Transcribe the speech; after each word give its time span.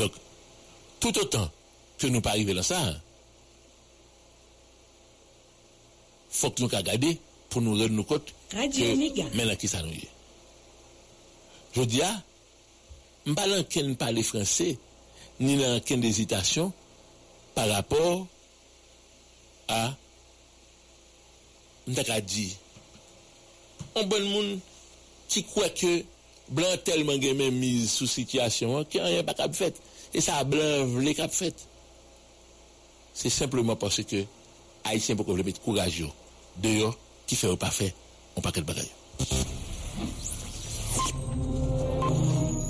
Donc, 0.00 0.12
tout 0.98 1.18
autant 1.18 1.50
que 1.98 2.06
nous 2.06 2.22
pas 2.22 2.30
arriver 2.30 2.54
dans 2.54 2.62
ça, 2.62 2.94
faut 6.30 6.50
que 6.50 6.62
nous 6.62 6.68
regardions 6.68 7.18
pour 7.50 7.60
nous 7.60 7.72
rendre 7.72 7.90
nos 7.90 8.04
compte 8.04 8.32
que 8.50 9.36
maintenant 9.36 9.56
qui 9.56 9.68
ça 9.68 9.82
nous 9.82 9.92
est. 9.92 10.08
Je 11.74 11.82
dis, 11.82 12.00
ah, 12.00 12.22
je 13.26 13.30
ne 13.30 13.34
parle 13.34 13.62
pas 13.64 13.94
parler 13.98 14.22
français, 14.22 14.78
ni 15.38 15.58
dans 15.58 15.76
aucune 15.76 16.02
hésitation 16.02 16.72
par 17.54 17.68
rapport 17.68 18.26
à, 19.68 19.94
je 21.86 22.20
dit, 22.20 22.56
un 23.96 24.04
bon 24.04 24.24
monde 24.30 24.60
qui 25.28 25.44
croit 25.44 25.68
que 25.68 26.04
blanc 26.50 26.76
tellement 26.84 27.16
mis 27.16 27.86
sous 27.86 28.06
situation, 28.06 28.84
qu'il 28.84 29.02
n'y 29.02 29.18
a 29.18 29.22
pas 29.22 29.34
qu'à 29.34 29.50
faire. 29.52 29.72
Et 30.14 30.20
ça, 30.20 30.42
blanc 30.44 30.86
voulait 30.86 31.14
cap 31.14 31.32
fait. 31.32 31.54
C'est 33.14 33.30
simplement 33.30 33.76
parce 33.76 34.02
que 34.02 34.24
Haïtien 34.84 35.16
le 35.16 35.42
mettre 35.42 35.60
courageux 35.60 36.08
dehors 36.56 36.96
qui 37.26 37.36
fait 37.36 37.48
ou 37.48 37.56
pas 37.56 37.70
fait, 37.70 37.94
on 38.36 38.40
pas 38.40 38.52
quel 38.52 38.64
bagaille. 38.64 38.90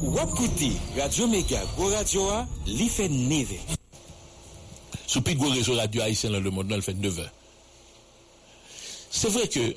Wapkouti, 0.02 0.76
Radio 0.98 1.26
Mega, 1.28 1.62
Go 1.76 1.86
Radio 1.86 2.28
A, 2.28 2.46
li 2.66 2.88
fe 2.88 3.08
neve. 3.08 3.58
Sous 5.06 5.22
plus 5.22 5.34
gros 5.34 5.48
réseau 5.48 5.74
radio 5.74 6.02
haïtien 6.02 6.30
dans 6.30 6.40
le 6.40 6.50
monde, 6.50 6.70
le 6.70 6.80
fait 6.80 6.94
9 6.94 7.18
heures. 7.20 7.32
C'est 9.10 9.28
vrai 9.28 9.48
que 9.48 9.74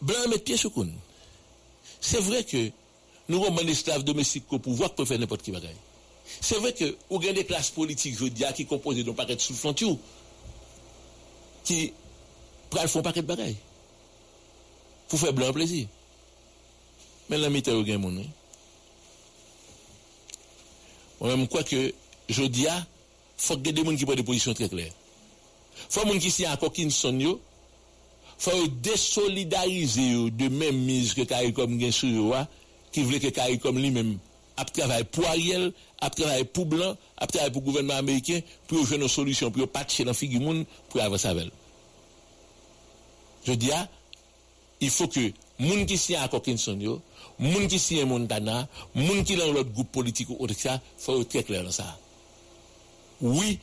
blanc 0.00 0.28
met 0.28 0.38
pied 0.38 0.56
coune. 0.74 0.92
C'est 2.00 2.20
vrai 2.20 2.44
que 2.44 2.70
nous 3.28 3.44
avons 3.44 3.62
des 3.62 3.72
esclaves 3.72 4.02
domestiques 4.02 4.50
au 4.50 4.58
pouvoir 4.58 4.94
pour 4.94 5.06
faire 5.06 5.18
n'importe 5.18 5.42
qui 5.42 5.52
bagaille. 5.52 5.76
C'est 6.40 6.56
vrai 6.56 6.72
que 6.72 6.96
avez 7.10 7.32
des 7.32 7.44
classes 7.44 7.70
politiques, 7.70 8.16
je 8.18 8.26
dis, 8.26 8.44
qui 8.54 8.66
composent 8.66 9.02
d'un 9.04 9.12
paquet 9.12 9.36
de 9.36 9.40
sous 9.40 9.54
frontières, 9.54 9.96
qui 11.64 11.92
font 12.86 13.00
un 13.00 13.02
paquet 13.02 13.22
de 13.22 13.26
bagaille. 13.26 13.56
Pour 15.08 15.18
faire 15.18 15.32
blanc 15.32 15.52
plaisir. 15.52 15.86
Mais 17.30 17.38
la 17.38 17.48
au 17.48 17.82
gain, 17.82 17.98
mon 17.98 18.16
hein. 18.18 18.24
Moi-même, 21.20 21.48
crois 21.48 21.64
que, 21.64 21.92
je 22.28 22.42
dis, 22.44 22.62
il 22.62 22.84
faut 23.36 23.56
que 23.56 23.70
des 23.70 23.84
gens 23.84 23.96
qui 23.96 24.04
prennent 24.04 24.16
des 24.16 24.22
positions 24.22 24.54
très 24.54 24.68
claires. 24.68 24.92
faut 25.88 26.02
que 26.02 26.18
qui 26.18 26.30
sont 26.30 26.44
à 26.44 26.56
Coquinson, 26.56 27.18
yo, 27.18 27.40
faut 28.38 28.66
désolidariser 28.68 30.30
de 30.30 30.48
même 30.48 30.76
mise 30.76 31.14
que 31.14 31.22
CARICOM 31.22 31.78
gen 31.80 31.92
sur 31.92 32.08
yo, 32.08 32.32
a, 32.32 32.46
qui 32.92 33.02
voulait 33.02 33.20
que 33.20 33.28
CARICOM 33.28 33.78
lui-même 33.78 34.18
a 34.56 34.64
travaillé 34.64 35.04
pour 35.04 35.26
Ariel, 35.26 35.72
a 36.00 36.10
travaillé 36.10 36.44
pour 36.44 36.66
Blanc, 36.66 36.96
a 37.16 37.26
travaillé 37.26 37.52
pour 37.52 37.62
le 37.62 37.66
gouvernement 37.66 37.94
américain, 37.94 38.40
pour 38.66 38.84
jouer 38.84 38.96
une 38.96 39.08
solution, 39.08 39.50
pour 39.50 39.68
patcher 39.68 40.04
dans 40.04 40.14
figure 40.14 40.40
monde, 40.40 40.66
pour 40.88 41.00
avancer 41.00 41.28
avec 41.28 41.44
elle. 41.44 41.50
Je 43.46 43.52
dis, 43.52 43.70
ah, 43.72 43.88
il 44.80 44.90
faut 44.90 45.08
que 45.08 45.32
moun 45.58 45.86
qui 45.86 45.96
sont 45.96 46.14
à 46.14 46.28
Coquinson, 46.28 46.78
yo, 46.80 47.00
moun 47.38 47.68
qui 47.68 47.78
sont 47.78 48.00
à 48.00 48.04
Montana, 48.04 48.68
moun 48.94 49.22
qui 49.24 49.36
dans 49.36 49.52
l'autre 49.52 49.70
groupe 49.70 49.92
politique 49.92 50.28
ou 50.30 50.36
autre 50.40 50.54
faut 50.98 51.20
être 51.20 51.28
très 51.28 51.44
clair 51.44 51.62
dans 51.62 51.70
ça. 51.70 51.98
Oui, 53.20 53.58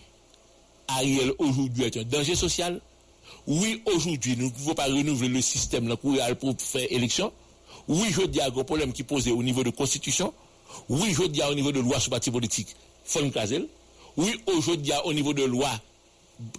Ariel 0.88 1.34
aujourd'hui 1.40 1.84
est 1.86 1.98
un 1.98 2.04
danger 2.04 2.36
social. 2.36 2.80
Oui, 3.48 3.82
aujourd'hui, 3.86 4.36
nous 4.38 4.46
ne 4.46 4.50
pouvons 4.52 4.76
pas 4.76 4.86
renouveler 4.86 5.30
le 5.30 5.42
système 5.42 5.96
pour 5.98 6.16
faire 6.60 6.88
élection. 6.92 7.32
Oui, 7.88 8.08
je 8.12 8.22
dis 8.26 8.42
à 8.42 8.48
un 8.48 8.52
problème 8.52 8.94
qui 8.94 9.04
posé 9.04 9.32
au 9.32 9.44
niveau 9.44 9.64
de 9.64 9.70
constitution. 9.70 10.34
Oui, 10.90 11.14
je 11.14 11.24
dis 11.28 11.42
à 11.42 11.50
au 11.50 11.54
niveau 11.54 11.72
de 11.72 11.80
loi 11.80 12.00
sur 12.00 12.10
parti 12.10 12.32
politique, 12.32 12.76
faut 13.06 13.22
nous 13.22 13.32
caser. 13.32 13.68
Oui, 14.18 14.36
aujourd'hui, 14.48 14.92
au 15.04 15.14
niveau 15.14 15.34
de 15.34 15.44
loi 15.44 15.70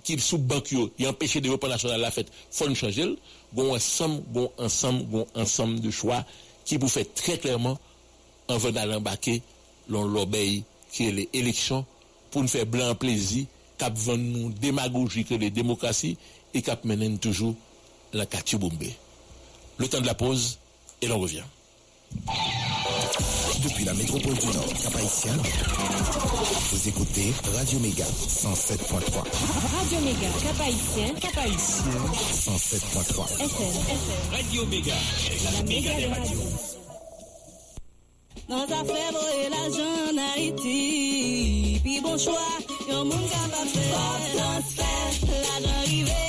qui 0.03 0.19
sous 0.19 0.39
banque 0.39 0.73
et 0.99 1.07
empêche 1.07 1.35
le 1.35 1.41
développement 1.43 1.69
national 1.69 2.01
la 2.01 2.11
fête, 2.11 2.29
faut 2.51 2.69
nous 2.69 2.75
changer. 2.75 3.17
Bon 3.53 3.75
ensemble, 3.75 4.23
bon 4.29 4.51
ensemble, 4.59 5.05
bon 5.05 5.27
ensemble 5.35 5.81
de 5.81 5.91
choix 5.91 6.25
qui 6.65 6.77
vous 6.77 6.89
fait 6.89 7.13
très 7.15 7.39
clairement 7.39 7.79
en 8.49 8.59
venant 8.59 8.87
l'embarquer 8.87 9.43
dans 9.89 10.05
l'obéi 10.05 10.65
qui 10.91 11.09
est 11.09 11.13
les 11.13 11.29
élections 11.33 11.85
pour 12.31 12.43
nous 12.43 12.49
faire 12.49 12.67
blanc 12.67 12.95
plaisir, 12.95 13.47
cap 13.79 13.95
nous 14.17 14.51
démagogie 14.51 15.25
que 15.25 15.35
les 15.35 15.51
démocraties 15.51 16.17
et 16.55 16.63
cap 16.63 16.85
mène 16.85 17.19
toujours 17.19 17.55
la 18.13 18.27
Bombe. 18.59 18.85
Le 19.79 19.89
temps 19.89 20.01
de 20.01 20.07
la 20.07 20.15
pause 20.15 20.59
et 21.03 21.07
l'on 21.07 21.19
revient. 21.19 21.43
Depuis 23.63 23.85
la 23.85 23.95
métropole 23.95 24.35
du 24.35 24.47
Nord, 24.47 24.73
Cap-Haïtien, 24.83 25.33
vous 26.71 26.89
écoutez 26.89 27.33
Radio 27.55 27.79
Méga 27.81 28.05
107.3. 28.05 29.01
Radio 29.79 30.01
Méga, 30.01 30.29
Cap-Haïtien, 30.43 31.15
Cap-Haïtien, 31.21 31.85
107.3. 32.33 33.43
FM, 33.43 33.67
FM. 33.89 34.33
Radio 34.33 34.67
Mega, 34.67 34.95
la 35.45 35.63
méga 35.63 35.95
des 35.95 36.07
radios. 36.07 36.77
Dans 38.49 38.67
ta 38.67 38.85
fèvre 38.85 39.27
et 39.45 39.49
l'argent 39.51 40.13
en 40.13 40.35
Haïti, 40.37 41.81
puis 41.83 42.01
bon 42.01 42.17
choix, 42.17 42.59
yon 42.89 43.05
moun 43.05 43.29
capable 43.29 43.73
de 43.73 43.81
faire. 43.81 44.37
transfert, 44.37 45.29
l'argent 45.65 46.26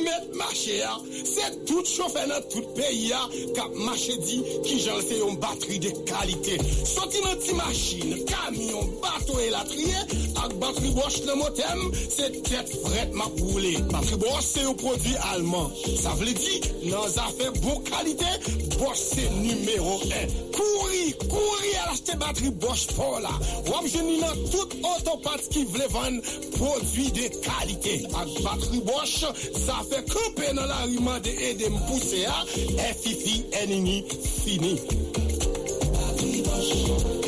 met 0.00 0.34
mache 0.34 0.80
a, 0.82 0.94
se 1.24 1.46
tout 1.66 1.84
chofen 1.86 2.28
nan 2.28 2.42
tout 2.52 2.66
peyi 2.76 3.12
a, 3.12 3.22
kap 3.56 3.74
mache 3.86 4.16
di 4.24 4.40
ki 4.64 4.78
jan 4.84 5.00
se 5.04 5.18
yon 5.20 5.38
bateri 5.42 5.78
de 5.82 5.92
kalite. 6.08 6.56
Soti 6.88 7.22
nan 7.24 7.38
ti 7.42 7.54
machine, 7.58 8.20
kamyon, 8.30 8.94
bato 9.02 9.38
e 9.40 9.50
latriye, 9.50 10.00
ak 10.44 10.52
batri 10.60 10.90
Bosch 10.96 11.22
nan 11.26 11.38
motem, 11.38 11.80
se 12.10 12.26
tet 12.46 12.68
fret 12.82 13.12
map 13.14 13.34
roule. 13.40 13.74
Batri 13.92 14.16
Bosch 14.22 14.46
se 14.46 14.64
yo 14.66 14.74
prodwi 14.74 15.14
alman. 15.32 15.70
Sa 16.02 16.14
vle 16.18 16.34
di, 16.36 16.58
nan 16.90 17.08
zafè 17.14 17.50
bon 17.60 17.82
kalite, 17.86 18.30
Bosch 18.78 19.04
se 19.12 19.28
numero 19.36 19.96
1. 20.08 20.34
Kouri, 20.56 21.04
kouri 21.30 21.72
al 21.82 21.92
achete 21.94 22.18
batri 22.22 22.50
Bosch 22.64 22.94
pou 22.96 23.22
la. 23.22 23.34
Wap 23.70 23.88
jeni 23.92 24.18
nan 24.22 24.44
tout 24.50 24.76
otopat 24.94 25.48
ki 25.54 25.64
vle 25.72 25.88
van 25.94 26.20
prodwi 26.56 27.08
de 27.18 27.30
kalite. 27.46 27.96
Ak 28.18 28.36
batri 28.44 28.82
Bosch, 28.88 29.24
zafè 29.66 30.04
koupe 30.10 30.52
nan 30.52 30.68
la 30.70 30.84
riman 30.84 31.22
de 31.24 31.36
edem 31.52 31.78
pousse 31.88 32.24
ya, 32.26 32.38
e 32.76 32.92
fifi 33.02 33.42
enini 33.62 34.00
fini. 34.42 34.76
Batri 35.92 36.40
Bosch. 36.48 37.21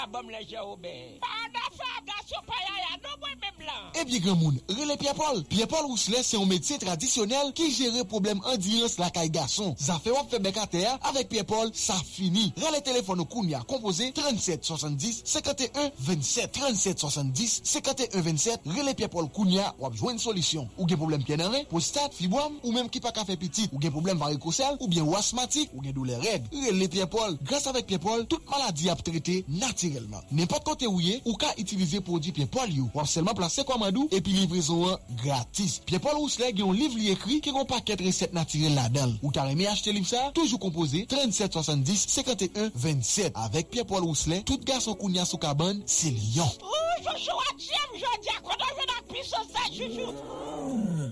sa 0.00 0.06
bom 0.06 0.28
leje 0.32 0.56
oube. 0.56 0.92
Pa 1.20 1.28
an 1.44 1.52
da 1.52 1.66
fa 1.76 1.88
ap 1.98 2.06
da 2.08 2.16
sou 2.24 2.40
payaya, 2.48 2.96
nou 3.02 3.18
mwen 3.20 3.36
mèm 3.42 3.64
lan. 3.66 3.80
Eh 3.92 4.00
Ebyen 4.00 4.22
gran 4.24 4.38
moun, 4.40 4.56
rele 4.72 4.96
Piapol. 5.00 5.42
Piapol 5.50 5.88
Rousselet 5.90 6.24
se 6.24 6.38
yon 6.38 6.48
metye 6.48 6.78
tradisyonel 6.80 7.50
ki 7.56 7.66
jere 7.74 8.04
problem 8.08 8.40
andirans 8.48 8.96
la 9.00 9.10
kay 9.12 9.28
gason. 9.32 9.74
Zafè 9.80 10.14
wap 10.14 10.30
febe 10.32 10.52
kater, 10.56 10.94
avek 11.10 11.28
Piapol, 11.32 11.72
sa 11.76 11.98
fini. 12.06 12.46
Rele 12.62 12.80
telefon 12.86 13.20
nou 13.20 13.28
koun 13.28 13.50
ya 13.52 13.60
kompoze 13.68 14.08
3770 14.16 15.20
51 15.28 15.92
27 16.06 16.56
3770 16.56 17.58
51 17.68 18.24
27 18.24 18.70
rele 18.78 18.96
Piapol 18.96 19.28
koun 19.36 19.52
ya 19.52 19.68
wap 19.82 19.98
jwen 19.98 20.20
solisyon. 20.22 20.70
Ou 20.78 20.88
gen 20.88 21.00
problem 21.00 21.26
pienare, 21.26 21.66
prostat, 21.68 22.16
fibwam, 22.16 22.56
ou 22.62 22.72
menm 22.76 22.88
ki 22.88 23.04
pa 23.04 23.12
kafe 23.16 23.36
pitit. 23.40 23.68
Ou 23.74 23.82
gen 23.82 23.92
problem 23.92 24.22
varikosel, 24.22 24.78
ou 24.80 24.88
bien 24.88 25.04
ou 25.04 25.18
asmatik, 25.18 25.74
ou 25.76 25.84
gen 25.84 25.96
doule 25.98 26.16
red. 26.24 26.48
Rele 26.56 26.88
Piapol. 26.88 27.36
Gras 27.44 27.68
avek 27.68 27.90
Piapol, 27.90 28.24
tout 28.30 28.48
maladi 28.48 28.88
ap 28.92 29.04
trete 29.04 29.42
natirel. 29.50 29.89
naturelman. 29.90 30.22
Nèmpot 30.32 30.64
kote 30.64 30.86
ou 30.88 31.00
ye, 31.02 31.20
ou 31.24 31.36
ka 31.40 31.50
itilize 31.60 32.00
prodwi 32.04 32.32
Pienpol 32.32 32.72
yo. 32.72 32.88
Wap 32.94 33.08
selman 33.10 33.36
plase 33.38 33.64
komadou 33.66 34.08
epi 34.14 34.34
livrezon 34.34 34.86
an 34.92 34.98
gratis. 35.22 35.80
Pienpol 35.86 36.18
ou 36.20 36.30
sle 36.30 36.50
gen 36.52 36.66
yon 36.66 36.76
liv 36.76 36.96
li 36.98 37.10
ekri 37.12 37.40
ki 37.44 37.54
kon 37.54 37.68
paket 37.68 38.02
resept 38.04 38.34
naturel 38.36 38.76
la 38.78 38.88
dal. 38.92 39.14
Ou 39.22 39.32
ta 39.34 39.46
reme 39.48 39.66
achete 39.70 39.94
liv 39.96 40.06
sa, 40.08 40.30
toujou 40.36 40.60
kompoze 40.62 41.04
3770 41.10 42.06
51 42.08 42.70
27. 42.74 43.32
Avek 43.46 43.72
Pienpol 43.74 44.06
ou 44.06 44.18
sle, 44.18 44.42
tout 44.46 44.62
gason 44.66 44.98
kounya 44.98 45.26
sou 45.28 45.40
kaban, 45.42 45.82
se 45.86 46.12
liyon. 46.14 46.50
Ou, 46.60 47.00
joshou 47.06 47.48
atjem 47.50 47.98
jodi 48.04 48.36
akodan 48.36 48.78
ven 48.78 48.94
ak 48.98 49.10
piso 49.10 49.42
sa 49.50 49.66
jifou. 49.74 51.10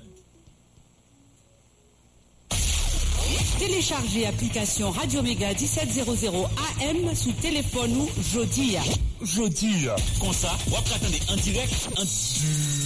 Téléchargez 3.59 4.27
application 4.27 4.91
Radio 4.91 5.23
Méga 5.23 5.49
1700 5.53 6.49
AM 6.81 7.15
sous 7.15 7.33
téléphone 7.33 7.93
ou 7.97 8.09
Jodi. 8.33 8.77
Jodi. 9.23 9.87
Comme 10.21 10.33
ça, 10.33 10.57
vous 10.69 10.77
attendez 10.77 11.19
en 11.29 11.37
direct, 11.37 11.75
en 11.97 12.05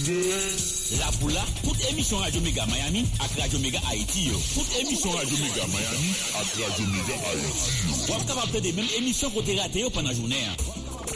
direct. 0.03 0.97
La 0.99 1.11
boula, 1.19 1.41
toute 1.63 1.77
émission 1.91 2.17
Radio 2.17 2.41
Méga 2.41 2.65
Miami 2.65 3.05
avec 3.19 3.39
Radio 3.39 3.59
Méga 3.59 3.79
Haïti. 3.89 4.29
Toute 4.55 4.79
émission 4.81 5.11
Radio 5.11 5.37
Méga 5.37 5.67
Miami 5.67 6.13
avec 6.35 6.67
Radio 6.69 6.85
Méga 6.87 7.13
Haïti. 7.29 7.83
Vous 7.87 8.13
êtes 8.13 8.25
capable 8.27 8.61
de 8.61 8.71
même 8.71 8.87
émission 8.97 9.29
pour 9.29 9.43
te 9.43 9.51
rater 9.57 9.83
pendant 9.93 10.09
la 10.09 10.15
journée. 10.15 10.35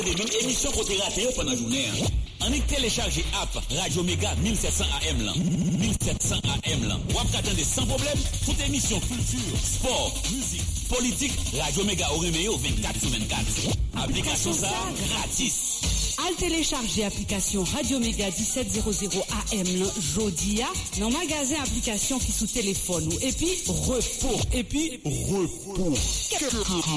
Des 0.05 0.15
mêmes 0.15 0.33
émissions 0.43 0.71
pour 0.71 0.85
te 0.85 0.93
rater 1.01 1.27
pendant 1.35 1.51
la 1.51 1.57
journée. 1.57 1.85
On 2.41 2.53
est 2.53 2.65
téléchargé 2.67 3.25
app 3.41 3.49
Radio 3.81 4.03
Méga 4.03 4.35
1700 4.35 4.83
AM 5.09 5.25
là. 5.25 5.33
1700 5.35 6.35
AM 6.45 6.87
là. 6.87 6.97
Vous 7.09 7.37
attendez 7.37 7.63
sans 7.63 7.85
problème 7.85 8.17
toute 8.45 8.59
émission 8.67 8.99
culture, 8.99 9.57
sport, 9.63 10.13
musique, 10.31 10.87
politique. 10.89 11.33
Radio 11.59 11.83
Méga 11.83 12.07
au 12.13 12.19
Réméo 12.19 12.57
24 12.57 12.99
sur 12.99 13.09
24. 13.09 13.43
Application 14.03 14.53
ça 14.53 14.69
gratis. 15.09 15.81
Al 16.25 16.33
télécharger 16.35 17.03
application 17.03 17.63
Radio 17.63 17.99
Méga 17.99 18.25
1700 18.25 19.23
AM 19.51 19.91
Jodia 20.15 20.65
dans 20.99 21.11
magasin 21.11 21.61
application 21.61 22.17
qui 22.17 22.31
sous 22.31 22.47
téléphone 22.47 23.07
ou 23.07 23.19
et 23.21 23.31
puis 23.31 23.51
repos 23.67 24.39
et 24.51 24.63
puis 24.63 24.99
repos. 25.05 25.93
Quel, 26.29 26.49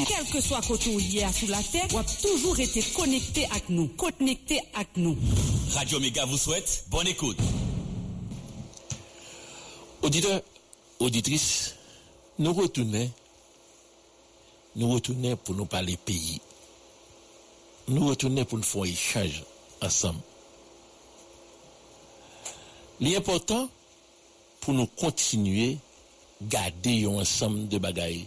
quel 0.09 0.27
que 0.33 0.41
soit 0.41 0.63
côté 0.63 0.89
où 0.95 0.99
hier 0.99 1.31
sous 1.35 1.49
la 1.49 1.63
terre, 1.63 1.87
ou 1.93 1.99
a 1.99 2.05
toujours 2.05 2.59
été 2.59 2.83
connecté 2.97 3.45
avec 3.47 3.69
nous, 3.69 3.89
connecté 3.89 4.59
avec 4.75 4.97
nous. 4.97 5.19
Radio 5.75 6.01
Méga 6.01 6.25
vous 6.25 6.39
souhaite 6.39 6.87
bonne 6.89 7.07
écoute. 7.07 7.39
Auditeurs, 10.01 10.41
auditrices, 10.99 11.75
nous 12.39 12.55
retournons, 12.55 13.11
nous 14.77 14.91
retournons 14.91 15.37
pour 15.37 15.55
nous 15.55 15.67
parler 15.67 15.99
pays. 15.99 16.41
Nous 17.91 18.07
retournons 18.07 18.45
pour 18.45 18.57
nous 18.57 18.65
faire 18.65 18.85
échange 18.85 19.43
ensemble. 19.83 20.21
L'important 23.01 23.69
pour 24.61 24.75
nous 24.75 24.87
continuer 24.87 25.77
garder 26.41 27.05
ensemble 27.07 27.67
de 27.67 27.79
bagailles. 27.79 28.27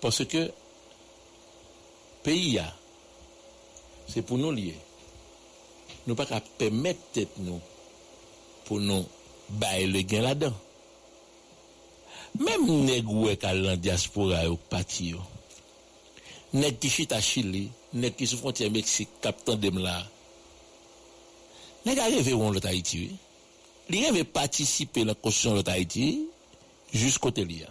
Parce 0.00 0.24
que 0.24 0.50
pays 2.22 2.58
c'est 4.08 4.22
pour 4.22 4.38
nous 4.38 4.50
lier. 4.50 4.76
Nous 6.06 6.14
pas 6.14 6.24
qu'à 6.24 6.40
permettre 6.40 7.00
tête 7.12 7.36
nous 7.36 7.60
pour 8.64 8.80
nous 8.80 9.04
bailler 9.50 9.86
le 9.88 10.00
gain 10.00 10.22
là-dedans. 10.22 10.54
Même 12.38 12.84
nèg 12.86 13.08
ou 13.08 13.26
lan 13.28 13.76
diaspora 13.76 14.48
au 14.48 14.56
parti 14.56 15.10
yo. 15.10 15.20
Nèg 16.54 16.78
qui 16.78 16.88
chita 16.88 17.20
Chili, 17.20 17.68
nèg 17.92 18.14
qui 18.16 18.26
sous 18.26 18.38
frontière 18.38 18.70
Mexique, 18.70 19.10
captain 19.20 19.56
dem 19.56 19.78
là. 19.78 20.02
Nèg 21.84 21.98
arrivé 21.98 22.32
on 22.32 22.50
l'autre 22.50 22.68
Haïti. 22.68 23.10
Li 23.90 24.06
avait 24.06 24.24
participer 24.24 25.04
la 25.04 25.14
construction 25.14 25.60
de 25.60 25.70
Haïti 25.70 26.26
jusqu'au 26.92 27.30
Telia. 27.30 27.68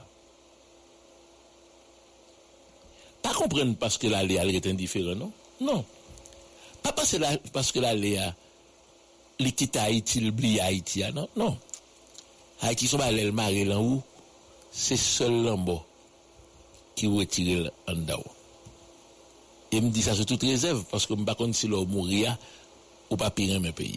Pas 3.21 3.33
comprendre 3.33 3.75
parce 3.75 3.97
que 3.97 4.07
la 4.07 4.23
Léa 4.23 4.45
est 4.45 4.65
indifférent, 4.67 5.15
non? 5.15 5.31
Non. 5.59 5.85
Pas 6.81 6.91
parce 6.91 7.11
que 7.11 7.17
la, 7.17 7.37
parce 7.51 7.71
que 7.71 7.79
la 7.79 7.93
Léa, 7.93 8.35
li 9.39 9.53
quitte 9.53 9.77
Haïti, 9.77 10.21
l'oublie 10.21 10.59
Haïti, 10.59 11.03
non? 11.13 11.27
Non. 11.35 11.57
Haïti, 12.61 12.87
sont 12.87 12.97
pas 12.97 13.11
l'aile 13.11 13.31
marée 13.31 13.65
là 13.65 13.79
où, 13.79 14.01
c'est 14.71 14.97
seul 14.97 15.43
l'ambo 15.43 15.81
qui 16.95 17.07
retire 17.07 17.69
en 17.87 17.93
dehors. 17.93 18.36
Et 19.71 19.81
me 19.81 19.89
dit 19.89 20.01
ça 20.01 20.15
sur 20.15 20.25
toute 20.25 20.41
réserve, 20.43 20.83
parce 20.85 21.05
que 21.05 21.13
je 21.15 21.19
ne 21.19 21.25
sais 21.25 21.35
pas 21.35 21.53
si 21.53 21.67
l'on 21.67 21.85
mourir 21.85 22.37
ou 23.09 23.17
pas 23.17 23.29
pire 23.29 23.59
mes 23.59 23.71
pays. 23.71 23.95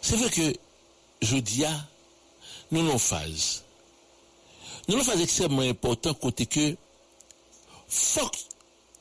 C'est 0.00 0.16
vrai 0.16 0.30
que, 0.30 0.54
je 1.22 1.36
dis, 1.38 1.64
nous 2.70 2.82
nous 2.82 2.98
phase. 2.98 3.64
Nous 4.86 4.96
nous 4.96 5.04
phase 5.04 5.20
extrêmement 5.20 5.62
important 5.62 6.14
côté 6.14 6.46
que, 6.46 6.76
faut 7.88 8.28
que 8.28 8.38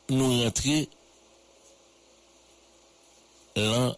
nous 0.10 0.44
rentrions 0.44 0.88
dans 3.56 3.96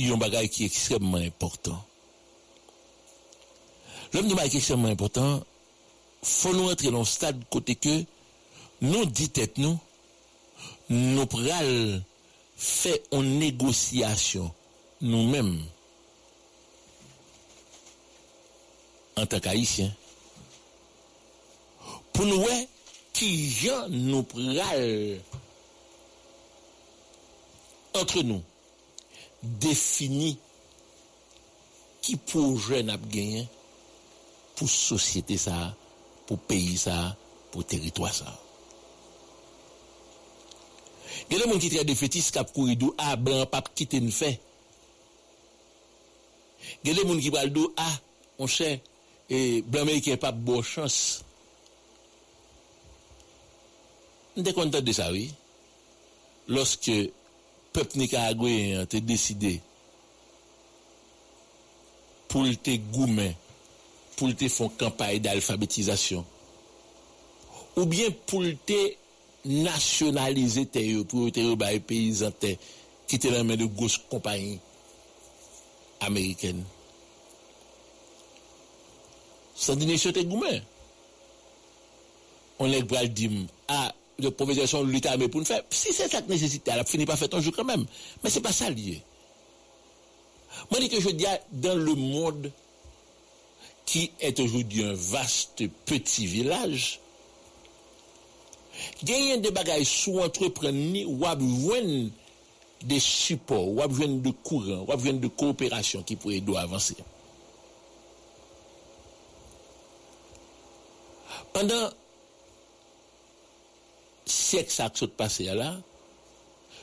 un 0.00 0.16
bagage 0.16 0.48
qui 0.48 0.62
est 0.62 0.66
extrêmement 0.66 1.18
important. 1.18 1.84
L'homme 4.12 4.28
de 4.28 4.34
bagage 4.34 4.50
qui 4.50 4.56
est 4.56 4.60
extrêmement 4.60 4.88
important, 4.88 5.42
faut 6.22 6.52
nous 6.52 6.66
rentrer 6.66 6.90
dans 6.90 7.02
un 7.02 7.04
stade 7.04 7.42
côté 7.50 7.74
que, 7.74 8.04
nou 8.80 9.04
di 9.04 9.28
tèt 9.32 9.60
nou, 9.60 9.76
nou 10.90 11.28
pral 11.30 11.70
fè 12.60 12.96
an 13.16 13.28
negosyasyon 13.40 14.48
nou 15.06 15.28
mèm 15.30 15.52
an 19.20 19.28
tak 19.30 19.48
Haitien. 19.50 19.92
Pou 22.16 22.26
nou 22.28 22.44
wè 22.44 22.56
ki 23.16 23.30
jan 23.62 23.92
nou 24.10 24.24
pral 24.28 24.86
entre 28.00 28.24
nou 28.24 28.40
defini 29.42 30.34
ki 32.04 32.16
pou 32.28 32.58
jen 32.66 32.92
ap 32.92 33.04
genyen 33.12 33.48
pou 34.56 34.68
sosyete 34.68 35.36
sa, 35.40 35.70
pou 36.28 36.40
peyi 36.48 36.76
sa, 36.80 36.96
pou 37.52 37.64
teritwa 37.64 38.12
sa. 38.12 38.28
Gede 41.30 41.46
moun 41.46 41.62
ki 41.62 41.70
tre 41.70 41.84
de 41.86 41.94
fetis 41.94 42.32
kap 42.34 42.50
koridou 42.54 42.94
a, 42.98 43.14
blan 43.14 43.46
pap 43.50 43.70
kite 43.78 44.00
n 44.02 44.10
fe. 44.14 44.32
Gede 46.82 47.04
moun 47.06 47.22
ki 47.22 47.30
bal 47.34 47.52
do 47.54 47.68
a, 47.78 47.88
on 48.42 48.50
chè, 48.50 48.80
e, 49.30 49.38
blan 49.62 49.86
me 49.86 50.00
ki 50.02 50.16
pap 50.20 50.38
bo 50.42 50.58
chans. 50.66 51.20
N 54.34 54.46
de 54.46 54.54
kontat 54.56 54.82
de 54.86 54.94
sa, 54.96 55.10
oui. 55.14 55.28
Lorske 56.50 57.12
pep 57.70 57.94
Nicaragouyen 57.94 58.88
te 58.90 58.98
deside 58.98 59.60
pou 62.30 62.46
lte 62.46 62.76
goumen, 62.94 63.34
pou 64.16 64.30
lte 64.30 64.48
fon 64.50 64.70
kampaye 64.78 65.22
d'alfabetizasyon, 65.22 66.26
ou 67.78 67.86
bien 67.90 68.10
pou 68.26 68.42
lte 68.42 68.80
nationaliser 69.44 70.66
tes 70.66 71.02
pour 71.04 71.30
te 71.32 71.40
rebailler 71.40 71.80
paysans 71.80 72.30
qui 73.06 73.18
te 73.18 73.28
la 73.28 73.42
main 73.42 73.56
de 73.56 73.64
grosses 73.64 73.98
compagnies 73.98 74.60
américaines. 76.00 76.64
Sans 79.54 79.76
dire 79.76 80.00
te 80.00 80.20
goumen. 80.20 80.62
On 82.58 82.70
est 82.70 82.82
bral 82.82 83.12
dim 83.12 83.46
à 83.68 83.94
de 84.18 84.28
provision 84.28 84.84
de 84.84 84.90
l'État 84.92 85.16
pour 85.16 85.40
nous 85.40 85.46
faire. 85.46 85.62
Si 85.70 85.92
c'est 85.92 86.08
ça 86.08 86.20
que 86.20 86.28
nécessité, 86.28 86.70
elle 86.72 86.80
a 86.80 86.84
fini 86.84 87.06
par 87.06 87.18
faire 87.18 87.28
ton 87.28 87.40
jeu 87.40 87.50
quand 87.50 87.64
même. 87.64 87.86
Mais 88.22 88.30
c'est 88.30 88.40
pas 88.40 88.52
ça 88.52 88.70
lié. 88.70 89.02
Moi, 90.70 90.88
que 90.88 91.00
je 91.00 91.10
dis 91.10 91.26
dans 91.52 91.74
le 91.74 91.94
monde 91.94 92.50
qui 93.86 94.12
est 94.20 94.38
aujourd'hui 94.38 94.84
un 94.84 94.94
vaste 94.94 95.62
petit 95.86 96.26
village, 96.26 97.00
il 99.02 99.28
y 99.28 99.32
a 99.32 99.36
des 99.36 99.50
bagages 99.50 99.86
sous 99.86 100.18
entrepreneurs 100.18 101.08
ou 101.08 101.24
à 101.26 101.36
des 102.82 103.00
supports, 103.00 103.68
ou 103.68 103.80
à 103.82 103.86
de 103.86 104.30
courant, 104.30 104.84
ou 104.88 104.92
à 104.92 104.96
de 104.96 105.28
coopération 105.28 106.02
qui 106.02 106.16
pourraient 106.16 106.40
doit 106.40 106.60
avancer. 106.60 106.96
Pendant 111.52 111.90
siècle 114.24 114.70
ça 114.70 114.88
qui 114.88 115.04
passé 115.06 115.48
là, 115.54 115.76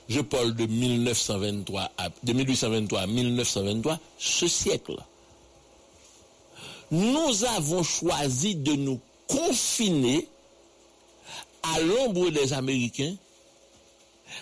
je 0.09 0.21
parle 0.21 0.55
de 0.55 0.65
1923 0.65 1.91
à, 1.97 2.09
de 2.23 2.33
1823 2.33 3.01
à 3.01 3.07
1923, 3.07 3.99
ce 4.17 4.47
siècle. 4.47 4.97
Nous 6.91 7.43
avons 7.55 7.83
choisi 7.83 8.55
de 8.55 8.73
nous 8.73 8.99
confiner 9.27 10.27
à 11.73 11.79
l'ombre 11.81 12.29
des 12.29 12.53
Américains. 12.53 13.15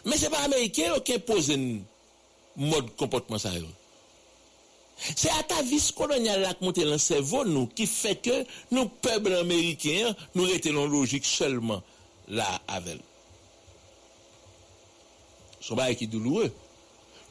Mais 0.05 0.17
ce 0.17 0.23
n'est 0.23 0.29
pas 0.29 0.39
Américain 0.43 0.99
qui 1.03 1.13
impose 1.13 1.51
un 1.51 1.77
mode 2.55 2.95
comportement 2.95 3.37
ça. 3.37 3.51
C'est 4.97 5.29
à 5.29 5.43
ta 5.43 5.61
vie 5.61 5.91
coloniale 5.95 6.55
qui 6.57 6.65
monte 6.65 6.79
dans 6.79 6.91
le 6.91 6.97
cerveau 6.97 7.45
nous 7.45 7.67
qui 7.67 7.85
fait 7.85 8.15
que 8.15 8.45
nous, 8.71 8.87
peuple 8.87 9.33
américain, 9.33 10.15
nous 10.35 10.43
retenons 10.45 10.87
logique 10.87 11.25
seulement 11.25 11.83
là 12.27 12.61
avec. 12.67 12.99
Son 15.59 15.75
bail 15.75 15.95
qui 15.95 16.07
douloureux. 16.07 16.51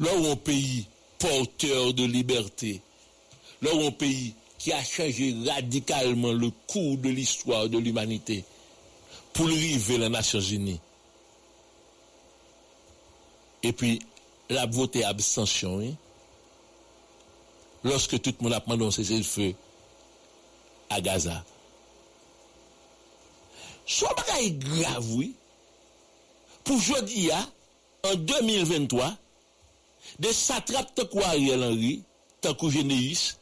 Là 0.00 0.10
où 0.16 0.26
un 0.26 0.36
pays 0.36 0.86
porteur 1.18 1.94
de 1.94 2.04
liberté, 2.04 2.82
un 3.62 3.90
pays 3.92 4.34
qui 4.58 4.72
a 4.72 4.82
changé 4.82 5.34
radicalement 5.46 6.32
le 6.32 6.50
cours 6.66 6.98
de 6.98 7.08
l'histoire 7.08 7.68
de 7.68 7.78
l'humanité 7.78 8.44
pour 9.34 9.46
arriver 9.46 9.98
les 9.98 10.08
Nations 10.08 10.40
Unies. 10.40 10.80
Et 13.62 13.72
puis, 13.72 14.00
la 14.48 14.66
voté 14.66 15.04
abstention. 15.04 15.76
Oui? 15.76 15.94
Lorsque 17.82 18.20
tout 18.20 18.34
le 18.38 18.44
monde 18.44 18.52
a 18.54 18.60
demandé 18.60 18.86
un 18.86 18.90
cessez-le-feu 18.90 19.54
à 20.88 21.00
Gaza. 21.00 21.44
Son 23.86 24.06
bagaille 24.16 24.52
grave, 24.52 25.12
oui. 25.14 25.34
Pour 26.62 26.80
jeudi, 26.80 27.30
en 28.02 28.14
2023, 28.14 29.14
des 30.18 30.32
satrapes 30.32 30.94
tant 30.94 31.04
qu'Ariel 31.06 31.62
Henry, 31.62 32.02
tant 32.40 32.54
que 32.54 32.70
Généis, 32.70 33.36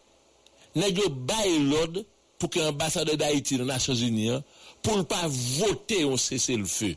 nèg 0.74 0.98
yo 0.98 1.08
bay 1.10 1.58
l'ordre 1.58 2.04
pour 2.38 2.50
que 2.50 2.58
l'ambassadeur 2.58 3.16
d'Haïti 3.16 3.60
aux 3.60 3.64
Nations 3.64 3.94
Unies 3.94 4.40
pour 4.82 4.96
ne 4.96 5.02
pas 5.02 5.26
voter 5.28 6.02
un 6.02 6.16
cessez-le-feu 6.16 6.96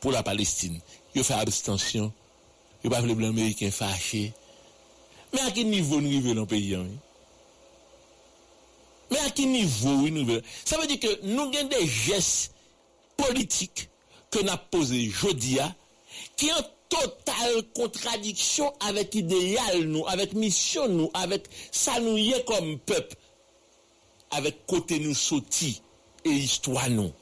pour 0.00 0.12
la 0.12 0.22
Palestine. 0.22 0.80
Il 1.14 1.22
fait 1.22 1.34
abstention. 1.34 2.12
Il 2.82 2.90
pas 2.90 3.00
le 3.00 3.14
blanc 3.14 3.28
américain 3.28 3.70
fâché. 3.70 4.32
Mais 5.32 5.40
à 5.40 5.50
quel 5.50 5.68
niveau 5.68 6.00
nous 6.00 6.08
vivons 6.08 6.34
dans 6.34 6.40
le 6.42 6.46
pays 6.46 6.74
hein? 6.74 6.86
Mais 9.10 9.18
à 9.18 9.30
quel 9.30 9.50
niveau 9.50 9.90
nous 10.08 10.26
vivons? 10.26 10.42
Ça 10.64 10.78
veut 10.78 10.86
dire 10.86 10.98
que 10.98 11.20
nous 11.24 11.42
avons 11.42 11.68
des 11.68 11.86
gestes 11.86 12.52
politiques 13.16 13.88
que 14.30 14.40
nous 14.40 14.48
avons 14.48 14.60
posés 14.70 15.08
aujourd'hui 15.08 15.58
qui 16.36 16.50
ont 16.50 16.64
totale 16.88 17.62
contradiction 17.74 18.72
avec 18.80 19.14
l'idéal 19.14 19.84
nous, 19.84 20.06
avec 20.08 20.34
mission 20.34 20.88
nous, 20.88 21.10
avec 21.14 21.46
ça 21.70 22.00
nous 22.00 22.16
y 22.18 22.32
est 22.32 22.44
comme 22.44 22.78
peuple, 22.80 23.16
avec 24.30 24.66
côté 24.66 24.98
nous 24.98 25.14
sorti 25.14 25.80
et 26.24 26.30
histoire 26.30 26.88
nous. 26.90 27.12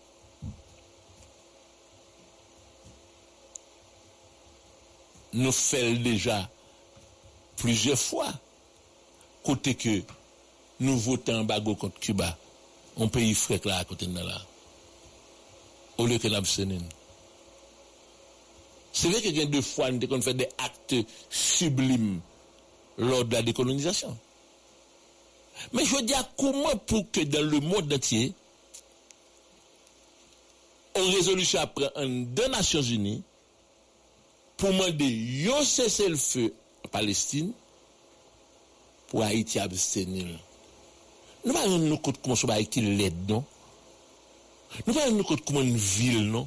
Nous 5.33 5.53
faisons 5.53 6.01
déjà 6.03 6.51
plusieurs 7.57 7.99
fois 7.99 8.33
côté 9.45 9.75
que 9.75 10.03
nous 10.81 10.99
votons 10.99 11.41
en 11.41 11.45
bago 11.45 11.75
contre 11.77 12.01
Cuba, 12.01 12.37
un 12.99 13.09
pays 13.09 13.35
frais 13.35 13.61
là 13.65 13.79
à 13.79 13.85
côté 13.85 14.07
de 14.07 14.19
là. 14.19 14.43
Au 15.99 16.07
lieu 16.07 16.19
que 16.19 16.29
nous 16.29 16.79
c'est 18.93 19.09
vrai 19.09 19.41
a 19.41 19.47
deux 19.47 19.63
fois, 19.63 19.91
nous 19.91 20.03
avons 20.05 20.21
fait 20.21 20.35
des 20.35 20.49
actes 20.59 20.97
sublimes 21.31 22.21
lors 22.99 23.25
de 23.25 23.35
la 23.35 23.43
décolonisation. 23.43 24.17
Mais 25.73 25.85
je 25.85 25.97
veux 25.97 26.03
dire, 26.03 26.25
comment 26.37 26.77
pour 26.87 27.11
que 27.11 27.21
dans 27.21 27.43
le 27.43 27.61
monde 27.61 27.93
entier, 27.93 28.33
on 31.01 31.11
résolution 31.11 31.61
après 31.61 31.91
en 31.97 32.07
deux 32.09 32.49
Nations 32.49 32.83
Unies 32.83 33.23
pour 34.57 34.71
demander 34.71 35.49
un 35.51 35.65
cessez-le-feu 35.65 36.53
en 36.85 36.89
Palestine 36.89 37.53
pour 39.09 39.23
Haïti 39.23 39.59
abstenir. 39.59 40.27
Nous 41.45 41.53
ne 41.53 41.59
pas 41.59 41.67
nous 41.67 41.99
compte 41.99 42.21
comment 42.23 42.37
ça 42.37 42.53
Haïti 42.53 42.81
l'aide, 42.81 43.29
non? 43.29 43.45
Nous 44.87 44.93
ne 44.93 44.99
pas 44.99 45.11
nous 45.11 45.25
compte 45.25 45.45
comment 45.45 45.63
une 45.63 45.77
ville, 45.77 46.31
non? 46.31 46.47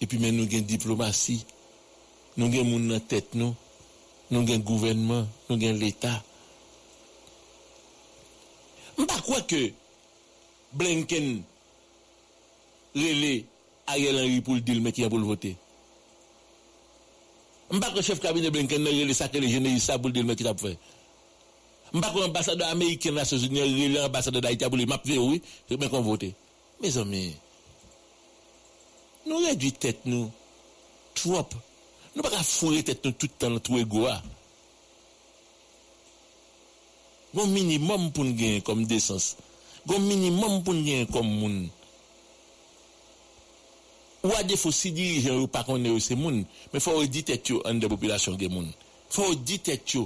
Et 0.00 0.06
puis, 0.06 0.18
nous 0.18 0.26
avons 0.28 0.60
diplomatie, 0.60 1.46
nous 2.36 2.46
avons 2.46 2.64
moun 2.64 2.88
dans 2.88 3.00
tête, 3.00 3.34
nous, 3.34 3.54
nous 4.30 4.42
avons 4.42 4.58
gouvernement, 4.58 5.26
nous 5.48 5.56
avons 5.56 5.78
l'État. 5.78 6.22
Je 8.98 9.02
ne 9.02 9.06
crois 9.06 9.40
que 9.40 9.72
Blinken 10.74 11.42
rele 12.94 13.44
Ariel 13.86 14.18
Henry 14.22 14.40
pou 14.44 14.56
l'dil 14.58 14.80
mè 14.82 14.92
ki 14.94 15.04
a 15.04 15.10
pou 15.12 15.20
l'vote. 15.20 15.54
Mpa 17.74 17.90
kon 17.92 18.06
chef 18.06 18.20
kabine 18.22 18.52
Blinken 18.54 18.84
nan 18.84 18.94
rele 18.94 19.16
sakre 19.16 19.42
le 19.42 19.50
jene 19.52 19.74
yisa 19.74 19.98
pou 19.98 20.12
l'dil 20.12 20.26
mè 20.28 20.36
ki 20.38 20.46
a 20.48 20.54
pou 20.54 20.70
fè. 20.70 20.76
Mpa 21.94 22.12
kon 22.14 22.28
ambasade 22.28 22.66
Ameriken 22.70 23.18
la 23.18 23.26
sozini 23.28 23.62
rele 23.62 24.04
ambasade 24.04 24.40
da 24.44 24.52
iti 24.54 24.66
a 24.66 24.70
pou 24.70 24.80
l'dil 24.80 24.90
mè 24.90 25.00
ki 25.02 25.18
a 25.18 25.20
pou 25.20 25.34
fè, 25.34 25.42
se 25.68 25.80
mè 25.80 25.90
kon 25.92 26.06
vote. 26.06 26.30
Mè 26.82 26.90
zon 26.90 27.10
mè, 27.10 27.24
nou 29.28 29.44
redwi 29.44 29.70
tèt 29.80 30.08
nou, 30.08 30.30
trop, 31.16 31.54
nou 32.14 32.24
baka 32.24 32.42
fure 32.44 32.82
tèt 32.84 33.04
nou 33.06 33.16
tout 33.16 33.36
tan 33.38 33.60
tou 33.62 33.78
e 33.80 33.86
goa. 33.88 34.18
Gon 37.34 37.50
minimum 37.50 38.12
pou 38.14 38.22
n'gen 38.22 38.60
kom 38.62 38.84
desans. 38.86 39.32
Gon 39.90 40.04
minimum 40.06 40.60
pou 40.62 40.74
n'gen 40.76 41.08
kom 41.10 41.26
moun. 41.26 41.64
Ou 44.24 44.32
à 44.32 44.42
défaut, 44.42 44.72
si 44.72 44.90
dirigeants 44.90 45.36
ou 45.38 45.46
pas 45.46 45.64
est 45.68 46.00
ces 46.00 46.14
monde, 46.14 46.44
mais 46.72 46.80
faut 46.80 47.06
tête 47.06 47.52
en 47.64 47.74
de 47.74 47.86
population 47.86 48.32
de 48.32 48.48
monde. 48.48 48.72
Il 49.10 49.14
faut 49.14 49.34
tête 49.34 49.96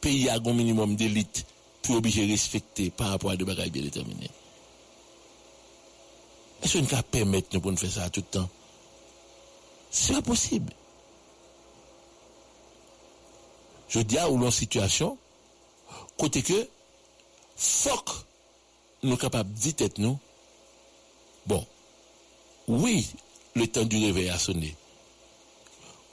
pays 0.00 0.28
a 0.28 0.36
un 0.36 0.52
minimum 0.52 0.94
d'élite 0.94 1.44
pour 1.82 1.96
obliger 1.96 2.24
respecter 2.24 2.90
par 2.90 3.08
rapport 3.08 3.32
à 3.32 3.36
des 3.36 3.44
bagages 3.44 3.70
bien 3.70 3.82
déterminés. 3.82 4.30
Est-ce 6.62 6.78
qu'on 6.78 6.84
peut 6.84 7.02
permettre 7.10 7.48
nous 7.52 7.60
pour 7.60 7.72
nous 7.72 7.76
faire 7.76 7.90
ça 7.90 8.10
tout 8.10 8.20
le 8.20 8.38
temps 8.40 8.48
C'est 9.90 10.12
pas 10.12 10.22
possible. 10.22 10.72
Je 13.88 14.00
dis 14.00 14.18
à 14.18 14.30
où 14.30 14.38
l'on 14.38 14.50
situation, 14.50 15.18
côté 16.16 16.42
que, 16.42 16.68
que 17.56 18.12
nous 19.02 19.16
capables 19.16 19.52
de 19.52 19.58
dire 19.58 19.88
nous, 19.98 20.18
bon, 21.46 21.66
oui, 22.68 23.08
le 23.54 23.66
temps 23.66 23.84
du 23.84 23.96
réveil 24.04 24.28
a 24.28 24.38
sonné. 24.38 24.74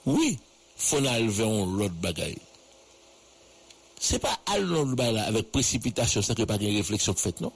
Oui, 0.04 0.38
faut 0.76 0.98
enlever 0.98 1.44
l'autre 1.44 1.94
bagaille. 1.94 2.38
C'est 3.98 4.18
pas 4.18 4.38
aller 4.46 4.64
l'autre 4.64 4.94
bagaille 4.94 5.24
avec 5.26 5.50
précipitation 5.50 6.22
sans 6.22 6.34
que 6.34 6.42
pas 6.42 6.58
de 6.58 6.66
réflexion 6.66 7.14
faite, 7.14 7.40
non? 7.40 7.52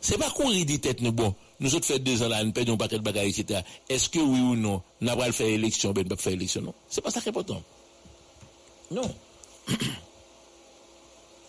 C'est 0.00 0.18
pas 0.18 0.30
courir 0.30 0.64
dit 0.64 0.78
tête 0.80 1.00
nous 1.00 1.12
bon, 1.12 1.34
nous 1.60 1.74
autres 1.74 1.86
fait 1.86 1.98
deux 1.98 2.22
ans 2.22 2.28
là, 2.28 2.44
nous 2.44 2.52
perdons 2.52 2.74
un 2.74 2.76
paquet 2.76 2.98
de 2.98 3.02
bagages, 3.02 3.38
etc. 3.38 3.60
Est-ce 3.88 4.08
que 4.08 4.20
oui 4.20 4.40
ou 4.40 4.54
non, 4.54 4.82
nous 5.00 5.08
avons 5.08 5.32
faire 5.32 5.48
élection, 5.48 5.92
ben, 5.92 6.06
pas 6.06 6.16
faire 6.16 6.32
élection, 6.32 6.62
non? 6.62 6.74
C'est 6.88 7.00
pas 7.00 7.10
ça 7.10 7.20
qui 7.20 7.26
est 7.26 7.30
important. 7.30 7.62
Non. 8.90 9.14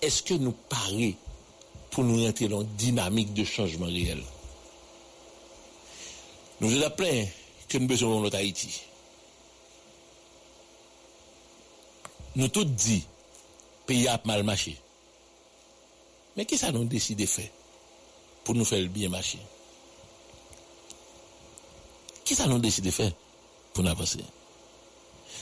Est-ce 0.02 0.24
que 0.24 0.34
nous 0.34 0.54
parions 0.68 1.14
pour 1.92 2.04
nous 2.04 2.26
rentrer 2.26 2.48
dans 2.48 2.62
une 2.62 2.76
dynamique 2.76 3.34
de 3.34 3.44
changement 3.44 3.86
réel? 3.86 4.24
Nous 6.62 6.72
sommes 6.72 6.90
plein 6.96 7.26
que 7.68 7.78
nous 7.78 7.88
besoin 7.88 8.18
de 8.18 8.22
notre 8.24 8.38
Haïti. 8.38 8.82
Nous 12.36 12.48
tous 12.50 12.66
dit, 12.66 13.04
pays 13.86 14.08
a 14.08 14.20
mal 14.26 14.44
marché. 14.44 14.78
Mais 16.36 16.46
qu'est-ce 16.46 16.66
que 16.68 16.72
nous 16.72 16.86
décidé 16.86 17.26
de 17.26 17.30
faire 17.30 17.50
pour 18.44 18.56
nous 18.56 18.66
faire 18.66 18.80
le 18.80 18.88
bien 18.88 19.10
marcher? 19.10 19.40
Qu'est-ce 22.26 22.44
que 22.44 22.50
nous 22.50 22.60
décidé 22.60 22.90
de 22.90 22.94
faire 22.94 23.12
pour 23.74 23.84
nous 23.84 23.90
avancer? 23.90 24.20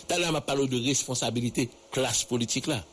Tout 0.08 0.32
m'a 0.32 0.42
parlé 0.42 0.68
de 0.68 0.86
responsabilité 0.86 1.70
classe 1.92 2.24
politique 2.24 2.68
là. 2.68 2.84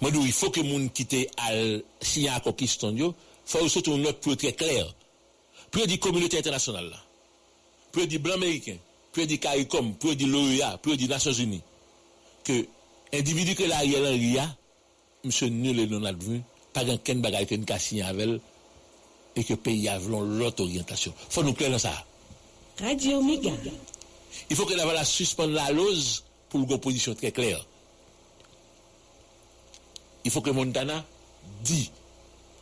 Moi, 0.00 0.10
il 0.12 0.32
faut 0.32 0.50
que 0.50 0.60
les 0.60 0.70
gens 0.70 0.88
quittent 0.88 1.30
al 1.36 1.82
signer 2.00 2.30
à 2.30 2.40
conquistant, 2.40 2.90
il 2.90 3.12
faut 3.44 3.68
surtout 3.68 3.92
une 3.92 4.02
note 4.02 4.20
très 4.36 4.52
claire. 4.52 4.92
Plus 5.74 5.88
de 5.88 5.96
communauté 5.96 6.38
internationale 6.38 6.92
de 8.02 8.18
blanc 8.18 8.34
américain, 8.34 8.76
plus 9.12 9.26
de 9.26 9.34
CARICOM, 9.34 9.94
plus 9.94 10.14
de 10.14 10.26
l'OEA, 10.26 10.78
plus 10.78 10.96
de 10.96 11.08
Nations 11.08 11.32
Unies. 11.32 11.62
Que 12.44 12.64
individu 13.12 13.56
que 13.56 13.64
la 13.64 13.78
Ariel 13.78 14.06
Henry 14.06 14.38
a, 14.38 14.56
monsieur 15.24 15.48
nul 15.48 15.80
et 15.80 15.86
non 15.88 16.04
advenu, 16.04 16.42
pas 16.72 16.84
qu'un 16.98 17.16
bagage 17.16 17.46
que 17.46 17.56
nous 17.56 17.66
signé 17.80 18.02
avec 18.02 18.40
et 19.34 19.42
que 19.42 19.52
le 19.52 19.56
pays 19.56 19.88
a 19.88 19.98
l'autre 19.98 20.62
orientation. 20.62 21.12
Il 21.28 21.32
faut 21.32 21.42
nous 21.42 21.54
clair 21.54 21.72
dans 21.72 21.78
ça. 21.78 22.04
Radio. 22.80 23.20
Il 24.48 24.54
faut 24.54 24.66
que 24.66 24.74
la 24.74 24.86
valeur 24.86 25.04
suspende 25.04 25.50
la 25.50 25.72
lose 25.72 26.22
pour 26.50 26.60
une 26.60 26.78
position 26.78 27.16
très 27.16 27.32
claire. 27.32 27.66
Il 30.24 30.30
faut 30.30 30.40
que 30.40 30.50
Montana 30.50 31.04
dit 31.64 31.90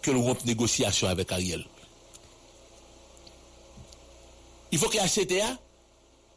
que 0.00 0.10
le 0.10 0.18
rompe 0.18 0.46
négociation 0.46 1.08
avec 1.08 1.30
Ariel. 1.30 1.62
Il 4.72 4.78
faut 4.78 4.88
que 4.88 4.96
la 4.96 5.06
CTA 5.06 5.58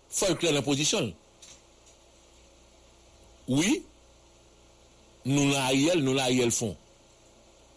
faut 0.10 0.36
clair 0.36 0.54
la 0.54 0.62
position. 0.62 1.14
Oui, 3.48 3.84
nous 5.26 5.54
Ariel, 5.56 6.00
nous 6.00 6.18
Ariel 6.18 6.52
font. 6.52 6.76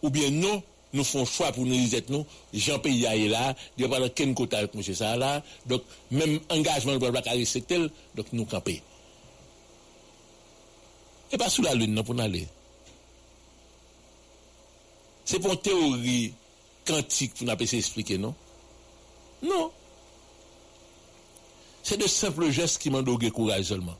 Ou 0.01 0.09
bien 0.09 0.29
non, 0.29 0.61
nous 0.93 1.03
faisons 1.03 1.25
choix 1.25 1.51
pour 1.51 1.65
nous 1.65 1.75
dire 1.75 2.01
nous, 2.09 2.25
Jean 2.53 2.79
Pays 2.79 3.05
est 3.05 3.27
là, 3.27 3.55
il 3.77 3.85
n'y 3.85 3.93
a 3.93 3.99
pas 3.99 4.09
quel 4.09 4.33
côté 4.33 4.57
avec 4.57 4.75
M. 4.75 4.81
ça 4.81 5.15
là, 5.15 5.43
donc 5.65 5.83
même 6.11 6.39
engagement 6.49 6.93
ne 6.93 6.97
peut 6.97 7.11
pas 7.11 7.21
respecter, 7.31 7.87
donc 8.15 8.27
nous 8.33 8.45
camper. 8.45 8.81
Et 11.31 11.37
pas 11.37 11.49
sous 11.49 11.61
la 11.61 11.75
lune, 11.75 11.93
non, 11.93 12.03
pour 12.03 12.15
nous 12.15 12.23
aller. 12.23 12.47
C'est 15.25 15.39
pour 15.39 15.51
une 15.51 15.59
théorie 15.59 16.33
quantique 16.85 17.35
pour 17.35 17.45
nous 17.45 17.75
expliquer, 17.75 18.17
non? 18.17 18.33
Non. 19.43 19.71
Se 21.83 21.97
de 21.99 22.07
simple 22.11 22.51
gest 22.55 22.79
ki 22.81 22.91
mando 22.93 23.17
ge 23.21 23.31
kouraj 23.33 23.63
solman. 23.69 23.97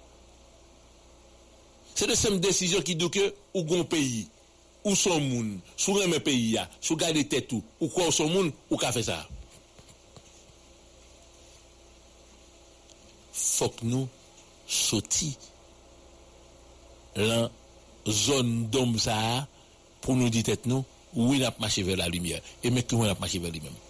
Se 1.96 2.08
de 2.08 2.16
simple 2.16 2.42
desisyon 2.44 2.86
ki 2.86 2.96
do 3.00 3.10
ke 3.14 3.26
ou 3.54 3.66
gon 3.68 3.84
peyi, 3.90 4.28
ou 4.84 4.96
son 4.96 5.20
moun, 5.20 5.58
sou 5.76 5.98
reme 6.00 6.22
peyi 6.24 6.54
ya, 6.56 6.68
sou 6.80 6.96
gade 7.00 7.26
tetou, 7.28 7.64
ou 7.82 7.90
kwa 7.92 8.08
ou 8.08 8.16
son 8.16 8.32
moun, 8.32 8.54
ou 8.70 8.80
ka 8.80 8.94
fe 8.96 9.04
sa. 9.04 9.18
Fok 13.36 13.84
nou 13.88 14.08
soti 14.70 15.34
lan 17.20 17.50
zon 18.08 18.70
dom 18.72 18.96
sa 19.02 19.18
a 19.18 19.36
pou 20.00 20.16
nou 20.16 20.32
di 20.32 20.46
tet 20.48 20.68
nou, 20.70 20.86
ou 21.18 21.34
in 21.36 21.44
ap 21.48 21.60
mache 21.60 21.84
ver 21.84 22.00
la 22.00 22.08
lumiye. 22.08 22.40
E 22.64 22.72
mek 22.72 22.88
tou 22.88 23.02
mwen 23.02 23.12
ap 23.12 23.20
mache 23.20 23.42
ver 23.44 23.52
li 23.52 23.64
menm. 23.64 23.89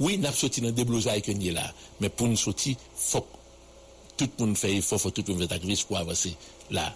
Oui, 0.00 0.18
nous 0.18 0.26
avons 0.26 0.36
sorti 0.36 0.60
dans 0.60 0.70
des 0.70 0.84
blouses 0.84 1.06
e 1.06 1.10
avec 1.10 1.28
nous 1.28 1.52
là. 1.52 1.72
Mais 2.00 2.08
pour 2.08 2.28
nous 2.28 2.36
sortir, 2.36 2.76
il 2.76 2.76
faut 2.94 3.26
tout 4.16 4.28
le 4.38 4.46
monde 4.46 4.56
fait 4.56 4.74
effort, 4.76 5.00
faut 5.00 5.10
tout 5.10 5.24
le 5.26 5.34
monde 5.34 5.48
fait 5.48 5.54
activiste 5.54 5.86
pour 5.86 5.98
avancer 5.98 6.34
là. 6.70 6.94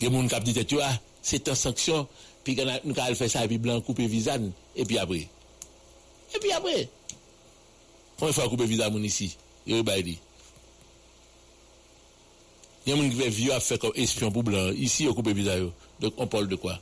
Il 0.00 0.04
y 0.04 0.06
a 0.06 0.22
des 0.22 0.28
gens 0.28 0.40
qui 0.40 0.52
disent, 0.52 0.66
tu 0.66 0.74
vois, 0.76 0.88
c'est 1.20 1.46
une 1.46 1.54
sanction, 1.54 2.02
e 2.02 2.06
puis 2.42 2.56
nous 2.84 2.94
allons 2.96 3.14
faire 3.14 3.30
ça, 3.30 3.46
puis 3.46 3.58
blanc, 3.58 3.80
couper 3.80 4.06
visa, 4.06 4.38
et 4.74 4.84
puis 4.84 4.98
après. 4.98 5.28
Et 6.34 6.38
puis 6.40 6.52
après. 6.52 6.88
Combien 8.18 8.30
de 8.30 8.34
fois 8.34 8.48
couper 8.48 8.66
visa 8.66 8.88
ici 8.88 9.36
Et 9.66 9.74
au 9.78 9.82
bail 9.82 10.18
Il 12.86 12.90
y 12.90 12.92
a 12.92 12.96
des 12.96 13.10
gens 13.10 13.24
qui 13.24 13.28
vieux 13.28 13.52
à 13.52 13.60
faire 13.60 13.78
comme 13.78 13.92
espion 13.94 14.30
pour 14.30 14.42
blanc. 14.42 14.70
Ici, 14.72 15.06
on 15.08 15.14
coupe 15.14 15.28
visa. 15.28 15.56
Donc 16.00 16.14
on 16.16 16.26
parle 16.26 16.48
de 16.48 16.56
quoi 16.56 16.78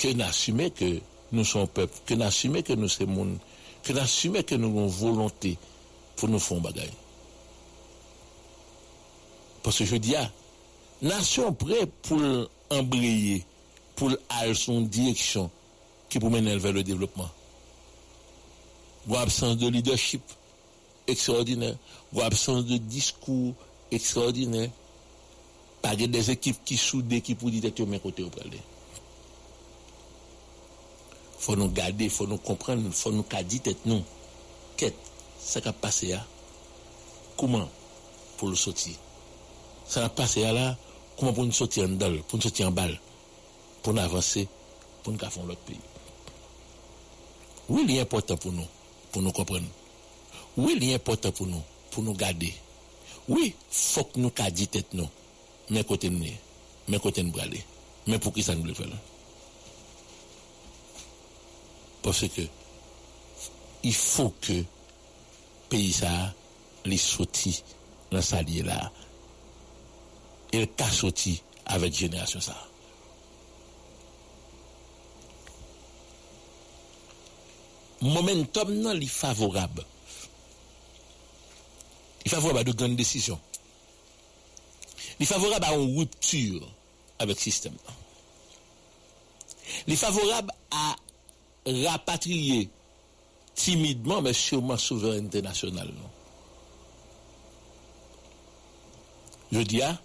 que 0.00 0.08
n'assumer 0.08 0.70
que 0.70 0.98
nous 1.30 1.44
sommes 1.44 1.68
peuple, 1.68 1.94
que 2.06 2.14
n'assumer 2.14 2.62
que 2.62 2.72
nous 2.72 2.88
sommes 2.88 3.10
monde, 3.10 3.38
que 3.82 3.92
n'assumer 3.92 4.42
que 4.42 4.54
nous 4.54 4.68
avons 4.68 4.86
volonté 4.86 5.58
pour 6.16 6.30
nous 6.30 6.38
faire 6.38 6.58
bagage. 6.58 6.88
Parce 9.62 9.76
que 9.76 9.84
je 9.84 9.96
dis, 9.96 10.16
ah, 10.16 10.30
nation 11.02 11.52
prête 11.52 11.92
pour 12.02 12.18
embrayer, 12.70 13.44
pour 13.94 14.10
aller 14.30 14.54
son 14.54 14.80
direction 14.80 15.50
qui 16.08 16.18
pour 16.18 16.30
mener 16.30 16.56
vers 16.56 16.72
le 16.72 16.82
développement. 16.82 17.28
Ou 19.06 19.16
absence 19.16 19.58
de 19.58 19.68
leadership 19.68 20.22
extraordinaire, 21.06 21.76
ou 22.14 22.22
absence 22.22 22.64
de 22.64 22.78
discours 22.78 23.52
extraordinaire, 23.90 24.70
pas 25.82 25.94
des 25.94 26.30
équipes 26.30 26.58
qui 26.64 26.78
soudent, 26.78 27.20
qui 27.20 27.34
pour 27.34 27.50
dire 27.50 27.74
que 27.74 27.82
mes 27.82 28.00
côtés 28.00 28.22
au 28.22 28.30
parler. 28.30 28.60
Faut 31.40 31.56
nous 31.56 31.70
garder, 31.70 32.10
faut 32.10 32.26
nous 32.26 32.36
comprendre, 32.36 32.92
faut 32.92 33.10
nous 33.10 33.24
dire 33.44 33.62
tête 33.62 33.86
nous. 33.86 34.02
Qu'est-ce 34.76 35.58
qui 35.58 35.68
a 35.68 35.72
passé 35.72 36.08
là? 36.08 36.24
Comment 37.36 37.66
pour 38.36 38.50
le 38.50 38.54
sortir? 38.54 38.94
Ça 39.86 40.04
a 40.04 40.10
passé 40.10 40.42
là, 40.42 40.76
comment 41.18 41.32
pour 41.32 41.46
nous 41.46 41.52
sortir 41.52 41.84
en 41.84 41.88
dalle, 41.88 42.22
pour 42.24 42.36
nous 42.36 42.42
sortir 42.42 42.68
en 42.68 42.70
balle, 42.70 43.00
pour 43.82 43.94
nous 43.94 44.02
avancer, 44.02 44.48
pour 45.02 45.14
nous 45.14 45.18
faire 45.18 45.42
l'autre 45.46 45.60
pays. 45.60 45.80
Oui, 47.70 47.86
il 47.88 47.96
est 47.96 48.00
important 48.00 48.36
pour 48.36 48.52
nous, 48.52 48.66
pour 49.10 49.22
nous 49.22 49.32
comprendre. 49.32 49.66
Oui, 50.58 50.74
il 50.76 50.90
est 50.90 50.94
important 50.94 51.32
pour 51.32 51.46
nous, 51.46 51.62
pour 51.90 52.02
nous 52.02 52.14
garder. 52.14 52.52
Oui, 53.28 53.54
faut 53.70 54.04
que 54.04 54.20
nous 54.20 54.30
gardions 54.30 54.66
tête 54.66 54.92
nous, 54.92 55.08
mais 55.70 55.84
côté 55.84 56.10
nous, 56.10 56.22
mais 56.86 56.98
côté 56.98 57.22
nous. 57.22 57.32
Mais 58.06 58.18
pour 58.18 58.34
qui 58.34 58.42
ça 58.42 58.54
nous 58.54 58.64
le 58.64 58.74
fait 58.74 58.84
là? 58.84 58.96
Parce 62.02 62.28
que 62.28 62.42
il 63.82 63.94
faut 63.94 64.34
que 64.40 64.64
pays 65.68 65.92
ça, 65.92 66.34
les 66.84 66.96
sorti 66.98 67.62
dans 68.10 68.22
sa 68.22 68.42
là, 68.42 68.90
il 70.52 70.68
a 70.78 70.90
sorti 70.90 71.42
avec 71.66 71.94
génération 71.94 72.40
ça. 72.40 72.56
Momentum 78.02 78.72
non, 78.72 78.92
est 78.92 79.06
favorable. 79.06 79.84
Il 82.24 82.28
est 82.28 82.34
favorable 82.34 82.58
à 82.60 82.64
de 82.64 82.72
grandes 82.72 82.96
décisions. 82.96 83.38
Il 85.18 85.24
est 85.24 85.26
favorable 85.26 85.64
à 85.66 85.74
une 85.74 85.98
rupture 85.98 86.66
avec 87.18 87.36
le 87.36 87.42
système. 87.42 87.76
Il 89.86 89.92
est 89.92 89.96
favorable 89.96 90.50
à 90.70 90.96
rapatrier 91.66 92.68
timidement, 93.54 94.22
mais 94.22 94.32
sûrement 94.32 94.76
souveraineté 94.76 95.42
nationale. 95.42 95.92
Je 99.52 99.60
dis, 99.60 99.82
ah, 99.82 99.98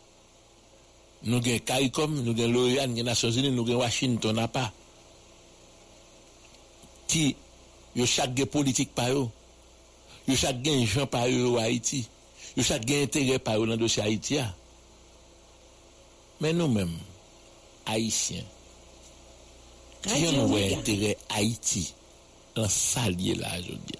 nous 1.24 1.38
avons 1.38 1.60
CARICOM, 1.60 2.24
nous 2.24 2.32
avons 2.32 2.52
l'OEA, 2.52 2.88
nous 2.88 2.96
avons 2.96 3.04
Nations 3.04 3.32
Unies, 3.32 3.52
nous 3.52 3.64
avons 3.70 3.80
Washington, 3.80 4.36
n'a 4.36 4.48
pas. 4.48 4.72
Qui, 7.08 7.36
yo 7.96 8.06
chaque 8.06 8.44
politique 8.46 8.94
par 8.94 9.12
eux, 9.12 9.30
yo 10.28 10.36
chaque 10.36 10.66
gens 10.66 11.08
par 11.08 11.28
eux 11.28 11.46
au 11.46 11.58
Haïti, 11.58 12.10
yo 12.58 12.64
chaque 12.64 12.90
intérêt 12.90 13.40
par 13.40 13.56
eux 13.56 13.68
dans 13.68 13.74
le 13.74 13.78
dossier 13.78 14.04
Haïti. 14.04 14.38
Mais 16.42 16.52
nous-mêmes, 16.52 16.98
Haïtiens, 17.86 18.44
qui 20.08 20.28
ont 20.38 20.56
intérêt 20.56 21.18
Haïti 21.30 21.94
dans 22.56 22.70
salier 22.70 23.36
là, 23.36 23.50
je 23.62 23.72
dis. 23.72 24.00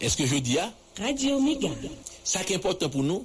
Est-ce 0.00 0.16
que 0.16 0.26
je 0.26 0.36
dis, 0.36 0.56
Radio 0.98 1.40
Méga. 1.40 1.68
ça 2.24 2.42
qui 2.44 2.52
est 2.52 2.56
important 2.56 2.88
pour 2.88 3.02
nous, 3.02 3.24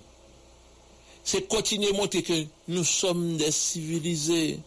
c'est 1.23 1.47
continuer 1.47 1.89
à 1.89 1.93
montrer 1.93 2.21
que 2.21 2.45
nous 2.67 2.83
sommes 2.83 3.37
des 3.37 3.51
civilisés. 3.51 4.59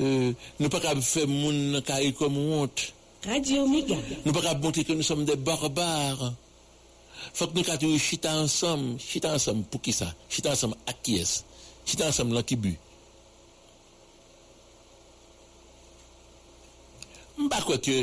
Euh, 0.00 0.32
nous 0.58 0.66
ne 0.66 0.68
pouvons 0.68 0.82
pas 0.82 1.00
faire 1.00 1.28
mon 1.28 1.80
carré 1.80 2.12
comme 2.12 2.36
honte. 2.36 2.92
Radio 3.24 3.66
Méga. 3.66 3.94
Nous 3.94 4.32
ne 4.32 4.32
pouvons 4.32 4.42
pas 4.42 4.54
montrer 4.58 4.84
que 4.84 4.92
nous 4.92 5.02
sommes 5.02 5.24
des 5.24 5.36
barbares. 5.36 6.32
faut 7.34 7.46
que 7.46 7.54
nous 7.56 7.62
cadrions 7.62 7.98
chita 7.98 8.34
ensemble. 8.34 8.98
Chita 9.00 9.32
ensemble 9.34 9.64
pour 9.64 9.80
qui 9.80 9.92
ça? 9.92 10.12
Chita 10.28 10.52
ensemble 10.52 10.76
à 10.86 10.92
qui 10.92 11.16
est-ce? 11.16 11.42
Chita 11.84 12.08
ensemble 12.08 12.34
là 12.34 12.42
qui. 12.42 12.56
Mpa 17.36 17.60
kwe 17.66 17.76
ke 17.84 17.96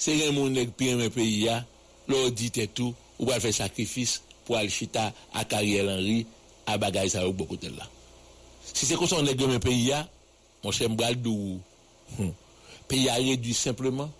se 0.00 0.14
gen 0.18 0.34
moun 0.36 0.54
neg 0.56 0.72
pi 0.76 0.92
eme 0.94 1.10
peyi 1.12 1.44
ya, 1.46 1.60
lor 2.08 2.30
dit 2.34 2.62
etou, 2.64 2.94
ou 3.18 3.28
wal 3.28 3.42
fe 3.44 3.52
sakrifis 3.54 4.18
pou 4.46 4.56
al 4.58 4.70
chita 4.72 5.10
a 5.36 5.44
kariel 5.48 5.92
anri, 5.92 6.22
a 6.66 6.78
bagay 6.80 7.10
sa 7.12 7.26
ou 7.26 7.36
bokotel 7.36 7.76
la. 7.76 7.86
Si 8.72 8.88
se 8.88 8.96
konson 8.98 9.26
neg 9.26 9.40
eme 9.44 9.60
peyi 9.62 9.90
ya, 9.90 10.02
monshe 10.64 10.88
mbral 10.90 11.18
dou, 11.20 11.60
hmm. 12.16 12.32
peyi 12.90 13.06
ya 13.10 13.20
redu 13.20 13.54
simplement 13.54 14.10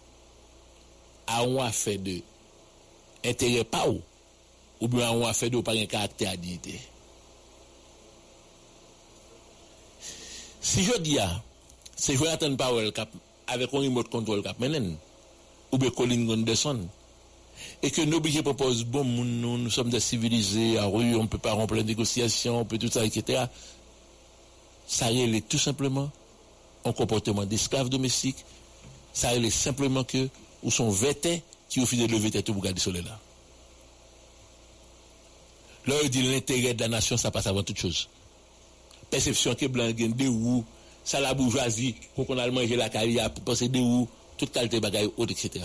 a 1.27 1.43
ou 1.47 1.63
an 1.65 1.73
fe 1.75 1.97
de 1.99 2.21
entere 3.25 3.65
pa 3.65 3.87
ou, 3.89 4.03
ou 4.83 4.91
bi 4.91 5.03
an 5.03 5.17
ou 5.17 5.27
an 5.27 5.37
fe 5.37 5.49
de 5.51 5.59
ou 5.59 5.67
pa 5.67 5.75
gen 5.79 5.91
karakter 5.91 6.31
adite. 6.31 6.77
Si 10.63 10.85
jodi 10.87 11.17
ya, 11.17 11.27
se 11.99 12.15
jwen 12.15 12.37
atan 12.37 12.55
pa 12.61 12.71
ou 12.71 12.83
el 12.83 12.93
kap, 12.95 13.11
avec 13.53 13.73
un 13.73 13.79
remote 13.79 14.09
control 14.09 14.43
cap 14.43 14.59
menen, 14.59 14.97
ou 15.71 15.79
bien 15.79 15.91
Colin 15.91 16.25
Gunderson, 16.27 16.89
et 17.83 17.91
que 17.91 18.03
nos 18.03 18.21
budgets 18.21 18.43
proposent, 18.43 18.85
bon, 18.85 19.05
nous, 19.05 19.59
nous 19.59 19.71
sommes 19.71 19.91
des 19.91 20.01
civilisés, 20.01 20.79
à 20.79 20.87
rue, 20.87 21.15
on 21.17 21.23
ne 21.23 21.29
peut 21.29 21.39
pas 21.39 21.53
remplir 21.53 21.83
les 21.83 21.87
négociations, 21.87 22.61
on 22.61 22.65
peut 22.65 22.79
tout 22.79 22.91
ça, 22.91 23.05
etc. 23.05 23.45
Ça 24.87 25.13
est 25.13 25.49
tout 25.49 25.59
simplement 25.59 26.11
un 26.85 26.93
comportement 26.93 27.45
d'esclave 27.45 27.89
domestique, 27.89 28.45
ça 29.13 29.35
est 29.35 29.51
simplement 29.51 30.05
que, 30.05 30.29
ou 30.63 30.71
sont 30.71 30.91
vêtés 30.91 31.43
qui 31.69 31.81
ont 31.81 31.87
fini 31.87 32.07
de 32.07 32.13
lever 32.13 32.31
tête 32.31 32.47
pour 32.47 32.63
garder 32.63 32.79
le 32.79 32.81
soleil 32.81 33.03
là. 33.03 33.19
Là, 35.87 35.97
il 36.05 36.11
dit 36.11 36.23
l'intérêt 36.23 36.75
de 36.75 36.81
la 36.81 36.89
nation, 36.89 37.17
ça 37.17 37.31
passe 37.33 37.47
avant 37.49 37.63
toute 37.63 37.79
chose. 37.79 38.09
Perception 39.11 39.55
que 39.55 39.67
blanc, 39.67 39.91
de 39.91 40.29
où, 40.29 40.65
ça 41.05 41.21
la 41.21 41.35
bourgeoisie, 41.35 41.95
pour 42.15 42.27
qu'on 42.27 42.39
a 42.39 42.51
mangé 42.51 42.77
la 42.77 42.89
carrière, 42.89 43.33
pour 43.33 43.45
passer 43.45 43.69
de 43.69 43.79
où, 43.79 44.09
toute 44.37 44.53
qualité 44.53 44.77
de 44.77 44.83
bagaille, 44.83 45.11
etc 45.29 45.65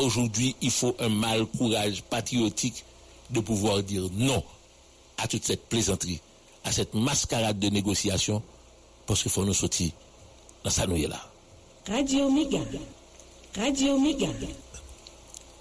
aujourd'hui, 0.00 0.56
il 0.60 0.70
faut 0.70 0.94
un 0.98 1.08
mal 1.08 1.46
courage 1.46 2.02
patriotique 2.02 2.84
de 3.30 3.40
pouvoir 3.40 3.82
dire 3.82 4.08
non 4.12 4.42
à 5.18 5.28
toute 5.28 5.44
cette 5.44 5.68
plaisanterie, 5.68 6.20
à 6.64 6.72
cette 6.72 6.94
mascarade 6.94 7.58
de 7.58 7.68
négociation, 7.68 8.42
parce 9.06 9.22
qu'il 9.22 9.30
faut 9.30 9.44
nous 9.44 9.54
sortir 9.54 9.90
dans 10.64 10.70
sa 10.70 10.86
nouille 10.86 11.06
là. 11.06 11.20
Radio 11.88 12.30
Méga. 12.30 12.58
Radio 13.56 13.98
Méga. 13.98 14.26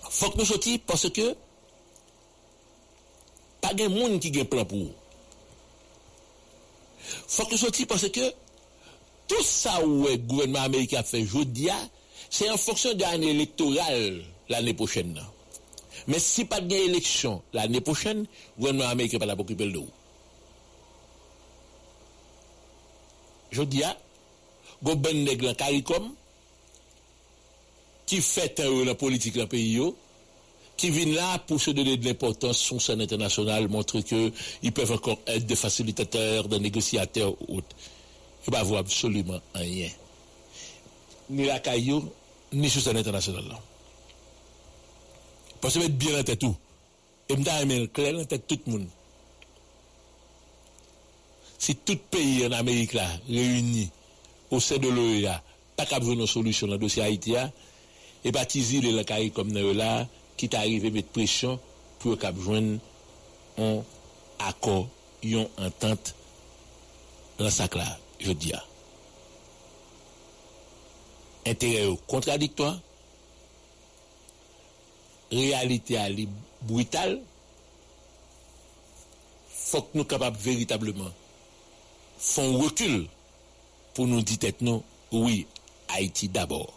faut 0.09 0.29
que 0.31 0.38
nous 0.38 0.45
sortions 0.45 0.77
parce 0.85 1.09
que 1.09 1.35
pas 3.62 3.73
de 3.73 3.88
monde 3.88 4.19
qui 4.19 4.38
a 4.38 4.41
un 4.41 4.45
plan 4.45 4.65
pour 4.65 4.88
Fok 7.30 7.52
nou 7.52 7.62
soti 7.62 7.86
parce 7.89 8.10
ke 8.13 8.30
tout 9.30 9.45
sa 9.45 9.78
ouè 9.86 10.17
gouvernement 10.17 10.65
Amerika 10.65 11.04
fè 11.06 11.22
jodia, 11.26 11.78
se 12.30 12.50
en 12.50 12.58
fonksyon 12.62 12.98
de 12.98 13.06
an 13.08 13.26
elektoral 13.26 14.19
l'anè 14.50 14.74
pochèn 14.78 15.13
nan. 15.13 15.28
Men 16.10 16.22
si 16.24 16.45
pat 16.50 16.65
gen 16.69 16.89
eleksyon 16.89 17.39
l'anè 17.54 17.82
pochèn, 17.86 18.26
gouvernement 18.58 18.89
Amerika 18.89 19.22
pat 19.22 19.34
apokupè 19.36 19.67
l'dou. 19.69 19.88
Jodia, 23.54 23.95
go 24.86 24.95
ben 24.95 25.24
neg 25.26 25.41
lan 25.45 25.58
karikom, 25.58 26.12
ki 28.10 28.22
fèt 28.26 28.63
an 28.63 28.74
ou 28.74 28.86
lan 28.88 28.98
politik 28.98 29.38
lan 29.38 29.50
peyi 29.50 29.76
yo, 29.78 29.91
qui 30.79 30.89
vient 30.91 31.13
là 31.13 31.37
pour 31.39 31.59
se 31.59 31.71
donner 31.71 31.97
de 31.97 32.05
l'importance 32.05 32.57
sur 32.57 32.81
scène 32.81 33.01
internationale, 33.01 33.67
montrer 33.67 34.01
qu'ils 34.01 34.71
peuvent 34.73 34.93
encore 34.93 35.19
être 35.27 35.45
des 35.45 35.57
facilitateurs, 35.57 36.47
des 36.47 36.59
négociateurs 36.59 37.33
ou 37.41 37.57
autres. 37.57 37.75
Il 38.47 38.53
ne 38.53 38.57
avoir 38.57 38.79
absolument 38.79 39.41
rien. 39.53 39.89
Ni 41.29 41.45
la 41.45 41.59
caillou, 41.59 42.09
ni 42.53 42.69
sur 42.69 42.81
scène 42.81 42.95
internationale. 42.95 43.43
Parce 45.59 45.73
que 45.73 45.79
mettre 45.79 45.95
bien 45.95 46.17
en 46.17 46.23
tête 46.23 46.39
tout. 46.39 46.55
Et 47.27 47.35
je 47.35 47.65
mettre 47.65 47.91
clair 47.91 48.17
en 48.17 48.23
tête 48.23 48.47
tout 48.47 48.59
le 48.65 48.71
monde. 48.71 48.87
Si 51.57 51.75
tout 51.75 51.97
pays 52.09 52.47
en 52.47 52.53
Amérique 52.53 52.93
là, 52.93 53.05
réuni 53.27 53.89
au 54.49 54.61
sein 54.61 54.77
de 54.77 54.87
l'OEA, 54.87 55.43
pas 55.75 55.85
qu'à 55.85 55.99
une 55.99 56.25
solution 56.25 56.67
dans 56.67 56.73
le 56.73 56.79
dossier 56.79 57.03
Haïti, 57.03 57.35
et 58.23 58.31
baptiser 58.31 58.79
les 58.79 59.03
carré 59.03 59.29
comme 59.29 59.53
là, 59.53 60.07
qui 60.39 60.47
t'arrive 60.47 60.86
à 60.86 60.89
mettre 60.89 61.10
pression 61.10 61.60
pour 61.99 62.17
qu'à 62.17 62.34
joindre 62.34 62.80
un 63.58 63.82
accord, 64.39 64.88
une 65.21 65.49
entente 65.58 66.15
dans 67.38 67.49
ce 67.49 67.63
là, 67.78 67.99
je 68.21 68.32
dis. 68.32 68.54
Intérêt 71.45 71.93
contradictoire, 72.08 72.80
réalité 75.30 75.95
est 75.95 76.28
brutale, 76.62 77.19
faut 79.49 79.82
que 79.82 79.97
nous 79.97 80.06
capables 80.06 80.38
véritablement 80.38 81.12
faire 82.17 82.45
un 82.45 82.58
recul 82.63 83.10
pour 83.93 84.08
nous 84.08 84.21
dire 84.21 84.54
non, 84.62 84.84
oui, 85.12 85.45
Haïti 85.89 86.30
d'abord. 86.30 86.71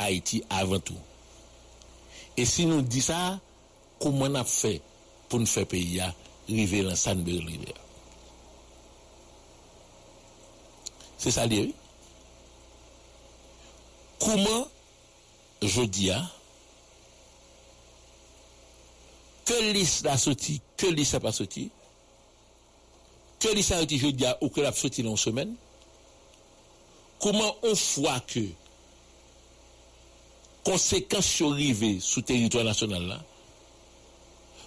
Haïti 0.00 0.42
avant 0.50 0.80
tout. 0.80 0.98
E 2.38 2.44
si 2.46 2.68
nou 2.70 2.84
di 2.86 3.02
sa, 3.02 3.34
kouman 3.98 4.38
ap 4.38 4.46
fe 4.46 4.76
pou 5.26 5.42
nou 5.42 5.50
fe 5.50 5.64
peyi 5.66 5.98
ya 5.98 6.06
rive 6.46 6.84
lan 6.86 6.98
san 6.98 7.24
be 7.26 7.34
rive 7.42 7.72
ya. 7.72 7.80
Se 11.18 11.32
sa 11.34 11.48
liye. 11.50 11.72
Kouman 14.22 14.68
jodi 15.66 16.12
ya, 16.12 16.20
ke 19.48 19.58
lis 19.74 19.98
la 20.06 20.14
soti, 20.20 20.60
ke 20.78 20.92
lis 20.94 21.10
la 21.16 21.22
pa 21.24 21.34
soti, 21.34 21.66
ke 23.42 23.50
lis 23.56 23.72
la 23.74 23.82
soti 23.82 23.98
jodi 23.98 24.26
ya 24.28 24.36
ou 24.38 24.54
ke 24.54 24.62
la 24.62 24.70
soti 24.76 25.02
lan 25.06 25.18
semen, 25.18 25.56
kouman 27.18 27.50
ou 27.66 27.74
fwa 27.74 28.14
ke 28.30 28.46
que 30.68 30.72
conséquences 30.72 31.42
arrivées 31.42 31.98
sous 32.00 32.20
territoire 32.22 32.64
national 32.64 33.06
là, 33.06 33.24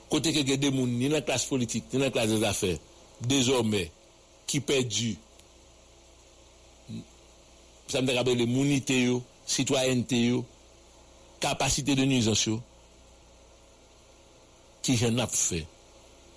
côté 0.09 0.33
que 0.33 0.39
des 0.41 0.71
gens, 0.71 0.87
ni 0.87 1.07
dans 1.07 1.15
la 1.15 1.21
classe 1.21 1.45
politique, 1.45 1.85
ni 1.93 1.99
la 1.99 2.09
classe 2.09 2.29
des 2.29 2.43
affaires, 2.43 2.77
désormais, 3.21 3.91
qui 4.47 4.59
perdu, 4.59 5.17
ça 7.87 8.01
me 8.01 8.13
rappelle 8.13 8.37
les 8.37 8.45
monité, 8.47 9.11
citoyenneté, 9.45 10.33
capacité 11.39 11.95
de 11.95 12.05
nuisance, 12.05 12.49
qui 14.81 14.97
j'en 14.97 15.27
fait 15.27 15.67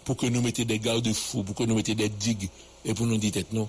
pour 0.05 0.17
que 0.19 0.27
nous 0.27 0.43
mettions 0.43 0.65
des 0.65 0.79
garde-fous, 0.79 1.43
pour 1.43 1.55
que 1.55 1.65
nous 1.65 1.75
mettions 1.75 1.95
des 1.95 2.11
digues 2.11 2.51
et 2.85 2.93
pour 2.93 3.07
nous 3.07 3.17
dire 3.17 3.33
non, 3.53 3.69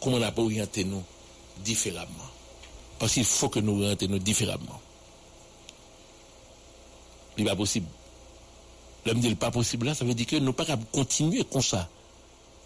comment 0.00 0.18
on 0.18 0.22
a 0.22 0.30
pas 0.30 0.42
orienté 0.42 0.84
nous 0.84 1.02
différemment. 1.64 2.10
Parce 2.98 3.14
qu'il 3.14 3.24
faut 3.24 3.48
que 3.48 3.60
nous 3.60 3.82
orientions 3.82 4.08
nous 4.08 4.18
différemment. 4.18 4.80
N'est 7.36 7.44
pas 7.44 7.56
possible. 7.56 7.86
L'homme 9.06 9.20
dit 9.20 9.34
pas 9.34 9.50
possible 9.50 9.86
là, 9.86 9.94
ça 9.94 10.04
veut 10.04 10.14
dire 10.14 10.26
que 10.26 10.36
nous 10.36 10.52
pas 10.52 10.64
continuer 10.92 11.44
comme 11.44 11.62
ça. 11.62 11.88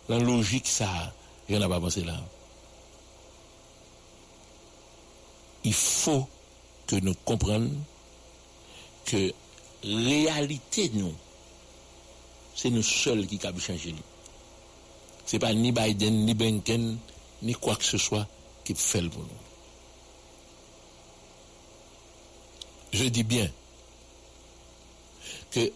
La 0.09 0.19
logique, 0.19 0.69
ça, 0.69 1.13
il 1.49 1.57
n'y 1.57 1.63
en 1.63 1.67
a 1.67 1.69
pas 1.69 1.81
pensé 1.81 2.03
là. 2.05 2.15
Il 5.65 5.75
faut 5.75 6.29
que 6.87 6.97
nous 6.97 7.15
comprenions 7.25 7.71
que 9.05 9.33
réalité, 9.83 10.91
nous, 10.95 11.13
c'est 12.55 12.71
nous 12.71 12.83
seuls 12.83 13.27
qui 13.27 13.39
peuvent 13.39 13.61
changer. 13.61 13.95
Ce 15.27 15.37
n'est 15.37 15.41
pas 15.41 15.53
ni 15.53 15.73
Biden, 15.73 16.25
ni 16.25 16.35
Blinken, 16.35 16.99
ni 17.43 17.53
quoi 17.55 17.77
que 17.77 17.85
ce 17.85 17.99
soit 17.99 18.27
qui 18.65 18.75
fait 18.75 19.01
le 19.01 19.11
pour 19.11 19.23
nous. 19.23 19.29
Je 22.93 23.05
dis 23.05 23.25
bien 23.25 23.51
que 25.51 25.73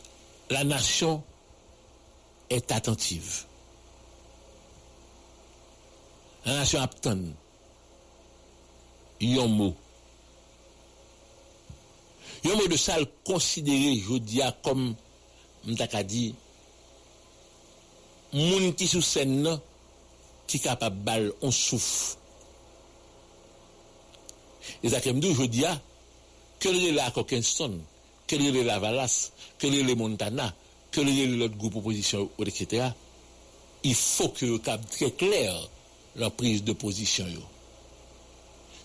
la 0.51 0.65
nation 0.65 1.23
est 2.51 2.71
attentive. 2.73 3.45
La 6.45 6.59
nation 6.59 6.81
attend. 6.81 7.19
Il 9.21 9.37
y 9.37 9.39
a 9.39 9.43
un 9.43 9.47
mot. 9.47 9.75
Il 12.45 12.51
y 12.51 12.53
a 12.53 12.57
un 12.57 12.59
mot 12.59 12.67
de 12.67 12.77
ça 12.77 12.97
considéré, 13.25 13.97
je 13.97 14.19
dis, 14.19 14.41
comme, 14.63 14.95
dit, 16.09 16.35
moun 18.33 18.73
ki 18.77 18.89
sou 18.89 19.05
sen 19.05 19.43
nan, 19.45 19.61
ki 20.49 20.61
kapab 20.65 20.97
bal, 21.05 21.29
on 21.45 21.53
souf. 21.53 22.17
E 24.81 24.89
zakem 24.93 25.21
dou, 25.21 25.37
jodi 25.37 25.67
ya, 25.67 25.75
ke 26.63 26.73
li 26.73 26.95
la 26.97 27.11
Kokenston, 28.33 28.39
ke 28.39 28.39
li 28.39 28.65
la 28.65 28.79
Valas, 28.81 29.33
ke 29.59 29.69
li 29.71 29.83
la 29.83 29.95
Montana, 29.95 30.53
ke 30.93 31.03
li 31.05 31.27
la 31.27 31.45
lot 31.45 31.57
group 31.59 31.77
oposisyon, 31.77 32.31
etc., 32.39 32.91
il 33.85 33.95
faut 33.95 34.29
que 34.29 34.47
le 34.47 34.59
cap 34.59 34.81
très 34.91 35.11
clair 35.11 35.53
la 36.17 36.31
prise 36.31 36.63
de 36.63 36.73
position. 36.73 37.27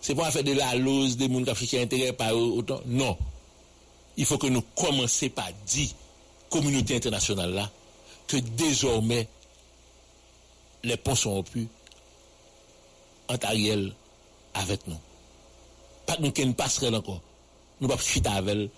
C'est 0.01 0.15
pas 0.15 0.31
faire 0.31 0.43
de 0.43 0.53
la 0.53 0.75
lose 0.75 1.17
des 1.17 1.27
mondes 1.27 1.49
africains 1.49 1.81
intérêts 1.81 2.13
par 2.13 2.35
autant. 2.35 2.81
Non. 2.85 3.17
Il 4.15 4.25
faut 4.25 4.37
que 4.37 4.47
nous 4.47 4.63
commencions 4.75 5.29
par 5.29 5.49
dire, 5.67 5.89
communauté 6.49 6.95
internationale 6.95 7.53
là, 7.53 7.69
que 8.27 8.37
désormais, 8.37 9.27
les 10.83 10.97
ponts 10.97 11.15
sont 11.15 11.33
rompus 11.33 11.67
entre 13.27 13.47
Ariel 13.47 13.93
avec 14.55 14.87
nous. 14.87 14.97
Pas 16.07 16.15
que 16.15 16.41
nous 16.41 16.47
ne 16.47 16.53
passerelle 16.53 16.95
encore. 16.95 17.21
Nous 17.81 17.87
pas 17.87 17.97
avec 18.31 18.71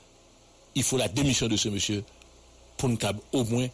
Il 0.75 0.83
faut 0.83 0.97
la 0.97 1.07
démission 1.07 1.47
de 1.47 1.57
ce 1.57 1.69
monsieur 1.69 2.03
pour 2.77 2.89
nous 2.89 2.97
au 3.33 3.43
moins 3.45 3.67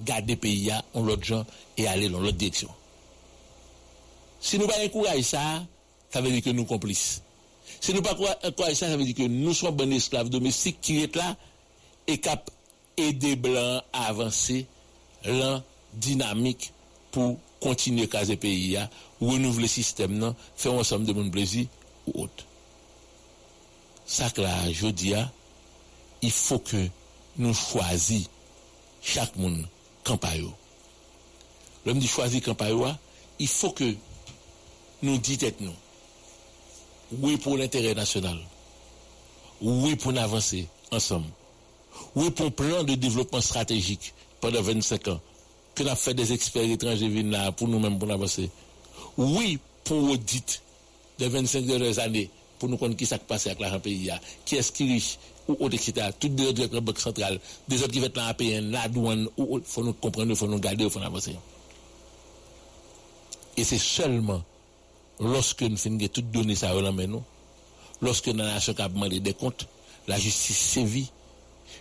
garder 0.00 0.34
le 0.34 0.38
pays 0.38 0.70
en 0.94 1.02
l'autre 1.02 1.24
gens 1.24 1.44
et 1.76 1.86
aller 1.86 2.08
dans 2.08 2.20
l'autre 2.20 2.36
direction. 2.36 2.68
Si 4.40 4.58
nous 4.58 4.66
ne 4.66 4.70
pas 4.70 4.84
encourager 4.84 5.22
ça, 5.22 5.64
ça 6.10 6.20
veut 6.20 6.30
dire 6.30 6.42
que 6.42 6.50
nous 6.50 6.64
complices. 6.64 7.22
Si 7.80 7.92
nous 7.92 8.00
ne 8.00 8.04
pas 8.04 8.16
encourager 8.44 8.74
ça, 8.74 8.88
ça 8.88 8.96
veut 8.96 9.04
dire 9.04 9.14
que 9.14 9.22
nous 9.22 9.54
sommes 9.54 9.76
bons 9.76 9.90
esclaves 9.92 10.28
domestiques 10.28 10.80
qui 10.80 11.02
est 11.02 11.14
là 11.16 11.36
et 12.06 12.18
qui 12.18 12.28
aider 12.96 13.36
Blancs 13.36 13.82
à 13.92 14.06
avancer 14.06 14.66
la 15.24 15.62
dynamique 15.94 16.72
pour 17.10 17.38
continuer 17.60 18.04
à 18.04 18.06
caser 18.06 18.36
pays, 18.36 18.78
renouveler 19.20 19.62
le 19.62 19.68
système, 19.68 20.34
faire 20.56 20.74
ensemble 20.74 21.06
de 21.06 21.12
mon 21.12 21.28
plaisir 21.30 21.66
ou 22.06 22.22
autre. 22.22 22.44
Ça 24.06 24.30
que 24.30 24.42
je 24.72 24.86
dis, 24.88 25.14
il 26.22 26.30
faut 26.30 26.58
que 26.58 26.88
nous 27.36 27.54
choisissions 27.54 28.30
chaque 29.02 29.36
monde 29.36 29.66
campagne. 30.04 30.48
L'homme 31.86 31.98
dit 31.98 32.08
choisir 32.08 32.42
campagne, 32.42 32.96
il 33.38 33.48
faut 33.48 33.70
que 33.70 33.94
nous 35.02 35.18
disions 35.18 35.52
nous. 35.60 35.72
Oui 37.22 37.36
pour 37.36 37.56
l'intérêt 37.56 37.94
national? 37.94 38.38
Oui 39.62 39.96
pour 39.96 40.16
avancer 40.18 40.66
ensemble? 40.90 41.28
Oui 42.14 42.30
pour 42.30 42.46
un 42.46 42.50
plan 42.50 42.84
de 42.84 42.94
développement 42.94 43.40
stratégique 43.40 44.12
pendant 44.40 44.60
25 44.62 45.08
ans? 45.08 45.20
Que 45.74 45.82
nous 45.84 45.88
avons 45.88 45.96
fait 45.96 46.14
des 46.14 46.32
experts 46.32 46.68
étrangers 46.68 47.08
là 47.22 47.52
pour 47.52 47.68
nous-mêmes 47.68 47.98
pour 47.98 48.10
avancer. 48.10 48.50
Oui 49.16 49.58
pour 49.84 50.10
audit 50.10 50.60
des 51.18 51.28
25 51.28 51.64
dernières 51.64 51.98
années 51.98 52.30
pour 52.58 52.68
nous 52.68 52.76
connaître 52.76 52.98
qui 52.98 53.06
s'est 53.06 53.18
passé 53.18 53.50
avec 53.50 53.60
l'argent 53.60 53.80
pays, 53.80 54.10
qui 54.44 54.56
est-ce 54.56 54.72
qui 54.72 54.84
est 54.88 54.92
riche, 54.94 55.18
ou 55.48 55.56
autre, 55.58 55.74
etc. 55.74 56.10
Toutes 56.18 56.38
les 56.38 56.46
autres 56.46 56.74
la 56.74 56.80
banque 56.80 57.00
centrale, 57.00 57.40
des 57.66 57.82
autres 57.82 57.92
qui 57.92 58.00
dans 58.00 58.26
la 58.26 58.34
PN, 58.34 58.70
la 58.70 58.88
douane, 58.88 59.28
il 59.38 59.60
faut 59.64 59.82
nous 59.82 59.94
comprendre, 59.94 60.30
il 60.30 60.36
faut 60.36 60.46
nous 60.46 60.58
garder, 60.58 60.84
il 60.84 60.90
faut 60.90 61.00
nous 61.00 61.06
avancer. 61.06 61.34
Et 63.56 63.64
c'est 63.64 63.78
seulement 63.78 64.42
lorsque 65.18 65.62
nous 65.62 65.76
finissons 65.76 66.12
toutes 66.12 66.30
données 66.30 66.54
ça 66.54 66.72
dans 66.72 66.92
nous, 66.92 67.22
lorsque 68.00 68.26
la 68.26 68.34
nation 68.34 68.74
a 68.78 68.88
demandé 68.88 69.20
des 69.20 69.34
comptes, 69.34 69.66
la 70.06 70.18
justice 70.18 70.56
sévit, 70.56 71.10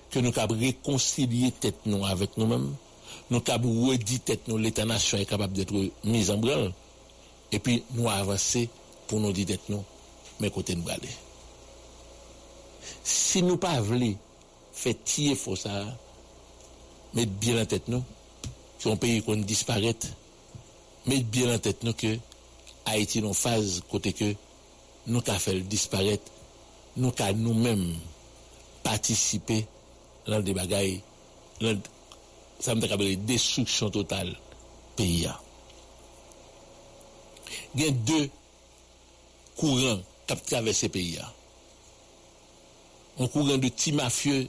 que 0.10 0.19
nous 0.19 0.32
avons 0.38 0.58
réconcilié 0.58 1.51
tête 1.51 1.86
nous 1.86 2.06
avec 2.06 2.38
nous-mêmes, 2.38 2.73
nous 3.30 3.43
avons 3.47 3.89
redit 3.89 4.21
tête 4.21 4.47
nous, 4.47 4.58
l'État-nation 4.58 5.17
est 5.17 5.25
capable 5.25 5.53
d'être 5.53 5.73
mis 6.03 6.32
en 6.32 6.38
branle, 6.38 6.71
et 7.51 7.60
puis 7.60 7.84
nous 7.93 8.10
avancer 8.10 8.69
pour 9.08 9.19
nous 9.19 9.32
dire 9.32 9.45
tête 9.47 9.69
nous, 9.69 9.84
mais 10.39 10.49
côté 10.49 10.75
nous 10.75 10.89
aller. 10.89 11.10
Si 13.08 13.43
nou 13.45 13.60
pa 13.62 13.78
vle 13.84 14.13
fè 14.78 14.93
tiye 15.08 15.36
fosa, 15.39 15.73
met 17.17 17.32
bien 17.41 17.62
an 17.62 17.69
tèt 17.69 17.88
nou 17.91 18.04
ki 18.78 18.89
yon 18.89 19.00
peyi 19.02 19.23
kon 19.26 19.45
disparèt. 19.47 20.10
Met 21.08 21.26
bien 21.34 21.54
an 21.54 21.63
tèt 21.63 21.86
nou 21.88 21.97
ke 21.97 22.17
Haiti 22.88 23.23
nou 23.23 23.36
faz 23.36 23.80
kote 23.91 24.13
ke 24.15 24.34
nou 25.08 25.23
ka 25.26 25.38
fèl 25.39 25.63
disparèt, 25.71 26.23
nou 27.00 27.15
ka 27.15 27.32
nou 27.36 27.56
mèm 27.56 27.84
patisipe 28.86 29.62
lan 30.28 30.43
de 30.43 30.56
bagay, 30.56 30.97
lan 31.63 31.80
sa 32.60 32.76
mte 32.76 32.89
kabele 32.91 33.19
destruksyon 33.28 33.93
total 33.95 34.34
peyi 34.97 35.23
ya. 35.26 35.36
Gen 37.78 38.04
dè 38.08 38.21
kouran 39.58 40.04
kap 40.28 40.43
travesse 40.47 40.89
peyi 40.91 41.17
ya. 41.17 41.28
Un 43.19 43.27
courant 43.27 43.58
de 43.58 43.69
petits 43.69 43.91
mafieux 43.91 44.47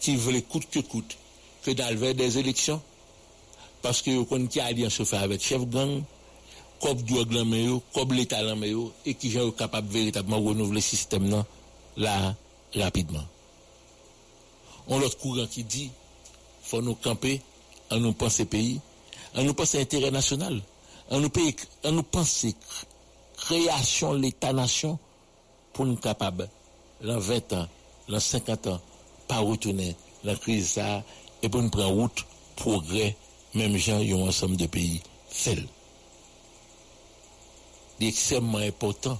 qui 0.00 0.16
veulent 0.16 0.42
coûte 0.42 0.68
que 0.70 0.80
coûte 0.80 1.16
que 1.62 1.70
dans 1.70 2.14
des 2.14 2.38
élections. 2.38 2.80
Parce 3.82 4.02
que 4.02 4.10
vous 4.10 4.24
connaissez 4.24 4.60
alliance 4.60 5.02
faire 5.04 5.22
avec 5.22 5.42
chef 5.42 5.62
gang 5.66 6.02
comme 6.80 6.98
comme 7.92 8.12
l'état 8.12 8.40
et 9.06 9.14
qui 9.14 9.32
sont 9.32 9.50
capables 9.52 9.88
véritablement 9.88 10.40
de 10.40 10.48
renouveler 10.48 10.76
le 10.76 10.80
système 10.80 11.44
là 11.96 12.34
rapidement. 12.74 13.24
On 14.88 14.98
l'autre 14.98 15.16
courant 15.18 15.46
qui 15.46 15.64
dit 15.64 15.90
faut 16.62 16.82
nous 16.82 16.94
camper 16.94 17.40
en 17.90 17.98
nous 17.98 18.12
penser 18.12 18.44
pays 18.44 18.80
en 19.36 19.42
nous 19.42 19.54
penser 19.54 19.80
intérêt 19.80 20.10
national 20.10 20.60
en 21.10 21.20
nous 21.20 21.30
en 21.84 21.92
nous 21.92 22.02
penser 22.02 22.54
création 23.36 24.12
l'état-nation 24.12 24.98
pour 25.72 25.86
nous 25.86 25.96
capables 25.96 26.48
dans 27.04 27.18
20 27.18 27.52
ans, 27.52 27.68
dans 28.08 28.20
50 28.20 28.66
ans, 28.66 28.80
pas 29.28 29.38
retourner 29.38 29.94
la 30.24 30.34
crise 30.34 30.72
ça, 30.72 31.02
et 31.42 31.48
pour 31.48 31.62
nous 31.62 31.70
prendre 31.70 31.94
route, 31.94 32.24
progrès, 32.56 33.16
même 33.54 33.76
gens, 33.76 34.00
y 34.00 34.14
ont 34.14 34.26
ensemble 34.26 34.56
de 34.56 34.66
pays, 34.66 35.02
fait. 35.28 35.68
C'est 38.00 38.06
extrêmement 38.06 38.58
important 38.58 39.18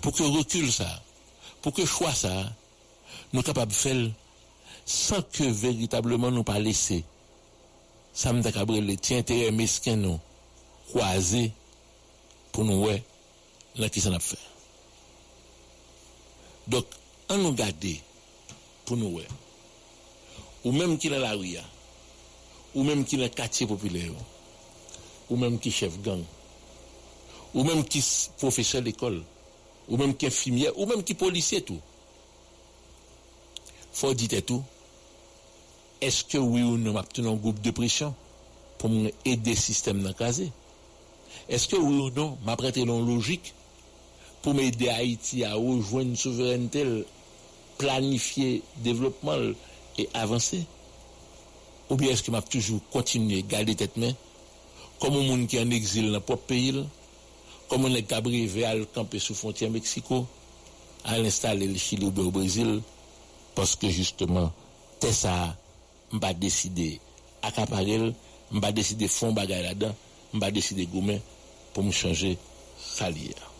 pour 0.00 0.12
que 0.12 0.22
recule 0.22 0.70
ça, 0.70 1.02
pour 1.62 1.72
que 1.72 1.84
choix 1.86 2.12
ça, 2.12 2.52
nous 3.32 3.42
capables 3.42 3.72
de 3.72 3.76
faire 3.76 4.10
sans 4.86 5.22
que 5.22 5.44
véritablement 5.44 6.30
nous 6.30 6.44
pas 6.44 6.58
laisser. 6.58 7.04
Ça 8.12 8.32
me 8.32 8.42
les 8.80 8.96
tiens 8.96 9.18
intérêts 9.18 9.50
mesquins 9.50 9.96
nous 9.96 10.20
croiser 10.88 11.52
pour 12.52 12.64
nous 12.64 12.84
ouais, 12.84 13.02
là 13.76 13.88
qui 13.88 14.00
s'en 14.00 14.12
a 14.12 14.20
fait? 14.20 14.38
Donc, 16.68 16.86
on 17.28 17.38
nous 17.38 17.52
garde 17.52 17.86
pour 18.84 18.96
nous, 18.96 19.20
ou 20.64 20.72
même 20.72 20.98
qui 20.98 21.08
est 21.08 21.18
la 21.18 21.32
rue, 21.32 21.56
ou 22.74 22.82
même 22.82 23.04
qui 23.04 23.16
est 23.16 23.18
dans 23.18 23.28
quartier 23.28 23.66
populaire, 23.66 24.12
ou 25.30 25.36
même 25.36 25.58
qui 25.58 25.68
est 25.68 25.72
chef 25.72 26.00
gang, 26.02 26.22
ou 27.54 27.64
même 27.64 27.84
qui 27.84 27.98
est 27.98 28.30
professeur 28.38 28.82
d'école, 28.82 29.22
ou 29.88 29.96
même 29.96 30.14
qui 30.14 30.26
est 30.26 30.28
infirmière, 30.28 30.78
ou 30.78 30.86
même 30.86 31.02
qui 31.02 31.12
est 31.12 31.16
policier, 31.16 31.62
tout. 31.62 31.80
faut 33.92 34.14
dire 34.14 34.44
tout. 34.44 34.62
Est-ce 36.00 36.24
que 36.24 36.38
oui 36.38 36.62
ou 36.62 36.76
non, 36.76 36.96
un 36.98 37.34
groupe 37.34 37.60
de 37.62 37.70
pression 37.70 38.14
pour 38.78 38.90
aider 39.24 39.50
le 39.50 39.56
système 39.56 40.02
dans 40.02 40.12
Est-ce 41.48 41.68
que 41.68 41.76
oui 41.76 41.96
ou 41.96 42.10
non, 42.10 42.36
logique 43.06 43.54
pour 44.44 44.52
m'aider 44.52 44.90
Haïti 44.90 45.42
à 45.42 45.54
rejoindre 45.54 46.10
une 46.10 46.16
souveraineté, 46.16 46.84
planifier 47.78 48.62
développement 48.76 49.38
et 49.96 50.06
avancer. 50.12 50.66
Ou 51.88 51.96
bien 51.96 52.10
est-ce 52.10 52.22
que 52.22 52.30
m'a 52.30 52.42
toujours 52.42 52.80
continué 52.92 53.38
à 53.38 53.40
garder 53.40 53.74
tête 53.74 53.96
main? 53.96 54.12
Comme 55.00 55.14
un 55.14 55.22
monde 55.22 55.46
qui 55.46 55.56
est 55.56 55.62
en 55.62 55.70
exil 55.70 56.12
dans 56.12 56.20
propre 56.20 56.42
pays, 56.42 56.84
comme 57.70 57.86
on 57.86 57.94
est 57.94 58.02
cabrivé 58.02 58.66
à 58.66 58.74
camper 58.84 59.18
sous 59.18 59.34
frontière 59.34 59.70
Mexico, 59.70 60.26
à 61.06 61.16
l'installer 61.16 61.66
le 61.66 61.78
Chili 61.78 62.04
ou 62.04 62.12
le 62.14 62.30
Brésil, 62.30 62.82
parce 63.54 63.74
que 63.76 63.88
justement, 63.88 64.52
c'est 65.00 65.12
ça, 65.12 65.56
m'a 66.12 66.34
décidé 66.34 67.00
accaparer, 67.40 68.12
m'a 68.50 68.72
décidé 68.72 69.08
fond 69.08 69.32
bagay 69.32 69.62
là-dedans, 69.62 69.94
m'a 70.34 70.50
décidé 70.50 70.84
gommer 70.84 71.22
pour 71.72 71.82
me 71.82 71.92
changer 71.92 72.36
salière 72.78 73.53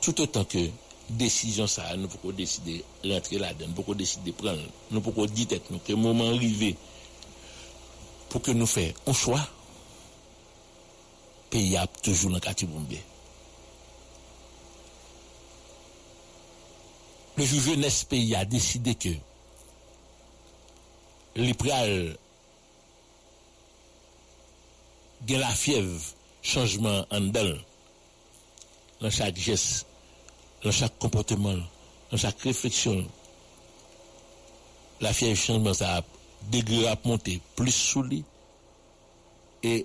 tout 0.00 0.20
autant 0.20 0.44
que 0.44 0.70
décision 1.08 1.66
ça, 1.66 1.96
nous 1.96 2.08
pouvons 2.08 2.32
décider 2.32 2.84
rentrer 3.04 3.38
là-dedans, 3.38 3.66
nous 3.68 3.82
pouvons 3.82 3.94
décider 3.94 4.32
prendre, 4.32 4.60
nous 4.90 5.00
pouvons 5.00 5.26
dire 5.26 5.48
que 5.48 5.92
le 5.92 5.96
moment 5.96 6.28
arrivé 6.28 6.76
pour 8.28 8.42
que 8.42 8.52
nous 8.52 8.66
fassions 8.66 8.94
un 9.06 9.12
choix, 9.12 9.38
le 9.38 9.44
pays 11.50 11.76
a 11.76 11.86
toujours 11.86 12.30
dans 12.30 12.38
Katibombe. 12.38 12.94
Le 17.36 17.44
juge 17.44 17.62
jeunesse 17.62 18.04
pays 18.04 18.34
a 18.34 18.44
décidé 18.44 18.94
que 18.94 19.08
les 21.36 21.54
gen 25.26 25.40
la 25.40 25.52
fiev, 25.54 26.12
chanjman 26.42 27.04
an 27.12 27.30
dal, 27.34 27.52
nan 29.00 29.12
chak 29.12 29.36
jes, 30.60 30.64
nan 30.64 30.72
chak 30.72 30.98
komporteman, 30.98 31.62
nan 32.10 32.20
chak 32.20 32.42
refleksyon, 32.44 33.06
la 35.00 35.12
fiev 35.16 35.36
chanjman 35.38 35.74
sa 35.74 35.96
ap, 36.00 36.06
degre 36.52 36.88
ap 36.90 37.04
monte, 37.08 37.38
plus 37.56 37.76
sou 37.76 38.02
li, 38.04 38.20
e 39.64 39.80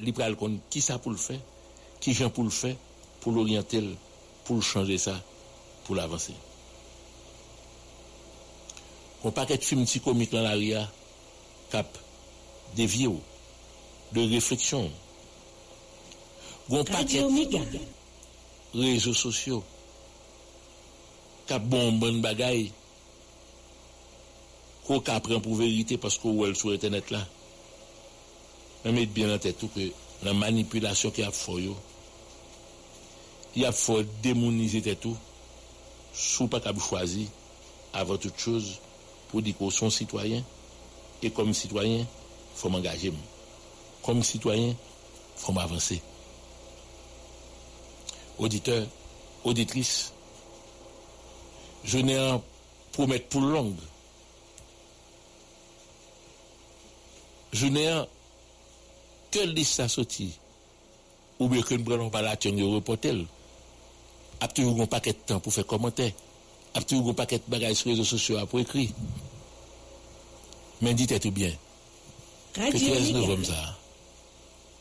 li 0.00 0.12
pral 0.14 0.36
kon 0.38 0.60
ki 0.70 0.82
sa 0.82 0.98
pou 1.02 1.10
l 1.10 1.18
fe, 1.18 1.38
ki 2.00 2.14
jan 2.14 2.30
pou 2.30 2.46
l 2.46 2.52
fe, 2.54 2.76
pou 3.20 3.34
l 3.34 3.42
oryantel, 3.42 3.90
pou 4.46 4.58
l 4.58 4.62
chanje 4.64 5.00
sa, 5.02 5.16
pou 5.86 5.98
l 5.98 6.02
avanse. 6.02 6.36
Kon 9.20 9.34
paket 9.36 9.66
film 9.66 9.82
ti 9.84 10.00
komik 10.00 10.32
lan 10.32 10.46
la 10.46 10.54
ria, 10.56 10.86
kap 11.74 11.98
devye 12.78 13.10
ou, 13.10 13.20
de 14.14 14.24
refleksyon. 14.30 14.86
Gon 16.70 16.86
paket 16.86 17.26
rezo 18.70 19.12
sosyo, 19.18 19.58
bon 21.58 21.98
bon 21.98 22.20
bagay, 22.22 22.68
ko 24.86 25.00
ka 25.02 25.18
pren 25.24 25.42
pou 25.42 25.58
verite 25.58 25.98
pasko 26.00 26.30
ou 26.30 26.46
el 26.46 26.54
sou 26.58 26.70
retenet 26.74 27.10
la. 27.14 27.24
Mè 28.84 28.92
met 28.94 29.10
bien 29.12 29.32
an 29.34 29.40
tèt 29.42 29.60
ou 29.64 29.72
ke 29.74 29.90
nan 30.24 30.38
manipulasyon 30.38 31.14
ki 31.16 31.24
ap 31.26 31.34
fò 31.36 31.56
yo, 31.60 31.74
y 33.58 33.66
ap 33.66 33.76
fò 33.76 33.98
demonize 34.22 34.80
tèt 34.86 35.08
ou, 35.10 35.18
sou 36.14 36.46
pa 36.52 36.62
kap 36.62 36.78
chwazi, 36.80 37.26
avan 37.96 38.20
tout 38.22 38.36
chouz, 38.38 38.76
pou 39.30 39.42
di 39.44 39.54
ko 39.56 39.72
son 39.74 39.92
sitwayen, 39.94 40.46
e 41.22 41.32
kom 41.34 41.50
sitwayen, 41.56 42.06
fò 42.56 42.70
m'engaje 42.70 43.10
mou. 43.14 43.26
Kom 44.06 44.22
sitwayen, 44.24 44.76
fò 45.40 45.52
m'avanse. 45.56 45.98
Auditeur, 48.40 48.86
auditris, 49.44 50.10
je 51.84 52.02
nè 52.04 52.16
an 52.20 52.42
pou 52.94 53.08
mèt 53.10 53.28
pou 53.32 53.44
long. 53.44 53.74
Je 57.56 57.70
nè 57.72 57.86
an 57.92 58.06
ke 59.34 59.46
lis 59.48 59.76
sa 59.78 59.88
soti, 59.90 60.28
ou 61.38 61.48
bè 61.50 61.62
kèn 61.66 61.84
branon 61.86 62.12
pala 62.12 62.36
tyon 62.36 62.58
yo 62.60 62.72
repotel, 62.74 63.24
ap 64.40 64.52
te 64.54 64.64
yon 64.64 64.76
gon 64.78 64.90
paket 64.90 65.24
tan 65.28 65.40
pou 65.42 65.54
fè 65.54 65.64
komante, 65.68 66.10
ap 66.74 66.84
te 66.84 66.96
yon 66.96 67.06
gon 67.08 67.18
paket 67.18 67.48
bagay 67.50 67.76
sou 67.76 67.92
rezo 67.92 68.06
sosyo 68.08 68.40
ap 68.40 68.50
pou 68.52 68.62
ekri. 68.62 68.88
Men 70.80 70.96
dit 70.96 71.10
etou 71.12 71.32
bien, 71.36 71.52
ke 72.56 72.70
13 72.72 73.12
novem 73.16 73.42
sa, 73.44 73.58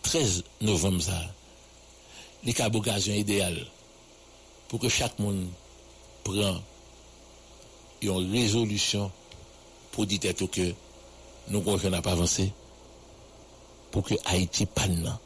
13 0.08 0.42
novem 0.64 1.00
sa, 1.04 1.18
li 2.48 2.56
ka 2.56 2.70
bokasyon 2.72 3.20
ideal, 3.20 3.58
pou 4.72 4.80
ke 4.82 4.92
chak 4.92 5.18
moun 5.20 5.48
pran 8.00 8.08
yon 8.08 8.32
rezolusyon 8.32 9.10
pou 9.92 10.08
dit 10.08 10.24
etou 10.30 10.48
ke 10.48 10.72
nou 11.50 11.64
kon 11.66 11.80
jen 11.82 11.98
ap 11.98 12.08
avanse, 12.08 12.48
pour 13.92 14.04
que 14.04 14.16
Haïti 14.26 14.66
panne 14.66 15.18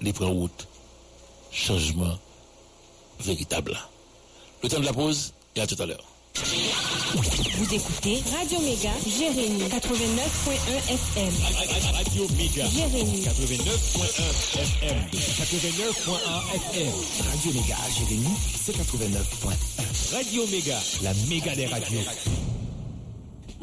les 0.00 0.12
prend 0.12 0.30
route 0.30 0.66
changement 1.52 2.18
véritable. 3.20 3.78
Le 4.62 4.68
temps 4.68 4.80
de 4.80 4.84
la 4.84 4.92
pause 4.92 5.32
et 5.54 5.60
à 5.60 5.66
tout 5.66 5.80
à 5.80 5.86
l'heure. 5.86 6.11
Vous 6.34 7.74
écoutez 7.74 8.22
Radio 8.32 8.58
Méga, 8.60 8.90
Jérémy 9.06 9.62
89.1 9.64 10.88
FM. 10.88 11.32
Radio 11.94 12.26
Méga, 12.36 12.66
Jérémy 12.68 13.20
89.1 13.20 14.58
FM. 14.58 14.98
89.1 15.12 16.16
FM. 16.54 16.92
Radio 17.30 17.52
Méga, 17.52 17.76
Jérémy, 17.98 18.34
c'est 18.62 18.76
89.1. 18.76 20.14
Radio 20.14 20.46
Méga, 20.46 20.78
la 21.02 21.12
méga 21.28 21.54
des 21.54 21.66
radios. 21.66 22.00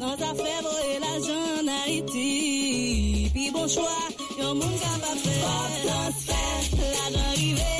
Nan 0.00 0.16
ta 0.16 0.30
fè 0.32 0.52
voye 0.64 0.94
la 1.02 1.18
jan 1.20 1.68
Haiti 1.68 3.28
Pi 3.34 3.50
bon 3.52 3.68
yon 4.40 4.54
moun 4.56 4.78
ka 4.80 4.94
pa 5.02 5.12
fè 5.20 5.34
Pop 5.42 5.76
transfer, 5.84 6.72
la 7.12 7.28
jan 7.36 7.79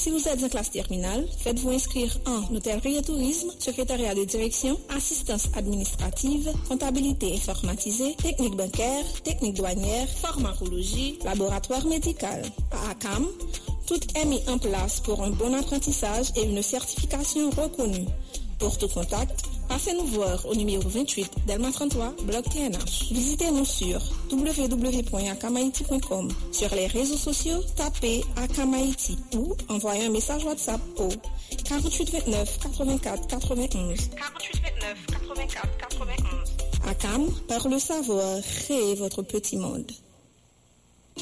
si 0.00 0.08
vous 0.08 0.28
êtes 0.28 0.42
en 0.42 0.48
classe 0.48 0.70
terminale, 0.70 1.26
faites-vous 1.40 1.72
inscrire 1.72 2.18
en 2.26 2.54
hôtellerie 2.54 2.96
et 2.96 3.02
tourisme, 3.02 3.50
secrétariat 3.58 4.14
de 4.14 4.24
direction, 4.24 4.80
assistance 4.88 5.50
administrative, 5.54 6.50
comptabilité 6.66 7.34
informatisée, 7.34 8.14
technique 8.14 8.56
bancaire, 8.56 9.04
technique 9.22 9.56
douanière, 9.56 10.08
pharmacologie, 10.08 11.18
laboratoire 11.22 11.84
médical. 11.84 12.42
À 12.72 12.92
ACAM, 12.92 13.26
tout 13.86 14.00
est 14.14 14.24
mis 14.24 14.40
en 14.48 14.56
place 14.56 15.00
pour 15.00 15.22
un 15.22 15.30
bon 15.30 15.52
apprentissage 15.52 16.28
et 16.34 16.44
une 16.44 16.62
certification 16.62 17.50
reconnue. 17.50 18.06
Pour 18.60 18.76
tout 18.76 18.88
contact, 18.88 19.42
passez-nous 19.68 20.04
voir 20.04 20.44
au 20.44 20.54
numéro 20.54 20.86
28 20.86 21.46
Delma 21.46 21.72
33, 21.72 22.14
bloc 22.24 22.44
TNH. 22.50 23.10
Visitez-nous 23.10 23.64
sur 23.64 23.98
www.akamaiti.com. 24.30 26.28
Sur 26.52 26.74
les 26.74 26.86
réseaux 26.86 27.16
sociaux, 27.16 27.62
tapez 27.74 28.22
Akamaiti 28.36 29.18
ou 29.34 29.56
envoyez 29.70 30.04
un 30.04 30.10
message 30.10 30.44
WhatsApp 30.44 30.80
au 30.98 31.08
48 31.64 32.12
29 32.12 32.58
84 32.58 33.26
91. 33.28 34.10
48 34.10 34.62
29 34.62 35.06
84 35.06 35.76
91. 35.78 36.26
Akam, 36.86 37.30
par 37.48 37.66
le 37.66 37.78
savoir, 37.78 38.40
créez 38.42 38.94
votre 38.94 39.22
petit 39.22 39.56
monde. 39.56 39.90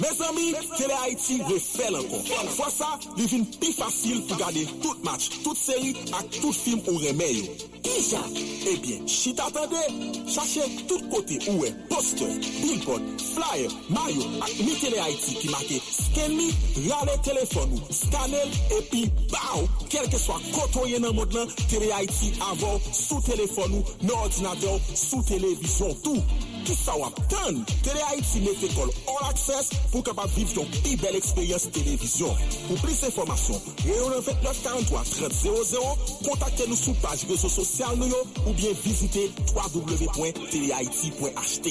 Me 0.01 0.07
zami, 0.15 0.55
Tele 0.77 0.95
Haiti 0.95 1.39
ve 1.49 1.59
fel 1.59 1.97
ankon. 1.97 2.23
Fwa 2.55 2.69
sa, 2.71 2.87
li 3.17 3.27
vin 3.27 3.43
pi 3.59 3.73
fasil 3.75 4.21
pou 4.29 4.39
gade 4.39 4.63
tout 4.83 5.01
match, 5.03 5.41
tout 5.43 5.59
seri 5.59 5.91
ak 6.15 6.29
tout 6.37 6.55
film 6.55 6.85
ou 6.87 7.01
remeyo. 7.03 7.49
Ki 7.83 8.03
sa? 8.07 8.21
Ebyen, 8.69 9.03
eh 9.03 9.11
chita 9.11 9.49
tende, 9.55 9.83
chache 10.31 10.63
tout 10.87 11.03
kote 11.11 11.39
ouwe, 11.51 11.73
poster, 11.91 12.31
billboard, 12.61 13.03
flyer, 13.33 13.75
mayo 13.91 14.23
ak 14.45 14.55
mi 14.63 14.77
Tele 14.79 15.01
Haiti 15.03 15.35
ki 15.41 15.51
make 15.51 15.81
sken 15.83 16.37
mi, 16.37 16.47
rale 16.87 17.19
telefon 17.27 17.75
ou, 17.75 17.91
skanel, 17.91 18.55
epi, 18.79 19.03
baou, 19.33 19.67
kelke 19.91 20.21
swa 20.21 20.39
kotoye 20.53 21.03
nan 21.03 21.17
mod 21.19 21.35
lan, 21.35 21.51
Tele 21.67 21.91
Haiti 21.91 22.37
avon, 22.53 22.79
sou 22.93 23.19
telefon 23.27 23.81
ou, 23.81 23.99
nan 24.05 24.15
ordinador, 24.21 24.79
sou 24.95 25.27
televizyon 25.27 25.99
tou. 26.07 26.23
Ki 26.69 26.75
sa 26.77 26.99
wap 27.01 27.17
tan? 27.33 27.63
Tele 27.87 28.03
Haiti 28.11 28.43
nete 28.45 28.69
kol 28.75 28.91
all 29.09 29.31
access, 29.31 29.71
pou 29.93 30.01
kapap 30.07 30.31
viv 30.35 30.51
yon 30.57 30.69
pi 30.83 30.93
bel 31.01 31.17
eksperyans 31.19 31.65
televizyon. 31.75 32.35
Pou 32.67 32.77
plis 32.83 33.01
informasyon, 33.09 33.59
reyon 33.85 34.09
943-3000, 34.29 35.83
kontakte 36.27 36.65
nou 36.69 36.79
sou 36.81 36.95
page 37.05 37.23
rezo 37.31 37.49
sosyal 37.53 37.95
nou 38.01 38.09
yo 38.13 38.21
ou 38.47 38.53
bien 38.59 38.73
vizite 38.85 39.23
www.telehaiti.ht. 39.55 41.67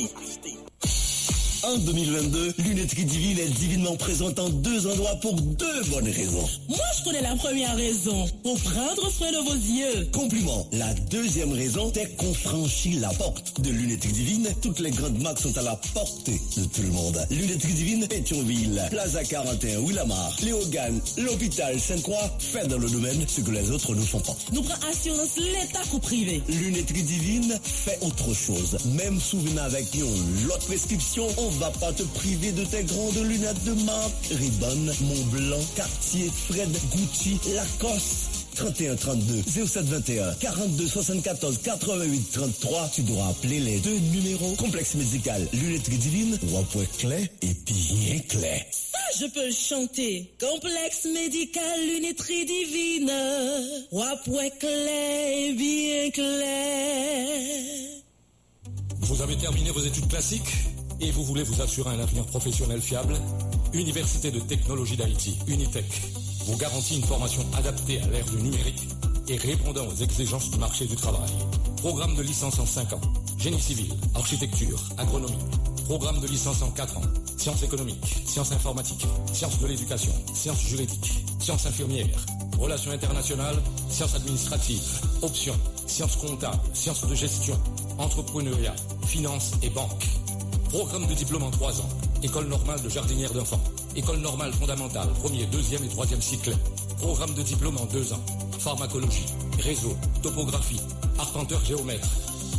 En 1.64 1.76
2022, 1.78 2.54
Lunetterie 2.60 3.06
Divine 3.06 3.40
est 3.40 3.50
divinement 3.50 3.96
présente 3.96 4.38
en 4.38 4.50
deux 4.50 4.86
endroits 4.86 5.16
pour 5.22 5.34
deux 5.34 5.84
bonnes 5.90 6.10
raisons. 6.10 6.48
Moi, 6.70 6.78
je 6.98 7.04
connais 7.04 7.22
la 7.22 7.36
première 7.36 7.76
raison. 7.76 8.28
Pour 8.44 8.60
prendre 8.60 9.12
soin 9.12 9.32
de 9.32 9.38
vos 9.38 9.56
yeux. 9.56 10.08
Compliment. 10.12 10.68
La 10.74 10.94
deuxième 11.10 11.52
raison, 11.54 11.92
c'est 11.94 12.16
qu'on 12.16 12.34
franchit 12.34 13.00
la 13.00 13.10
porte 13.10 13.60
de 13.62 13.72
Lunetterie 13.72 14.12
Divine. 14.12 14.48
Toutes 14.62 14.80
les 14.80 14.92
grandes 14.92 15.20
marques 15.20 15.40
sont 15.40 15.58
à 15.58 15.64
la 15.64 15.76
portée 15.94 16.40
de 16.58 16.66
tout 16.66 16.82
le 16.84 16.90
monde. 16.90 17.20
Lunetterie 17.32 17.74
Divine, 17.74 18.08
Pétionville, 18.08 18.84
Plaza 18.92 19.24
41, 19.24 19.80
Willamar, 19.80 20.36
Léogane, 20.44 21.02
l'hôpital 21.18 21.80
Sainte-Croix, 21.80 22.32
fait 22.38 22.68
dans 22.68 22.78
le 22.78 22.90
domaine 22.90 23.26
ce 23.28 23.42
que 23.42 23.52
les 23.52 23.72
autres 23.72 23.96
ne 23.96 24.02
font 24.02 24.20
pas. 24.20 24.36
Nous 24.52 24.62
prenons 24.62 24.92
assurance 24.92 25.38
l'État 25.38 25.82
ou 25.94 26.00
privé. 26.00 26.44
Lunetterie 26.48 27.04
Divine 27.04 27.60
fait 27.64 27.98
autre 28.02 28.34
chose. 28.34 28.78
Même 28.94 29.20
souvenir 29.20 29.64
avec 29.64 29.94
nous, 29.96 30.08
l'autre 30.48 30.66
prescription, 30.68 31.28
on 31.38 31.48
va 31.58 31.72
pas 31.72 31.92
te 31.94 32.04
priver 32.04 32.52
de 32.52 32.64
tes 32.66 32.84
grandes 32.84 33.18
lunettes 33.18 33.64
de 33.64 33.74
marque. 33.84 34.28
Ribbon, 34.32 34.92
Montblanc, 35.02 35.64
Cartier, 35.76 36.30
Fred, 36.50 36.70
Gucci, 36.96 37.40
Lacoste. 37.54 38.38
31 38.56 38.96
32 38.96 39.44
07 39.68 39.86
21 39.86 40.34
42 40.40 40.88
74 40.88 41.60
88 41.60 42.32
33 42.32 42.90
tu 42.92 43.04
dois 43.04 43.28
appeler 43.28 43.60
les 43.60 43.80
deux 43.80 44.00
numéros 44.00 44.56
complexe 44.56 44.96
médical 44.96 45.48
lunetterie 45.54 45.98
divine 45.98 46.40
point 46.72 46.86
clé 46.98 47.30
et 47.44 47.54
bien 47.68 48.20
clé 48.28 48.64
Ça, 48.72 48.98
je 49.20 49.26
peux 49.28 49.52
chanter. 49.52 50.34
Complexe 50.40 51.06
médical, 51.06 51.86
lunetterie 51.86 52.46
divine. 52.46 53.12
Wapoué 53.92 54.52
clair, 54.60 55.54
bien 55.56 56.10
clair. 56.10 57.98
Vous 59.02 59.22
avez 59.22 59.38
terminé 59.38 59.70
vos 59.70 59.82
études 59.82 60.08
classiques? 60.08 60.52
Et 61.00 61.12
vous 61.12 61.24
voulez 61.24 61.44
vous 61.44 61.62
assurer 61.62 61.90
un 61.92 62.00
avenir 62.00 62.26
professionnel 62.26 62.82
fiable? 62.82 63.16
Université 63.74 64.32
de 64.32 64.40
technologie 64.40 64.98
d'Haïti, 64.98 65.38
Unitech, 65.48 66.02
vous 66.46 66.58
garantit 66.58 66.98
une 66.98 67.04
formation 67.04 67.46
adaptée 67.58 68.02
à 68.02 68.08
l'ère 68.08 68.26
du 68.26 68.38
numérique 68.38 68.88
et 69.28 69.38
répondant 69.38 69.86
aux 69.86 69.96
exigences 69.96 70.50
du 70.50 70.58
marché 70.58 70.86
du 70.86 70.96
travail. 70.96 71.30
Programme 71.78 72.16
de 72.16 72.22
licence 72.22 72.60
en 72.60 72.66
5 72.66 72.94
ans, 72.94 73.02
génie 73.38 73.60
civil, 73.60 73.94
architecture, 74.16 74.80
agronomie. 74.98 75.38
Programme 75.86 76.20
de 76.20 76.28
licence 76.28 76.62
en 76.62 76.72
4 76.72 76.98
ans, 76.98 77.02
sciences 77.38 77.64
économiques, 77.64 78.22
sciences 78.26 78.52
informatiques, 78.52 79.06
sciences 79.34 79.60
de 79.60 79.68
l'éducation, 79.68 80.14
sciences 80.34 80.62
juridiques, 80.62 81.24
sciences 81.40 81.66
infirmières, 81.66 82.26
relations 82.60 82.92
internationales, 82.92 83.62
sciences 83.90 84.16
administratives, 84.16 85.02
options, 85.22 85.58
sciences 85.86 86.16
comptables, 86.16 86.60
sciences 86.74 87.06
de 87.06 87.16
gestion, 87.16 87.60
entrepreneuriat, 88.00 88.76
finance 89.06 89.52
et 89.62 89.70
banque. 89.70 90.17
Programme 90.70 91.08
de 91.08 91.14
diplôme 91.14 91.44
en 91.44 91.50
3 91.50 91.80
ans. 91.80 91.90
École 92.24 92.48
normale 92.48 92.82
de 92.82 92.90
jardinière 92.90 93.32
d'enfants. 93.32 93.62
École 93.96 94.18
normale 94.18 94.52
fondamentale, 94.52 95.08
premier, 95.14 95.46
deuxième 95.46 95.82
et 95.86 95.88
troisième 95.88 96.22
cycle. 96.22 96.54
Programme 96.98 97.34
de 97.34 97.42
diplôme 97.42 97.78
en 97.78 97.86
2 97.86 98.12
ans. 98.12 98.20
Pharmacologie, 98.60 99.28
réseau, 99.64 99.96
topographie, 100.22 100.82
arpenteur 101.18 101.64
géomètre. 101.64 102.10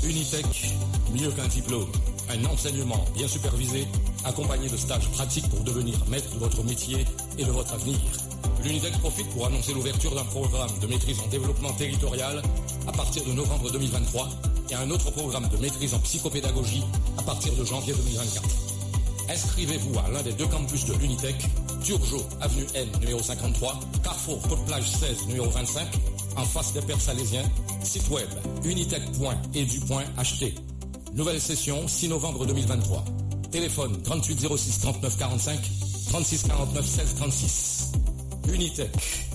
Unitech, 0.03 0.73
mieux 1.15 1.31
qu'un 1.33 1.49
diplôme. 1.49 1.91
Un 2.31 2.45
enseignement 2.47 3.05
bien 3.15 3.29
supervisé, 3.29 3.87
accompagné 4.25 4.71
de 4.71 4.77
stages 4.79 5.09
pratiques 5.11 5.49
pour 5.51 5.61
devenir 5.61 5.99
maître 6.09 6.33
de 6.33 6.39
votre 6.39 6.65
métier 6.65 7.05
et 7.37 7.45
de 7.45 7.51
votre 7.51 7.75
avenir. 7.75 7.99
L'Unitech 8.65 8.99
profite 9.01 9.29
pour 9.31 9.47
annoncer 9.47 9.75
l'ouverture 9.75 10.15
d'un 10.15 10.25
programme 10.25 10.71
de 10.81 10.87
maîtrise 10.87 11.21
en 11.21 11.29
développement 11.29 11.73
territorial 11.75 12.43
à 12.87 12.93
partir 12.93 13.23
de 13.25 13.33
novembre 13.33 13.71
2023 13.71 14.29
et 14.71 14.75
un 14.75 14.91
autre 14.91 15.11
programme 15.11 15.49
de 15.49 15.57
maîtrise 15.57 15.95
en 15.95 15.99
psychopédagogie 16.01 16.83
à 17.17 17.23
partir 17.23 17.53
de 17.55 17.65
janvier 17.65 17.95
2024. 17.95 18.45
Inscrivez-vous 19.29 19.99
à 19.99 20.09
l'un 20.11 20.23
des 20.23 20.33
deux 20.33 20.47
campus 20.47 20.87
de 20.87 20.95
l'Unitech, 20.95 21.37
Turgeot, 21.83 22.25
avenue 22.41 22.67
N, 22.75 22.89
numéro 23.01 23.23
53, 23.23 23.81
Carrefour, 24.03 24.41
Côte-Plage 24.49 24.91
16, 24.91 25.27
numéro 25.29 25.49
25, 25.51 25.87
en 26.37 26.45
face 26.45 26.73
des 26.73 26.81
Pères 26.81 27.01
Salésiens, 27.01 27.45
site 27.83 28.09
web 28.11 28.29
unitech.edu.ht. 28.65 30.55
Nouvelle 31.15 31.41
session, 31.41 31.87
6 31.87 32.09
novembre 32.09 32.47
2023. 32.47 33.05
Téléphone 33.51 34.01
3806 34.03 34.81
39 34.81 35.17
45, 35.17 35.61
36 36.11 36.43
49 36.45 36.87
16 36.87 37.15
36. 37.17 37.93
Unitech, 38.53 39.27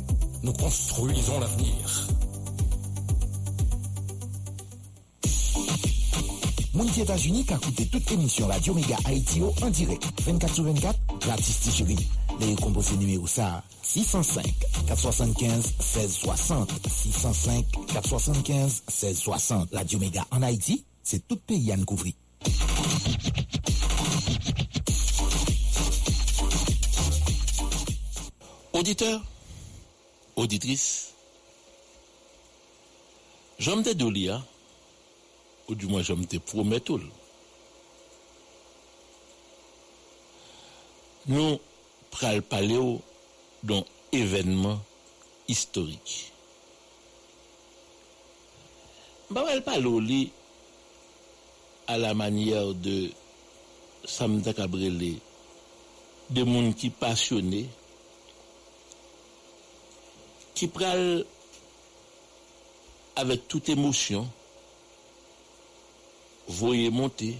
nous 0.43 0.53
construisons 0.53 1.39
l'avenir. 1.39 2.07
Moun 6.83 6.91
ki 6.91 6.99
Etats-Unis 7.05 7.45
ka 7.47 7.55
koute 7.63 7.85
tout 7.87 8.11
emisyon 8.11 8.49
Radio 8.51 8.73
Mega 8.75 8.97
Haiti 9.05 9.39
yo 9.39 9.53
en 9.63 9.71
direk. 9.71 10.03
24 10.25 10.53
sur 10.53 10.65
24, 10.65 10.99
gratis 11.23 11.59
ti 11.63 11.71
chéri. 11.71 11.95
Le 12.41 12.55
kompose 12.59 12.91
numéro 12.99 13.25
sa 13.25 13.63
605-475-1660. 13.85 16.67
605-475-1660. 17.87 19.67
Radio 19.71 19.99
Mega 19.99 20.25
en 20.31 20.41
Haïti, 20.41 20.83
c'est 21.03 21.25
tout 21.25 21.37
pays 21.37 21.71
à 21.71 21.77
couvrir. 21.85 22.11
Auditeur, 28.73 29.21
auditrice, 30.35 31.13
j'aime 33.57 33.83
te 33.83 33.93
ou 35.69 35.75
du 35.75 35.87
moins 35.87 36.01
j'aime 36.01 36.25
te 36.25 36.37
promettre 36.37 36.85
tout. 36.85 37.01
Nous 41.27 41.59
pral 42.11 42.41
parler 42.41 42.99
d'un 43.63 43.83
événement 44.11 44.79
historique. 45.47 46.31
Bah, 49.29 49.45
elle 49.49 49.63
parle 49.63 49.87
li 50.01 50.31
à 51.87 51.97
la 51.97 52.13
manière 52.13 52.73
de 52.73 53.09
Samda 54.05 54.53
Cabrele, 54.53 55.17
de 56.29 56.43
monde 56.43 56.75
qui 56.75 56.89
passionné, 56.89 57.67
qui 60.53 60.67
pral 60.67 61.25
avec 63.15 63.47
toute 63.47 63.69
émotion, 63.69 64.27
voyer 66.47 66.89
monter 66.89 67.37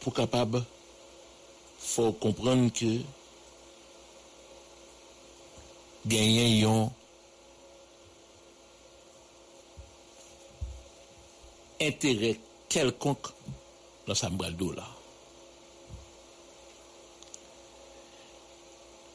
pour 0.00 0.14
capable 0.14 0.64
faut 1.78 2.12
comprendre 2.12 2.72
que 2.72 3.00
gagner 6.06 6.64
un 6.64 6.90
intérêt 11.80 12.38
quelconque 12.68 13.28
dans 14.06 14.14
sa 14.14 14.28
là. 14.28 14.86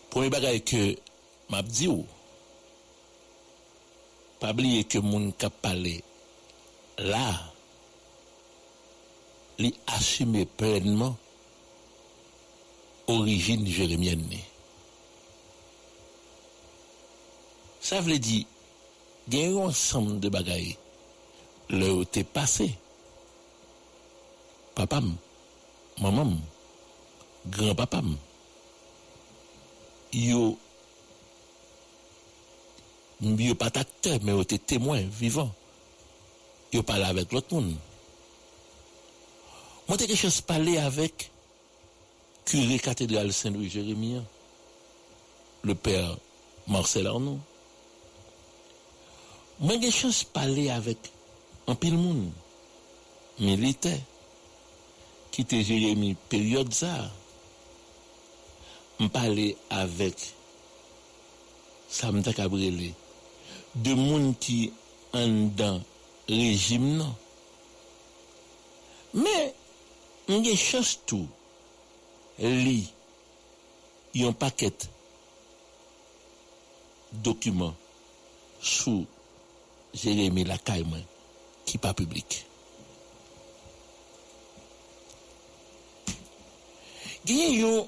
Premier 0.09 0.29
bagage 0.29 0.63
que 0.63 0.95
m'a 1.49 1.61
dit 1.61 1.89
pas 4.39 4.51
oublier 4.51 4.83
que 4.83 4.97
moun 4.97 5.33
k'ap 5.33 5.53
parler 5.61 6.03
là 6.97 7.51
li 9.57 9.73
assumer 9.87 10.45
pleinement 10.45 11.15
origine 13.07 13.65
jérémienne. 13.67 14.39
Ça 17.79 18.01
veut 18.01 18.17
dire, 18.17 18.45
il 19.27 19.39
y 19.39 19.45
a 19.45 19.49
un 19.49 19.67
ensemble 19.67 20.19
de 20.19 20.29
bagailles. 20.29 20.77
Le 21.69 22.03
t'es 22.03 22.23
passé. 22.23 22.75
Papam, 24.73 25.15
maman, 26.01 26.33
grand-papam. 27.47 28.17
Yo, 30.11 30.57
yo 33.21 33.55
pas 33.55 33.71
acteur, 33.73 34.19
mais 34.23 34.31
yo 34.31 34.43
témoin 34.43 35.01
vivant. 35.01 35.51
Yo 36.73 36.83
parle 36.83 37.03
avec 37.03 37.31
l'autre 37.31 37.53
monde. 37.53 37.75
Moi, 39.87 39.97
t'ai 39.97 40.07
quelque 40.07 40.17
chose 40.17 40.41
parler 40.41 40.77
avec 40.77 41.31
curé 42.43 42.79
cathédrale 42.79 43.31
Saint-Louis 43.31 43.69
Jérémie, 43.69 44.21
le 45.63 45.75
père 45.75 46.17
Marcel 46.67 47.07
Arnaud. 47.07 47.39
Moi, 49.59 49.75
j'ai 49.81 49.91
chance 49.91 50.23
parler 50.23 50.69
avec 50.69 50.97
un 51.67 51.75
pile 51.75 51.97
monde 51.97 52.29
militaire 53.39 53.99
qui 55.31 55.41
était 55.41 55.63
Jérémie 55.63 56.15
période 56.29 56.73
ça. 56.73 57.11
Je 58.99 59.07
parler 59.07 59.57
avec 59.69 60.33
Samta 61.89 62.33
Cabrele 62.33 62.93
de 63.75 63.93
monde 63.93 64.35
qui 64.39 64.71
en 65.13 65.27
dans 65.55 65.81
rejim 66.27 66.85
nan. 66.97 67.13
Men, 69.15 69.51
mge 70.27 70.55
chans 70.59 70.95
tou 71.07 71.27
li 72.39 72.81
yon 74.17 74.35
paket 74.35 74.89
dokumen 77.23 77.71
sou 78.59 79.05
Jeremie 79.95 80.47
Lakayman 80.49 81.05
ki 81.65 81.79
pa 81.79 81.93
publik. 81.95 82.41
Genye 87.25 87.49
yon 87.61 87.87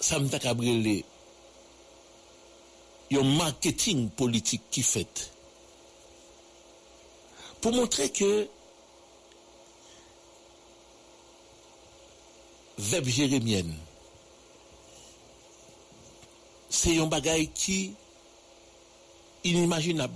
samta 0.00 0.38
kabrele 0.38 1.00
yon 3.10 3.34
marketing 3.36 4.06
politik 4.16 4.70
ki 4.70 4.84
fet 4.86 5.33
pou 7.64 7.72
montre 7.72 8.04
ke 8.12 8.26
veb 12.76 13.06
Jérémien 13.08 13.70
se 16.68 16.92
yon 16.92 17.08
bagay 17.08 17.46
ki 17.56 17.78
inimaginab. 19.48 20.12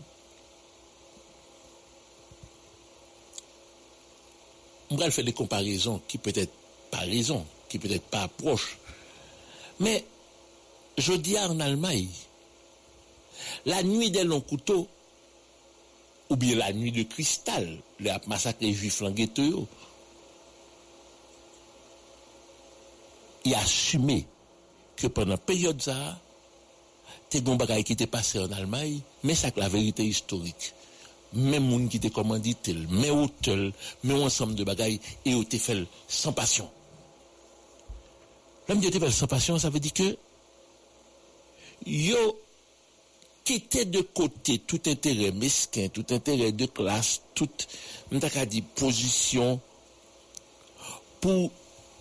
Mbrel 4.90 5.12
fait 5.12 5.22
des 5.22 5.32
comparaisons 5.32 6.02
qui 6.06 6.18
peut-être 6.18 6.52
pas 6.90 6.98
raison, 7.08 7.46
qui 7.70 7.78
peut-être 7.78 8.04
pas 8.12 8.28
proche. 8.28 8.76
Mais 9.80 10.04
je 10.98 11.14
dis 11.14 11.38
en 11.38 11.60
Allemagne, 11.60 12.08
la 13.64 13.82
nuit 13.82 14.10
des 14.10 14.24
longs 14.24 14.42
couteaux, 14.42 14.86
ou 16.30 16.36
bien 16.36 16.56
la 16.56 16.72
nuit 16.72 16.92
de 16.92 17.02
cristal, 17.04 17.78
le 18.00 18.10
massacre 18.26 18.60
des 18.60 18.72
juifs 18.72 19.02
ghetto, 19.02 19.66
il 23.44 23.54
a 23.54 23.60
assumé 23.60 24.26
que 24.96 25.06
pendant 25.06 25.32
la 25.32 25.38
période 25.38 25.80
ça, 25.80 26.18
te 27.30 27.38
gon 27.38 27.56
bagay 27.56 27.84
qui 27.84 27.92
était 27.92 28.06
passé 28.06 28.38
en 28.38 28.50
Allemagne, 28.52 29.00
mais 29.22 29.34
ça 29.34 29.50
la 29.56 29.68
vérité 29.68 30.04
historique. 30.04 30.74
Même 31.32 31.64
moun 31.64 31.88
qui 31.88 32.00
te 32.00 32.08
commandité, 32.08 32.74
mais 32.90 33.10
hôtel, 33.10 33.72
mais 34.02 34.14
ensemble 34.14 34.54
de 34.54 34.64
bagailles, 34.64 35.00
et 35.26 35.34
au 35.34 35.44
te 35.44 35.58
fait 35.58 35.84
sans 36.08 36.32
passion. 36.32 36.70
L'homme 38.66 38.80
te 38.80 38.98
fait 38.98 39.10
sans 39.10 39.26
passion, 39.26 39.58
ça 39.58 39.68
veut 39.68 39.80
dire 39.80 39.92
que, 39.92 40.16
yo, 41.86 42.38
quitter 43.48 43.86
de 43.86 44.02
côté 44.02 44.58
tout 44.58 44.82
intérêt 44.84 45.32
mesquin, 45.32 45.88
tout 45.88 46.04
intérêt 46.10 46.52
de 46.52 46.66
classe, 46.66 47.22
tout, 47.34 47.48
m'ta 48.12 48.44
dit 48.44 48.60
position, 48.60 49.58
pour 51.22 51.50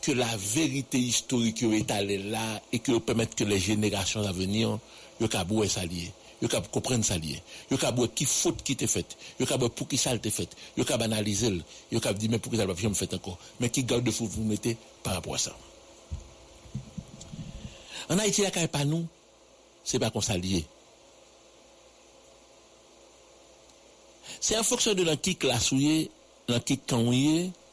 que 0.01 0.11
la 0.11 0.35
vérité 0.35 0.99
historique 0.99 1.63
est 1.63 1.89
allée 1.89 2.17
là 2.17 2.61
et 2.73 2.79
que 2.79 2.97
permettre 2.99 3.37
que 3.37 3.45
les 3.45 3.59
générations 3.59 4.27
à 4.27 4.33
venir 4.33 4.77
yo 5.21 5.27
ka 5.27 5.45
boué 5.45 5.67
ça 5.67 5.85
lié 5.85 6.11
yo 6.41 6.47
ka 6.47 6.61
comprendre 6.61 7.15
lié 7.15 7.41
yo 7.71 7.77
ka 7.77 7.91
boué 7.91 8.09
qui 8.13 8.25
faute 8.25 8.61
qui 8.61 8.75
t'est 8.75 8.85
faite 8.85 9.17
yo 9.39 9.45
ka 9.45 9.57
boué 9.57 9.69
pour 9.69 9.87
qui 9.87 9.97
ça 9.97 10.15
t'est 10.17 10.29
fait 10.29 10.49
yo 10.77 10.83
ka 10.83 10.95
analyser 10.95 11.61
yo 11.91 11.99
ka 11.99 12.13
dire 12.13 12.29
mais 12.29 12.39
pour 12.39 12.51
qui 12.51 12.57
ça 12.57 12.65
va 12.65 12.75
jamais 12.75 12.93
fait 12.93 13.13
encore. 13.13 13.39
Mais 13.59 13.69
qui 13.69 13.83
garde 13.83 14.09
fou 14.11 14.27
vous 14.27 14.43
mettez 14.43 14.77
par 15.01 15.15
rapport 15.15 15.35
à 15.35 15.37
ça. 15.37 15.55
En 18.09 18.19
Haïti 18.19 18.43
la 18.43 18.67
pas 18.67 18.85
nous 18.85 19.07
c'est 19.83 19.97
pas 19.97 20.11
qu'on 20.11 20.21
s'allie 20.21 20.65
c'est 24.39 24.57
en 24.57 24.63
fonction 24.63 24.93
de 24.93 25.03
dans 25.03 25.17
qui 25.17 25.35
classe 25.35 25.71
ou 25.71 25.79
dans 26.47 26.59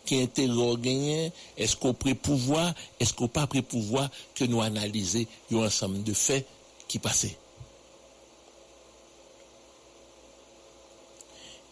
qui 0.05 0.21
interroge 0.21 0.81
est-ce 1.57 1.77
qu'on 1.77 1.95
prend 1.95 2.15
pouvoir, 2.15 2.75
est-ce 3.01 3.13
qu'on 3.13 3.29
pas 3.29 3.47
prend 3.47 3.63
pouvoir 3.63 4.11
que 4.35 4.45
nous 4.45 4.61
analyser 4.61 5.27
un 5.51 5.57
ensemble 5.57 6.03
de 6.03 6.13
faits 6.13 6.47
qui 6.87 6.99
passait. 6.99 7.37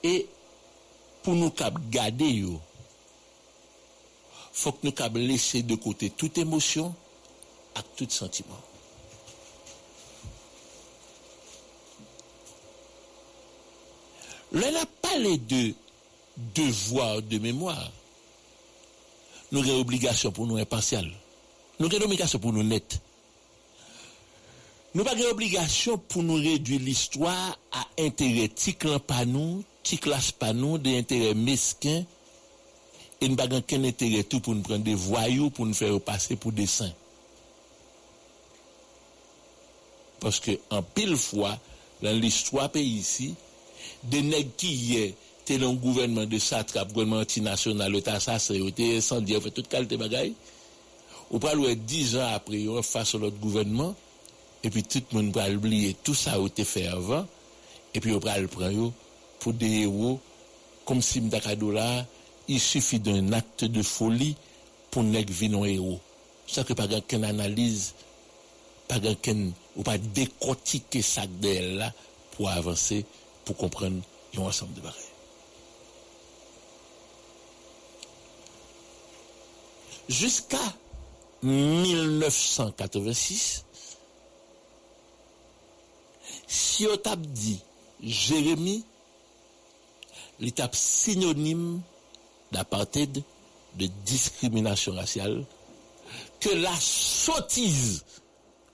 Et 0.02 0.26
pour 1.22 1.34
nous 1.34 1.52
garder, 1.90 2.24
il 2.24 2.58
faut 4.52 4.72
que 4.72 4.86
nous 4.86 5.18
laisser 5.18 5.62
de 5.62 5.76
côté 5.76 6.10
toute 6.10 6.38
émotion 6.38 6.94
et 7.76 7.80
tout 7.96 8.10
sentiment. 8.10 8.58
Là, 14.52 14.66
on 14.70 14.82
a 14.82 14.86
parlé 15.00 15.38
de 15.38 15.74
devoir 16.54 17.22
de 17.22 17.38
mémoire. 17.38 17.90
Nous 19.50 19.60
avons 19.60 19.80
obligation 19.80 20.30
pour 20.32 20.46
nous 20.46 20.56
impartial. 20.56 21.10
Nous 21.78 21.86
avons 21.86 22.04
obligation 22.04 22.38
pour 22.38 22.52
nous 22.52 22.62
net. 22.62 23.00
Nous 24.94 25.04
n'avons 25.04 25.16
pas 25.16 25.22
d'obligation 25.22 25.96
pour 25.96 26.22
nous 26.22 26.34
réduire 26.34 26.80
l'histoire 26.80 27.58
à 27.72 27.86
intérêt 27.98 28.48
petit 28.48 28.74
clan 28.74 28.98
pas 28.98 29.24
nous, 29.24 29.64
petit 29.82 29.96
classe 29.96 30.32
pas 30.32 30.52
nous, 30.52 30.76
des 30.76 30.98
intérêts 30.98 31.34
mesquins. 31.34 32.04
Et 33.20 33.28
nous 33.28 33.36
n'avons 33.36 33.58
aucun 33.58 33.82
intérêt 33.84 34.22
tout 34.22 34.40
pour 34.40 34.54
nous 34.54 34.62
prendre 34.62 34.84
des 34.84 34.94
voyous, 34.94 35.48
pour 35.48 35.64
nous 35.64 35.72
faire 35.72 35.98
passer 36.00 36.36
pour 36.36 36.52
des 36.52 36.66
saints. 36.66 36.92
Parce 40.20 40.40
que 40.40 40.52
en 40.70 40.82
pile 40.82 41.16
fois, 41.16 41.58
dans 42.02 42.12
l'histoire 42.12 42.70
pays 42.70 42.98
ici, 42.98 43.34
des 44.04 44.22
nègres 44.22 44.50
qui 44.56 44.96
étaient 44.96 45.62
un 45.62 45.74
gouvernement 45.74 46.26
de 46.26 46.38
satrape, 46.38 46.92
gouvernement 46.92 47.20
antinational, 47.20 47.92
le 47.92 48.08
assassin, 48.08 48.54
le 48.54 48.96
incendié, 48.96 49.40
fait 49.40 49.50
toute 49.50 49.68
qualité 49.68 49.96
bagaille. 49.96 50.34
Ou 51.30 51.38
pas 51.38 51.54
dix 51.74 52.16
ans 52.16 52.28
après, 52.34 52.64
face 52.82 53.14
à 53.14 53.18
l'autre 53.18 53.38
gouvernement, 53.38 53.94
et 54.62 54.70
puis 54.70 54.82
tout 54.82 55.02
le 55.12 55.22
monde 55.22 55.34
va 55.34 55.48
oublier 55.50 55.96
tout 56.02 56.14
ça 56.14 56.34
a 56.34 56.44
été 56.44 56.64
fait 56.64 56.86
avant, 56.86 57.26
et 57.94 58.00
puis 58.00 58.12
on 58.12 58.18
va 58.18 58.38
le 58.38 58.48
prendre 58.48 58.92
pour 59.40 59.52
des 59.52 59.80
héros, 59.82 60.20
comme 60.84 61.02
si 61.02 61.20
là, 61.20 62.06
il 62.48 62.60
suffit 62.60 62.98
d'un 62.98 63.32
acte 63.32 63.64
de 63.64 63.82
folie 63.82 64.36
pour 64.90 65.02
n'être 65.02 65.32
un 65.42 65.64
héros. 65.64 66.00
Ça 66.46 66.64
que 66.64 66.74
pas 66.74 66.86
qu'une 67.00 67.24
analyse, 67.24 67.94
pas 68.88 69.00
qu'une, 69.22 69.52
ou 69.76 69.82
pas 69.82 69.98
décortiquer 69.98 71.02
ça 71.02 71.22
de 71.26 71.78
là 71.78 71.92
pour 72.36 72.50
avancer, 72.50 73.04
pour 73.44 73.56
comprendre 73.56 74.02
l'ensemble 74.34 74.74
de 74.74 74.80
barrières. 74.80 75.06
Jusqu'à 80.08 80.74
1986, 81.42 83.64
si 86.46 86.86
on 86.86 86.96
dit 87.16 87.60
Jérémie, 88.02 88.84
l'étape 90.40 90.74
synonyme 90.74 91.82
d'apartheid, 92.50 93.22
de 93.74 93.86
discrimination 94.04 94.92
raciale, 94.92 95.44
que 96.40 96.50
la 96.50 96.74
sottise, 96.78 98.04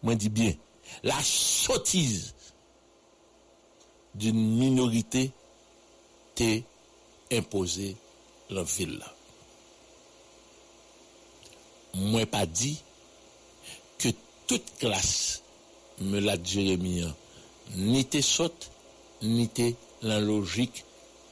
moi 0.02 0.16
dis 0.16 0.28
bien, 0.28 0.54
la 1.02 1.18
sottise 1.22 2.34
d'une 4.14 4.56
minorité 4.56 5.30
t'est 6.34 6.64
imposée 7.32 7.96
la 8.50 8.62
ville. 8.62 9.02
Moi 11.94 12.26
pas 12.26 12.46
dit 12.46 12.82
que 13.98 14.08
toute 14.46 14.78
classe 14.78 15.42
me 16.00 16.20
l'a 16.20 16.42
Jérémie 16.42 17.04
ni 17.76 18.04
te 18.04 18.20
saute, 18.20 18.70
ni 19.22 19.48
te 19.48 19.72
la 20.02 20.20
logique 20.20 20.84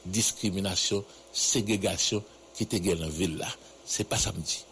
discrimination, 0.05 1.03
ségrégation 1.33 2.23
qui 2.53 2.65
gagne 2.65 2.95
dans 2.95 3.05
la 3.05 3.09
ville 3.09 3.37
là. 3.37 3.47
C'est 3.85 4.03
pas 4.03 4.17
samedi. 4.17 4.65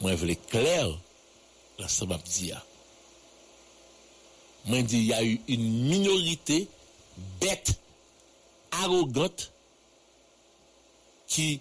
Moi, 0.00 0.12
je 0.12 0.16
voulais 0.16 0.36
clair 0.36 0.86
dans 1.78 1.88
ce 1.88 2.04
que 2.04 2.12
je 2.12 2.54
Moi, 4.66 4.78
il 4.78 5.04
y 5.04 5.12
a 5.12 5.22
eu 5.22 5.40
une 5.48 5.88
minorité 5.88 6.68
bête, 7.40 7.78
arrogante, 8.70 9.52
qui 11.26 11.60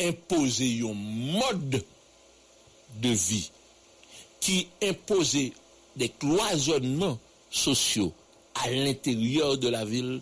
imposait 0.00 0.80
un 0.82 0.92
mode 0.92 1.84
de 2.96 3.08
vie, 3.08 3.50
qui 4.40 4.68
imposait 4.82 5.52
des 5.96 6.08
cloisonnements 6.08 7.18
sociaux 7.50 8.12
à 8.54 8.70
l'intérieur 8.70 9.56
de 9.58 9.68
la 9.68 9.84
ville 9.84 10.20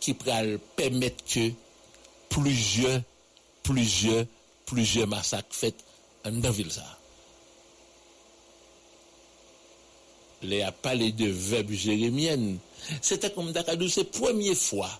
qui 0.00 0.14
permettent 0.14 1.24
que 1.24 1.50
plusieurs, 2.28 3.00
plusieurs, 3.62 4.24
plusieurs 4.64 5.08
massacres 5.08 5.54
faits 5.54 5.84
dans 6.24 6.42
la 6.42 6.50
ville. 6.50 6.70
Les 10.42 10.62
a 10.62 10.72
parlé 10.72 11.12
de 11.12 11.26
verbe 11.26 11.70
jérémienne. 11.70 12.58
C'était 13.00 13.30
comme 13.30 13.52
Dakadou, 13.52 13.88
c'est 13.88 14.04
première 14.04 14.56
fois 14.56 14.90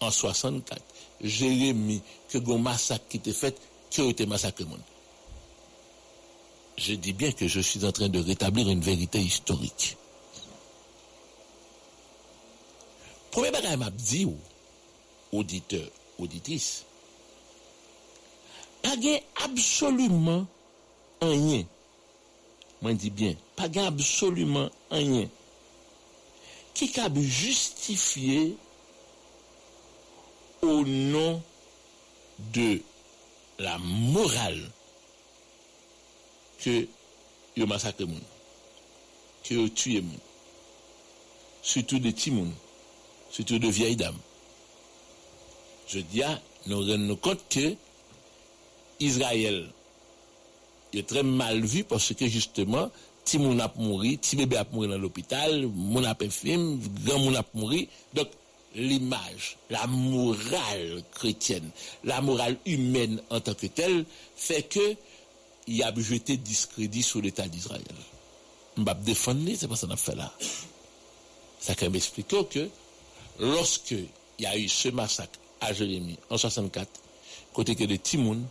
en 0.00 0.10
64, 0.10 0.82
Jérémie, 1.20 2.02
que 2.28 2.38
gon 2.38 2.58
massacre 2.58 3.04
qui 3.08 3.16
était 3.16 3.32
fait, 3.32 3.56
qui 3.90 4.00
a 4.00 4.04
été 4.04 4.26
massacré. 4.26 4.64
Je 6.76 6.94
dis 6.94 7.12
bien 7.12 7.32
que 7.32 7.46
je 7.48 7.60
suis 7.60 7.84
en 7.84 7.92
train 7.92 8.08
de 8.08 8.20
rétablir 8.20 8.68
une 8.68 8.80
vérité 8.80 9.18
historique. 9.18 9.96
Premier 13.30 13.50
bagage 13.50 13.76
m'a 13.76 13.90
dit, 13.90 14.28
auditeur, 15.32 15.88
auditrice, 16.18 16.84
pas 18.82 18.90
absolument 19.42 20.46
rien. 21.20 21.64
Moi 22.84 22.92
dis 22.92 23.08
bien, 23.08 23.34
pas 23.56 23.66
gain 23.70 23.86
absolument 23.86 24.68
rien 24.90 25.26
qui 26.74 27.00
a 27.00 27.08
justifié 27.14 28.58
au 30.60 30.84
nom 30.84 31.42
de 32.52 32.82
la 33.58 33.78
morale 33.78 34.70
que 36.58 36.86
yo 37.56 37.66
massacre 37.66 38.04
moun, 38.04 38.20
que 39.44 39.54
yo 39.54 39.66
tué 39.70 40.02
moun, 40.02 40.20
surtout 41.62 41.98
des 41.98 42.12
petits 42.12 42.32
moun, 42.32 42.52
surtout 43.30 43.58
de 43.58 43.68
vieilles 43.68 43.96
dames. 43.96 44.20
Je 45.88 46.00
dis, 46.00 46.22
ah, 46.22 46.38
nous 46.66 46.84
rendons 46.84 47.16
compte 47.16 47.48
que 47.48 47.76
Israël 49.00 49.70
est 50.98 51.06
très 51.06 51.22
mal 51.22 51.64
vu 51.64 51.84
parce 51.84 52.12
que 52.14 52.26
justement, 52.26 52.90
ti 53.24 53.38
moun 53.38 53.60
ap 53.60 53.76
mouri, 53.76 54.18
ti 54.18 54.36
bébé 54.36 54.56
ap 54.56 54.72
mouri 54.72 54.88
dans 54.88 54.98
l'hôpital, 54.98 55.66
moun 55.66 56.04
ap 56.06 56.22
infime, 56.22 56.78
grand 57.04 57.18
moun 57.18 57.36
ap 57.36 57.48
mouri. 57.54 57.88
Donc, 58.12 58.28
l'image, 58.74 59.56
la 59.70 59.86
morale 59.86 61.02
chrétienne, 61.14 61.70
la 62.04 62.20
morale 62.20 62.56
humaine 62.66 63.22
en 63.30 63.40
tant 63.40 63.54
que 63.54 63.66
telle, 63.66 64.04
fait 64.36 64.62
que 64.62 64.96
il 65.66 65.82
a 65.82 65.94
jeté 65.96 66.36
discrédit 66.36 67.02
sur 67.02 67.22
l'État 67.22 67.48
d'Israël. 67.48 67.82
M'bap 68.76 69.02
défendre, 69.02 69.48
c'est 69.56 69.68
pas 69.68 69.76
ça 69.76 69.86
qu'on 69.86 69.94
a 69.94 69.96
fait 69.96 70.14
là. 70.14 70.32
Ça 71.60 71.74
quand 71.74 71.88
m'explique 71.88 72.28
que 72.28 72.68
lorsque 73.38 73.92
il 73.92 74.08
y 74.40 74.46
a 74.46 74.58
eu 74.58 74.68
ce 74.68 74.88
massacre 74.88 75.38
à 75.60 75.72
Jérémie 75.72 76.18
en 76.28 76.36
64, 76.36 76.88
côté 77.54 77.74
que 77.74 77.84
de 77.84 77.96
Timoun, 77.96 78.44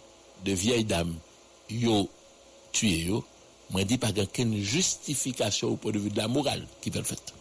de 0.44 0.52
vieilles 0.54 0.86
dames, 0.86 1.16
tué 2.74 3.05
yo, 3.05 3.24
moi 3.69 3.86
dis 3.86 3.97
pas 3.97 4.11
qu'une 4.11 4.61
justification 4.61 5.69
au 5.69 5.76
point 5.78 5.93
de 5.93 5.99
vue 5.99 6.09
de 6.09 6.17
la 6.17 6.28
morale 6.28 6.67
qui 6.82 6.91
fait 6.91 6.99
le 6.99 7.05
fait. 7.05 7.34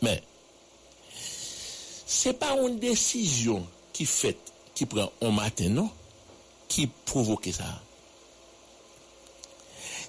Mais 0.00 0.22
c'est 2.06 2.38
pas 2.38 2.56
une 2.56 2.78
décision 2.78 3.66
qui 3.92 4.08
qui 4.74 4.86
prend 4.86 5.12
un 5.20 5.30
matin 5.30 5.68
non 5.68 5.90
qui 6.68 6.86
provoque 7.04 7.50
ça. 7.52 7.82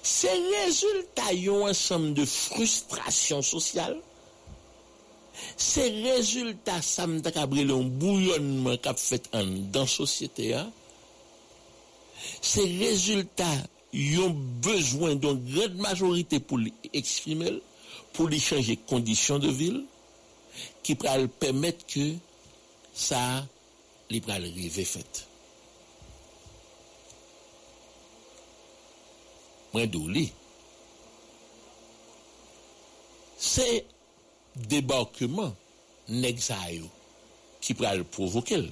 C'est 0.02 0.38
résultat 0.64 1.34
d'un 1.34 1.68
ensemble 1.70 2.14
de 2.14 2.24
frustration 2.24 3.42
sociale. 3.42 3.98
C'est 5.56 5.88
résultat 6.02 6.80
ça 6.82 7.06
me 7.06 7.20
un 7.20 7.82
bouillonnement 7.82 8.76
qu'a 8.76 8.94
fait 8.94 9.30
dans 9.32 9.80
la 9.80 9.86
société. 9.86 10.54
C'est 12.42 12.64
résultat 12.64 13.54
ont 14.18 14.30
besoin 14.30 15.14
d'une 15.14 15.54
grande 15.54 15.76
majorité 15.76 16.40
pour 16.40 16.58
l'exprimer, 16.58 17.62
pour 18.12 18.26
lui 18.26 18.40
changer 18.40 18.76
conditions 18.76 19.38
de 19.38 19.48
ville, 19.48 19.84
qui 20.82 20.94
pourra 20.94 21.18
permettre 21.28 21.86
que 21.86 22.14
ça, 22.92 23.46
lui 24.10 24.20
pourra 24.20 24.34
arriver 24.34 24.84
fait. 24.84 25.26
Moi. 29.72 29.86
C'est 33.36 33.86
débarquement 34.56 35.54
qui 37.60 37.74
pourra 37.74 37.94
le 37.94 38.04
provoquer. 38.04 38.70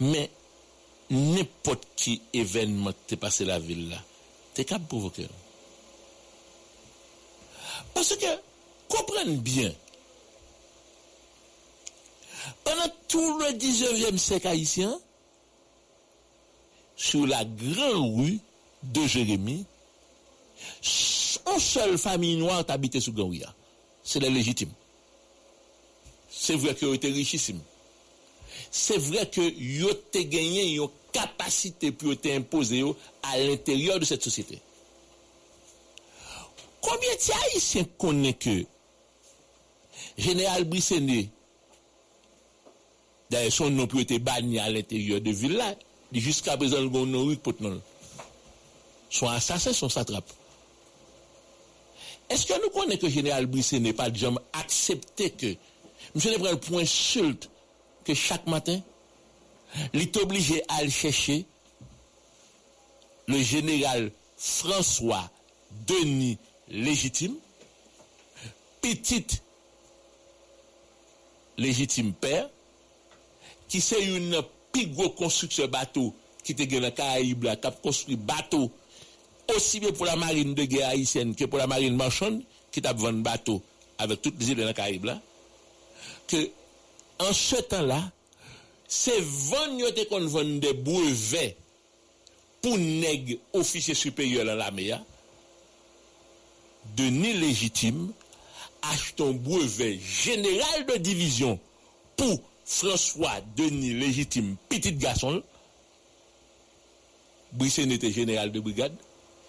Mais 0.00 0.30
n'importe 1.10 1.86
qui 1.96 2.22
événement 2.32 2.92
qui 3.06 3.16
passé 3.16 3.44
la 3.44 3.58
ville 3.58 3.90
là, 3.90 4.02
t'es 4.54 4.64
capable 4.64 4.84
de 4.84 4.88
provoquer. 4.88 5.26
Parce 7.94 8.16
que, 8.16 8.26
comprenez 8.88 9.36
bien, 9.36 9.72
pendant 12.64 12.92
tout 13.08 13.38
le 13.38 13.52
19e 13.52 14.16
siècle 14.16 14.48
haïtien, 14.48 14.98
sur 16.96 17.26
la 17.26 17.44
grande 17.44 18.20
rue 18.20 18.38
de 18.82 19.06
Jérémie, 19.06 19.64
une 21.46 21.58
seule 21.58 21.96
famille 21.96 22.36
noire 22.36 22.64
habitait 22.68 23.00
sous 23.00 23.12
Gouya. 23.12 23.52
C'est 24.04 24.20
la 24.20 24.28
légitime. 24.28 24.70
C'est 26.30 26.56
vrai 26.56 26.74
qu'ils 26.74 26.88
ont 26.88 26.94
été 26.94 27.10
richissimes. 27.10 27.62
C'est 28.70 28.98
vrai 28.98 29.28
que 29.28 29.40
ils 29.40 29.84
ont 29.84 29.96
gagné 30.14 30.78
capacité 31.12 31.92
pour 31.92 32.12
être 32.12 32.26
imposée 32.30 32.84
à 33.22 33.38
l'intérieur 33.38 33.98
de 33.98 34.04
cette 34.04 34.22
société. 34.22 34.58
Combien 36.80 37.10
de 37.14 37.54
haïtiens 37.54 37.84
connaissent 37.98 38.34
que 38.38 38.64
Général 40.16 40.64
Brissené, 40.64 41.30
d'ailleurs 43.30 43.52
son 43.52 43.70
nom 43.70 43.86
peut 43.86 44.00
être 44.00 44.18
banni 44.18 44.58
à 44.58 44.70
l'intérieur 44.70 45.20
de 45.20 45.30
ville 45.30 45.56
là, 45.56 45.74
jusqu'à 46.12 46.56
présent, 46.56 46.80
le 46.80 46.88
nom 46.88 47.34
pour 47.36 47.54
Son 49.10 49.28
assassin, 49.28 49.72
son 49.72 49.88
satrape. 49.88 50.30
Est-ce 52.28 52.46
que 52.46 52.62
nous 52.62 52.70
connaissons 52.70 53.00
que 53.00 53.08
Général 53.08 53.46
Brissené 53.46 53.80
n'est 53.80 53.92
pas 53.92 54.12
jamais 54.12 54.38
accepté 54.52 55.30
que, 55.30 55.54
monsieur 56.14 56.36
le 56.38 56.56
point 56.56 56.84
sulte 56.84 57.50
que 58.04 58.14
chaque 58.14 58.46
matin, 58.46 58.80
il 59.92 60.02
est 60.02 60.16
obligé 60.16 60.62
à 60.68 60.76
aller 60.76 60.90
chercher 60.90 61.46
le 63.26 63.40
général 63.42 64.10
François 64.36 65.30
Denis 65.86 66.38
légitime, 66.68 67.34
petit 68.80 69.26
légitime 71.58 72.12
père, 72.12 72.48
qui 73.68 73.80
c'est 73.80 74.02
une 74.02 74.42
plus 74.72 74.86
grosse 74.86 75.14
construction 75.16 75.68
bateau 75.68 76.14
qui 76.42 76.52
était 76.52 76.66
dans 76.66 76.80
la 76.80 76.90
Caraïbe, 76.90 77.42
qui 77.60 77.66
a 77.66 77.70
construit 77.70 78.16
bateau 78.16 78.70
aussi 79.54 79.80
bien 79.80 79.92
pour 79.92 80.06
la 80.06 80.16
marine 80.16 80.54
de 80.54 80.64
guerre 80.64 80.88
haïtienne 80.88 81.34
que 81.34 81.44
pour 81.44 81.58
la 81.58 81.66
marine 81.66 81.96
marchande, 81.96 82.42
qui 82.70 82.80
a 82.84 82.92
vendu 82.92 83.22
bateau 83.22 83.62
avec 83.98 84.22
toutes 84.22 84.38
les 84.40 84.50
îles 84.50 84.56
de 84.56 84.62
la 84.62 84.72
Caraïbe 84.72 85.10
que 86.26 86.50
en 87.18 87.32
ce 87.32 87.56
temps-là, 87.56 88.10
c'est 88.92 89.20
vendre 89.20 90.72
brevets 90.72 91.56
pour 92.60 92.76
nègres 92.76 93.36
officiers 93.52 93.94
supérieurs 93.94 94.44
dans 94.44 94.56
l'armée, 94.56 94.92
de 96.96 97.04
ni 97.04 97.32
légitime, 97.34 98.12
un 98.82 99.30
brevet 99.30 99.98
général 100.00 100.86
de 100.86 100.96
division 100.96 101.58
pour 102.16 102.42
François 102.64 103.40
Denis 103.56 103.94
légitime, 103.94 104.56
petit 104.68 104.92
garçon. 104.92 105.40
Brisson 107.52 107.90
était 107.90 108.12
général 108.12 108.50
de 108.50 108.58
brigade. 108.58 108.94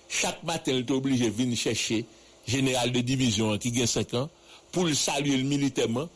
Chaque 0.08 0.44
matin, 0.44 0.72
il 0.74 0.80
était 0.80 0.94
obligé 0.94 1.26
de 1.26 1.32
venir 1.32 1.58
chercher 1.58 2.06
général 2.48 2.92
de 2.92 3.02
division 3.02 3.58
qui 3.58 3.72
gagne 3.72 3.88
5 3.88 4.14
ans 4.14 4.30
pour 4.72 4.86
le 4.86 4.94
saluer 4.94 5.42
militairement 5.42 6.10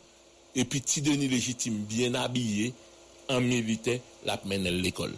et 0.54 0.64
puis 0.64 0.80
petit 0.80 1.02
Denis 1.02 1.28
légitime 1.28 1.74
bien 1.74 2.14
habillé 2.14 2.72
en 3.28 3.40
militaire 3.40 4.00
la 4.24 4.34
à 4.34 4.56
l'école. 4.56 5.14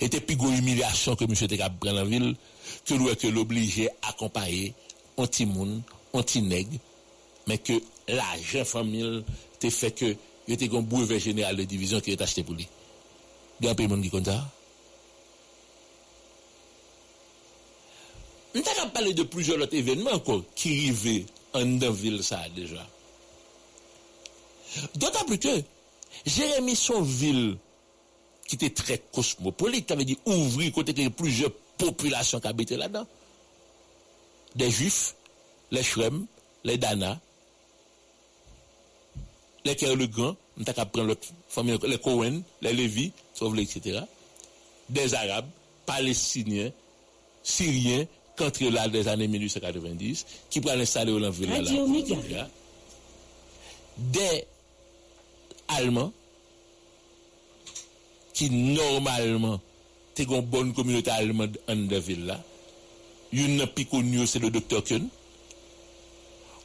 Et 0.00 0.08
puis 0.08 0.36
plus 0.36 0.58
humiliation 0.58 1.14
que 1.14 1.24
monsieur 1.24 1.44
était 1.44 1.58
capable 1.58 1.90
la 1.90 2.04
ville 2.04 2.34
que 2.86 2.94
lui 2.94 3.14
que 3.16 3.26
l'obligé 3.26 3.88
accompagner 4.02 4.72
anti 5.16 5.44
moun, 5.44 5.82
anti 6.12 6.40
nègre 6.40 6.78
mais 7.46 7.58
que 7.58 7.74
l'argent 8.08 8.64
famille 8.64 9.24
te 9.58 9.68
fait 9.68 9.90
que 9.90 10.16
il 10.48 10.54
était 10.54 10.74
un 10.74 10.80
brevet 10.80 11.20
général 11.20 11.56
de 11.56 11.64
division 11.64 12.00
qui 12.00 12.12
est 12.12 12.20
acheté 12.20 12.42
pour 12.42 12.54
lui. 12.54 12.66
Il 13.60 13.66
y 13.66 13.68
a 13.68 13.74
un 13.78 13.88
monde 13.88 14.02
qui 14.02 14.10
compte 14.10 14.24
ça. 14.24 14.50
Nous 18.54 18.62
avons 18.78 18.90
parlé 18.90 19.14
de 19.14 19.22
plusieurs 19.22 19.60
autres 19.60 19.76
événements 19.76 20.12
encore 20.12 20.42
qui 20.56 20.70
arrivaient 20.70 21.26
en 21.52 21.90
ville 21.92 22.22
ça 22.22 22.40
déjà. 22.54 22.84
D'autant 24.96 25.24
plus 25.24 25.38
que 25.38 25.62
Jérémy 26.26 26.76
son 26.76 27.02
ville 27.02 27.56
qui 28.46 28.56
était 28.56 28.70
très 28.70 28.98
cosmopolite, 29.12 29.86
qui 29.86 29.92
avait 29.92 30.04
dit 30.04 30.18
ouvrir 30.26 30.72
côté 30.72 30.92
que 30.92 31.08
plusieurs 31.08 31.52
populations 31.78 32.40
qui 32.40 32.48
habitaient 32.48 32.76
là-dedans. 32.76 33.06
Des 34.56 34.70
juifs, 34.70 35.14
les 35.70 35.82
Shrem, 35.82 36.26
les 36.64 36.76
Dana, 36.76 37.20
les 39.64 39.76
on 40.58 40.64
t'a 40.64 40.72
prendre 40.72 41.06
l'autre 41.06 41.28
famille, 41.48 41.78
les 41.86 41.98
Cohen, 41.98 42.42
les 42.60 42.72
Lévi, 42.72 43.12
etc. 43.40 44.00
Des 44.88 45.14
Arabes, 45.14 45.48
Palestiniens, 45.86 46.70
Syriens, 47.42 48.06
contre 48.36 48.64
là 48.64 48.88
des 48.88 49.06
années 49.08 49.28
1890, 49.28 50.26
qui 50.48 50.60
prennent 50.60 50.80
installer 50.80 51.12
au 51.12 51.30
ville 51.30 51.50
là. 52.30 52.48
Des 53.96 54.46
Allemands, 55.76 56.12
qui 58.34 58.50
normalement, 58.50 59.60
t'es 60.14 60.24
une 60.24 60.40
bonne 60.40 60.72
communauté 60.72 61.10
allemande 61.10 61.58
en 61.68 61.76
de 61.76 61.96
ville 61.96 62.26
là. 62.26 62.40
Une 63.32 63.66
plus 63.66 63.86
connue, 63.86 64.26
c'est 64.26 64.38
le 64.38 64.50
docteur 64.50 64.82
Kuhn. 64.82 65.06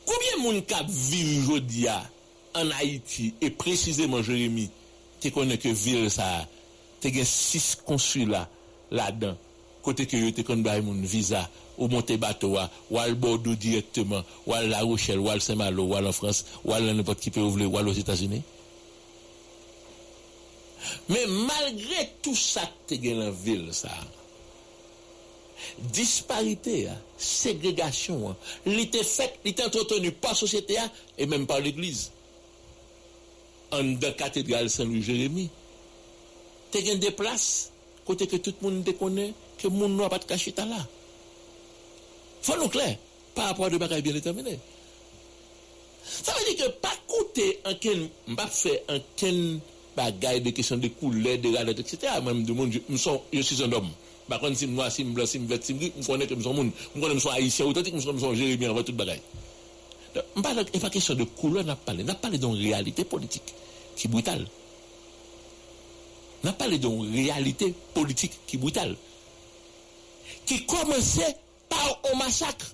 Combien 0.05 0.37
de 0.37 0.41
monde 0.41 0.65
qui 0.65 0.75
vit 0.87 1.39
aujourd'hui 1.39 1.87
en 2.55 2.71
Haïti, 2.71 3.33
et 3.41 3.49
précisément 3.49 4.23
Jérémy, 4.23 4.69
tu 5.19 5.31
connais 5.31 5.57
que 5.57 5.69
ville 5.69 6.09
ça, 6.09 6.47
tu 7.01 7.07
as 7.19 7.25
six 7.25 7.75
consulats 7.85 8.49
là-dedans, 8.91 9.35
côté 9.83 10.05
que 10.05 10.29
tu 10.29 10.43
connais 10.43 10.69
un 10.69 10.81
visa, 11.01 11.49
ou 11.77 11.87
monter 11.87 12.17
bateau, 12.17 12.57
ou 12.89 12.97
à 12.97 13.09
Bordeaux 13.09 13.55
directement, 13.55 14.23
ou 14.47 14.53
à 14.53 14.61
La 14.61 14.81
Rochelle, 14.81 15.19
ou 15.19 15.29
à 15.29 15.39
Saint-Malo, 15.39 15.83
ou 15.83 15.95
à 15.95 16.01
en 16.01 16.11
France, 16.11 16.45
ou 16.63 16.73
à 16.73 16.79
n'importe 16.79 17.19
qui 17.19 17.31
peut 17.31 17.41
ouvrir, 17.41 17.71
ou 17.71 17.77
aux 17.77 17.93
États-Unis. 17.93 18.41
Mais 21.09 21.25
malgré 21.27 22.11
tout 22.21 22.35
ça 22.35 22.61
tu 22.87 22.95
as 22.95 23.13
la 23.13 23.31
ville, 23.31 23.73
ça, 23.73 23.89
disparité, 25.79 26.87
hein, 26.87 26.97
ségrégation, 27.17 28.35
l'été 28.65 29.03
fait, 29.03 29.39
l'été 29.43 29.63
entretenu 29.63 30.11
par 30.11 30.31
la 30.31 30.37
société 30.37 30.77
hein, 30.77 30.91
et 31.17 31.25
même 31.25 31.47
par 31.47 31.59
l'Église. 31.59 32.11
En 33.71 33.83
de 33.83 34.09
cathédrale 34.11 34.69
Saint-Louis-Jérémie, 34.69 35.49
tu 36.71 36.77
as 36.77 36.95
des 36.95 37.11
places, 37.11 37.71
côté 38.05 38.27
que 38.27 38.37
tout 38.37 38.53
le 38.61 38.69
monde 38.69 38.97
connaît, 38.97 39.33
que 39.57 39.67
le 39.67 39.73
monde 39.73 39.97
n'a 39.97 40.09
pas 40.09 40.19
de 40.19 40.25
cachet 40.25 40.53
là. 40.57 40.87
Faut 42.41 42.57
nous 42.57 42.69
clair, 42.69 42.97
par 43.33 43.47
rapport 43.47 43.65
à 43.65 43.69
des 43.69 43.79
bagages 43.79 44.03
bien 44.03 44.13
déterminés. 44.13 44.59
Ça 46.05 46.33
veut 46.33 46.55
dire 46.55 46.65
que 46.65 46.71
pas 46.73 46.93
coûter 47.07 47.59
en 47.65 47.73
quel, 47.75 48.09
pas 48.35 48.47
faire 48.47 48.79
en 48.87 48.99
bagaille 49.95 50.41
de 50.41 50.49
questions 50.49 50.77
de 50.77 50.87
couleur, 50.87 51.37
de 51.37 51.55
radar, 51.55 51.69
etc. 51.69 51.97
De 52.21 52.51
monde, 52.53 52.71
je 53.31 53.41
suis 53.41 53.63
un 53.63 53.71
homme. 53.71 53.89
Par 54.27 54.39
contre, 54.39 54.57
si 54.57 54.67
moi, 54.67 54.89
si 54.89 55.03
je 55.03 55.09
blanc, 55.09 55.25
si 55.25 55.39
je 55.39 55.45
vert, 55.45 55.59
si 55.61 55.75
je 55.79 56.05
connais 56.07 56.25
que 56.25 56.35
je 56.35 56.41
suis 56.41 56.53
monde, 56.53 56.71
je 56.95 56.99
connais 56.99 57.13
que 57.13 57.19
je 57.19 57.27
suis 57.27 57.29
haïtien, 57.29 57.65
authentique, 57.65 57.93
je 57.95 58.01
suis 58.01 58.35
Jérémie, 58.35 58.67
on 58.67 58.73
va 58.73 58.83
tout 58.83 58.93
bagaille. 58.93 59.21
Il 60.15 60.41
n'est 60.41 60.79
pas 60.79 60.89
question 60.89 61.13
de 61.13 61.23
couleur, 61.25 61.63
on 61.65 61.69
a 61.69 61.75
parlé. 61.75 62.03
On 62.05 62.09
a 62.09 62.15
parlé 62.15 62.37
d'une 62.37 62.55
réalité 62.55 63.03
politique 63.03 63.53
qui 63.95 64.07
est 64.07 64.09
brutale. 64.09 64.47
On 66.43 66.47
a 66.47 66.53
parlé 66.53 66.77
d'une 66.77 67.13
réalité 67.13 67.73
politique 67.93 68.33
qui 68.47 68.55
est 68.55 68.59
brutale. 68.59 68.95
Qui 70.45 70.65
commençait 70.65 71.35
par 71.69 71.99
un 72.11 72.17
massacre. 72.17 72.73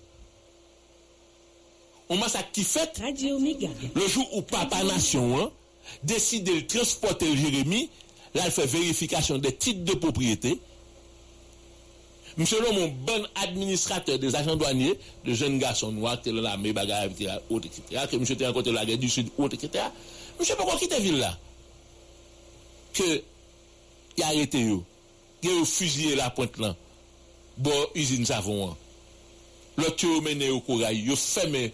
Un 2.10 2.18
massacre 2.18 2.52
qui 2.52 2.64
fait 2.64 2.92
le 3.00 4.08
jour 4.08 4.28
où 4.36 4.42
Papa 4.42 4.84
Nation 4.84 5.40
hein, 5.40 5.52
deside 6.04 6.54
l 6.56 6.66
transporte 6.70 7.28
Jeremie, 7.38 7.90
la 8.36 8.48
l 8.48 8.54
fè 8.54 8.68
verifikasyon 8.70 9.42
de 9.44 9.52
tit 9.52 9.82
de 9.88 9.96
propriété. 10.00 10.58
Mse 12.40 12.62
lò 12.64 12.72
moun 12.72 12.94
bon 13.06 13.26
administrateur 13.44 14.20
des 14.20 14.36
agents 14.40 14.56
douaniers, 14.56 15.00
de 15.26 15.36
jen 15.36 15.58
gason 15.60 15.98
wak, 16.04 16.24
te 16.24 16.32
lè 16.32 16.44
la 16.44 16.56
me 16.58 16.72
bagay, 16.76 17.12
ke 17.18 18.20
mse 18.22 18.38
te 18.40 18.48
ankote 18.48 18.72
la 18.76 18.86
gè 18.88 18.96
du 19.00 19.10
sud, 19.12 19.32
mse 19.32 20.56
pou 20.56 20.66
kon 20.66 20.80
ki 20.80 20.88
te 20.90 21.02
vil 21.04 21.20
la. 21.20 21.34
Ke 22.96 23.10
yarete 24.20 24.64
yo, 24.64 24.80
gen 25.44 25.60
yo 25.60 25.68
fuzye 25.68 26.16
la 26.20 26.32
pointe 26.36 26.64
lan, 26.64 26.80
bo 27.60 27.76
usine 28.00 28.26
savon 28.28 28.72
an. 28.72 28.80
Lò 29.80 29.92
te 29.96 30.08
yo 30.08 30.24
mene 30.24 30.48
yo 30.50 30.64
koray, 30.66 31.04
yo 31.04 31.20
fèmè, 31.20 31.68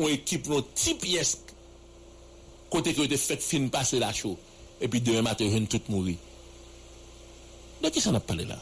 ou 0.00 0.08
ekip 0.08 0.48
nou 0.48 0.64
ti 0.74 0.94
piyes 1.00 1.36
côté 2.70 2.94
que 2.94 3.02
a 3.02 3.16
fait 3.16 3.42
fin 3.42 3.68
passer 3.68 3.98
la 3.98 4.12
chaux, 4.12 4.38
et 4.80 4.88
puis 4.88 5.00
demain 5.00 5.22
matin, 5.22 5.44
ils 5.44 5.66
tout 5.66 5.80
mourir. 5.88 6.16
De 7.82 7.88
qui 7.88 8.00
ça 8.00 8.10
n'a 8.10 8.20
parlé 8.20 8.44
là? 8.44 8.58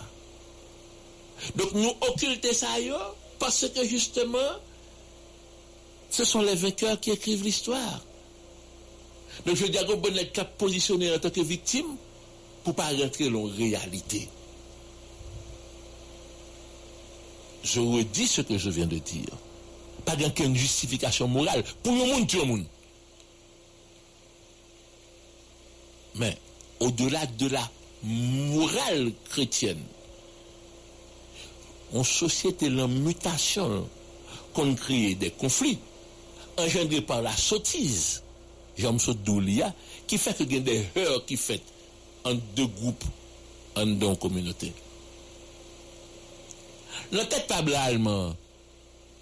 Donc 1.57 1.73
nous 1.73 1.93
occulter 2.01 2.53
ça 2.53 2.69
parce 3.39 3.69
que 3.69 3.85
justement, 3.85 4.39
ce 6.11 6.25
sont 6.25 6.43
les 6.43 6.55
vainqueurs 6.55 6.99
qui 6.99 7.11
écrivent 7.11 7.45
l'histoire. 7.45 8.01
Donc 9.47 9.57
je 9.57 9.67
dis 9.67 9.79
à 9.79 9.85
bon 9.85 10.17
être 10.17 10.45
positionné 10.57 11.15
en 11.15 11.19
tant 11.19 11.31
que 11.31 11.41
victime 11.41 11.97
pour 12.65 12.75
pas 12.75 12.89
rentrer 12.89 13.31
dans 13.31 13.47
la 13.47 13.53
réalité. 13.55 14.29
Je 17.63 17.81
redis 17.81 18.27
ce 18.27 18.41
que 18.41 18.57
je 18.57 18.71
viens 18.71 18.87
de 18.87 18.99
dire. 18.99 19.31
Pas 20.05 20.17
d'aucune 20.17 20.57
justification 20.57 21.29
morale 21.29 21.63
pour 21.83 21.93
le 21.93 22.07
monde, 22.07 22.27
tout 22.27 22.39
le 22.39 22.45
monde. 22.45 22.65
Mais 26.17 26.37
au-delà 26.81 27.27
de 27.27 27.49
la 27.49 27.71
morale 28.03 29.13
chrétienne, 29.29 29.83
en 31.95 32.05
société 32.05 32.69
la 32.69 32.87
mutation 32.87 33.89
qu'on 34.53 34.75
crée 34.75 35.15
des 35.15 35.31
conflits 35.31 35.79
engendrés 36.57 37.01
par 37.01 37.23
la 37.23 37.35
sottise 37.37 38.23
j'aime 38.77 38.99
ce 38.99 39.11
qui 40.07 40.19
fait 40.19 40.37
que 40.37 40.45
y 40.45 40.57
a 40.57 40.61
des 40.61 40.87
heures 40.97 41.25
qui 41.27 41.37
fait 41.37 41.61
en 42.25 42.35
deux 42.35 42.67
groupes 42.67 43.05
en 43.77 43.87
deux 43.87 44.15
communautés. 44.17 44.73
Le 47.13 47.25
tête 47.25 47.47
table 47.47 47.75
allemand 47.75 48.35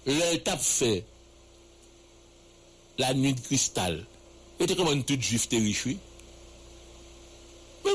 l'étape 0.05 0.61
fait 0.61 1.03
la 2.97 3.13
nuit 3.13 3.33
de 3.33 3.39
cristal. 3.39 4.05
Était 4.59 4.75
comme 4.75 4.87
un 4.87 5.01
tout 5.01 5.19
juif 5.19 5.47
t'es 5.49 5.57
riche 5.57 5.85
mais 5.85 5.97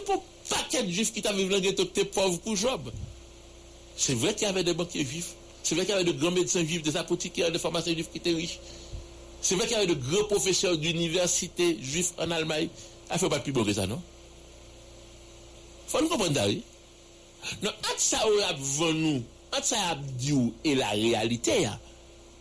pour 0.01 0.25
paquet 0.49 0.83
de 0.83 0.91
juifs 0.91 1.13
qui 1.13 1.23
t'a 1.23 1.33
le 1.33 1.61
ghetto 1.61 1.85
t'es 1.85 2.05
pauvre 2.05 2.39
pour 2.41 2.57
job 2.57 2.91
c'est 3.97 4.15
vrai 4.15 4.35
qu'il 4.35 4.47
y 4.47 4.51
avait 4.51 4.65
des 4.65 4.75
banquiers 4.75 5.05
juifs. 5.05 5.35
C'est 5.63 5.75
vrai 5.75 5.85
qu'il 5.85 5.95
y 5.95 5.99
avait 5.99 6.05
de 6.05 6.13
grands 6.13 6.31
médecins 6.31 6.65
juifs, 6.65 6.83
des 6.83 6.97
apothicaires, 6.97 7.53
des 7.53 7.59
pharmaciens 7.59 7.95
juifs 7.95 8.11
qui 8.11 8.19
étaient 8.19 8.33
riches. 8.33 8.59
C'est 9.41 9.55
vrai 9.55 9.67
qu'il 9.67 9.77
y 9.77 9.81
avait 9.81 9.87
de 9.87 9.95
grands 9.95 10.25
professeurs 10.25 10.77
d'université 10.77 11.79
juifs 11.81 12.13
en 12.19 12.31
Allemagne. 12.31 12.69
Il 13.11 13.15
ne 13.15 13.19
faut 13.19 13.29
pas 13.29 13.41
plus 13.41 13.53
beau 13.53 13.71
ça, 13.73 13.87
non? 13.87 14.01
Faut 15.87 16.01
nous 16.01 16.09
comprendre 16.09 16.41
oui. 16.47 16.63
Non, 17.63 17.71
entre 17.71 18.01
ça 18.01 18.19
avant 18.49 18.93
nous, 18.93 19.23
entre 19.53 19.65
ça 19.65 19.77
a 19.91 19.95
dit 19.95 20.53
et 20.65 20.75
la 20.75 20.91
réalité, 20.91 21.53
il 21.57 21.63
y 21.63 21.67
a 21.67 21.79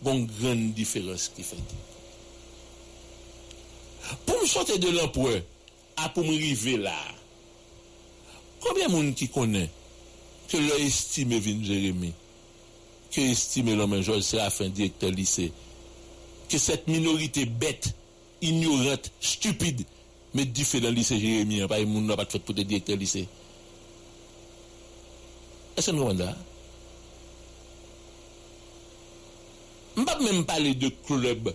une 0.05 0.25
grande 0.25 0.73
différence 0.73 1.31
qui 1.35 1.43
fait. 1.43 1.57
Pour 4.25 4.41
me 4.41 4.47
sortir 4.47 4.79
de 4.79 4.89
l'empereur, 4.89 5.41
à 5.97 6.09
pour 6.09 6.23
me 6.23 6.33
arriver 6.33 6.77
là, 6.77 6.95
Koubyen 8.61 8.91
moun 8.93 9.13
ki 9.17 9.27
konen 9.33 9.69
ke 10.51 10.59
lè 10.61 10.81
estime 10.85 11.39
Vin 11.41 11.63
Jeremie, 11.65 12.13
ke 13.11 13.23
estime 13.31 13.73
Lomen 13.77 14.03
Georges 14.03 14.29
Serafin, 14.33 14.73
direktor 14.75 15.13
lise, 15.15 15.47
ke 16.51 16.59
set 16.59 16.85
minorite 16.91 17.45
bet, 17.61 17.89
ignorant, 18.43 19.07
stupide, 19.23 19.85
me 20.35 20.45
di 20.45 20.65
fè 20.67 20.81
nan 20.83 20.93
lise 20.95 21.17
Jeremie, 21.19 21.65
pa 21.71 21.79
yon 21.79 21.93
moun 21.93 22.09
nan 22.09 22.19
pat 22.19 22.35
fèt 22.35 22.45
pou 22.45 22.57
te 22.57 22.65
direktor 22.67 22.99
lise. 22.99 23.23
Ese 25.79 25.95
nou 25.95 26.11
an 26.11 26.19
da? 26.19 26.29
Mbap 29.95 30.21
menm 30.21 30.43
pale 30.47 30.75
de 30.79 30.91
klub, 31.07 31.49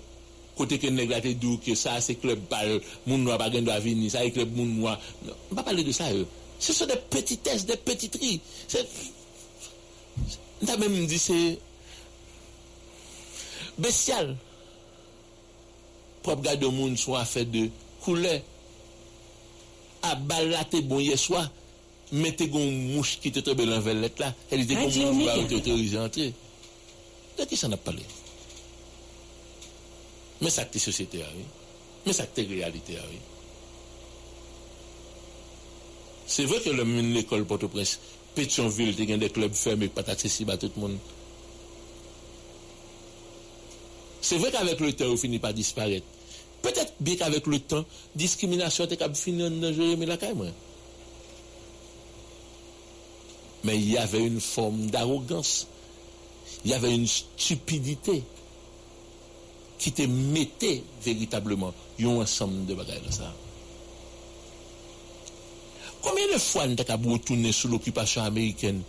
kote 0.57 0.81
ke 0.81 0.91
neglate 0.91 1.37
dou, 1.39 1.61
ke 1.63 1.77
sa 1.79 1.99
se 2.05 2.17
klub 2.19 2.49
pal, 2.51 2.79
moun 3.05 3.23
nou 3.23 3.37
apagen 3.37 3.69
do 3.69 3.73
avini, 3.77 4.09
sa 4.13 4.25
e 4.25 4.33
klub 4.35 4.57
moun 4.57 4.75
nou 4.81 4.91
an, 4.91 5.07
mbap 5.53 5.69
pale 5.69 5.85
de 5.87 5.95
sa 5.95 6.11
yo. 6.11 6.25
E. 6.25 6.46
Ce 6.59 6.73
sont 6.73 6.87
des 6.87 6.97
petitesses, 6.97 7.67
des 7.67 7.77
petiteries. 7.77 8.41
On 10.63 10.69
a 10.69 10.77
même 10.77 11.07
dit 11.07 11.19
c'est 11.19 11.59
bestial. 13.79 14.37
Propre 16.23 16.43
gars 16.43 16.57
de 16.57 16.67
monde 16.67 16.97
soit 16.97 17.25
fait 17.25 17.45
de 17.45 17.69
couleur. 18.01 18.41
A 20.03 20.15
balaté 20.15 20.83
bon 20.83 21.01
hier 21.01 21.19
soir, 21.19 21.51
mettez 22.13 22.47
une 22.47 22.95
mouche 22.95 23.19
qui 23.21 23.33
te 23.33 23.41
tombe 23.41 23.59
dans 23.59 23.67
la 23.67 23.81
velette 23.81 24.19
là. 24.19 24.35
Elle 24.51 24.61
était 24.61 24.75
comme 24.75 24.85
ah, 24.85 24.99
bon, 24.99 25.11
une 25.11 25.19
mouche 25.19 25.49
qui 25.49 25.55
autorisée 25.55 25.99
à 25.99 26.05
entrer. 26.05 26.33
De 27.39 27.45
qui 27.45 27.57
s'en 27.57 27.71
a 27.73 27.77
parlé? 27.77 28.03
Mais 30.41 30.51
ça, 30.51 30.65
c'est 30.71 30.79
société, 30.79 31.19
oui. 31.19 31.45
Mais 32.05 32.13
ça, 32.13 32.25
c'est 32.35 32.43
réalité, 32.43 32.95
oui. 33.11 33.19
C'est 36.27 36.45
vrai 36.45 36.61
que 36.61 36.71
l'école 36.71 37.45
Port-au-Prince, 37.45 38.01
Pétionville, 38.35 38.95
il 38.99 39.11
y 39.11 39.13
a 39.13 39.17
des 39.17 39.31
clubs 39.31 39.53
fermés, 39.55 39.89
pas 39.89 40.03
accessibles 40.07 40.51
à 40.51 40.57
tout 40.57 40.71
le 40.77 40.83
monde. 40.83 40.99
C'est 44.21 44.39
vrai 44.39 44.51
qu'avec 44.51 44.81
le 44.81 44.93
temps, 44.93 45.07
on 45.07 45.17
finit 45.17 45.39
par 45.39 45.55
disparaître. 45.55 46.07
Peut-être 46.63 46.95
bien 46.99 47.15
qu'avec 47.17 47.47
le 47.47 47.61
temps, 47.61 47.85
discrimination 48.17 48.85
était 48.85 48.97
capable 48.97 49.15
de 49.15 49.21
finir 49.21 49.51
dans 49.51 49.73
Jérémy 49.73 50.05
Lacaille. 50.05 50.35
Mais 53.63 53.77
il 53.77 53.91
y 53.91 53.97
avait 53.97 54.25
une 54.25 54.41
forme 54.41 54.91
d'arrogance. 54.91 55.69
Il 56.65 56.73
y 56.73 56.75
avait 56.75 56.95
une 56.95 57.07
stupidité 57.07 58.25
qui 59.79 59.93
te 59.93 60.03
mettait 60.03 60.83
véritablement 61.03 61.73
un 62.01 62.07
ensemble 62.07 62.67
de 62.67 62.75
bagages 62.75 63.11
ça. 63.11 63.33
Combien 66.07 66.33
de 66.33 66.39
fois 66.39 66.69
nous 66.69 66.77
avons 66.87 67.15
retourné 67.15 67.51
sous 67.51 67.67
l'occupation 67.67 68.23
américaine 68.23 68.81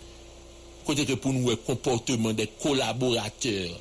côté 0.86 1.04
que 1.04 1.14
pour 1.14 1.34
nous, 1.34 1.50
le 1.50 1.56
comportement 1.56 2.32
des 2.32 2.46
collaborateurs 2.46 3.72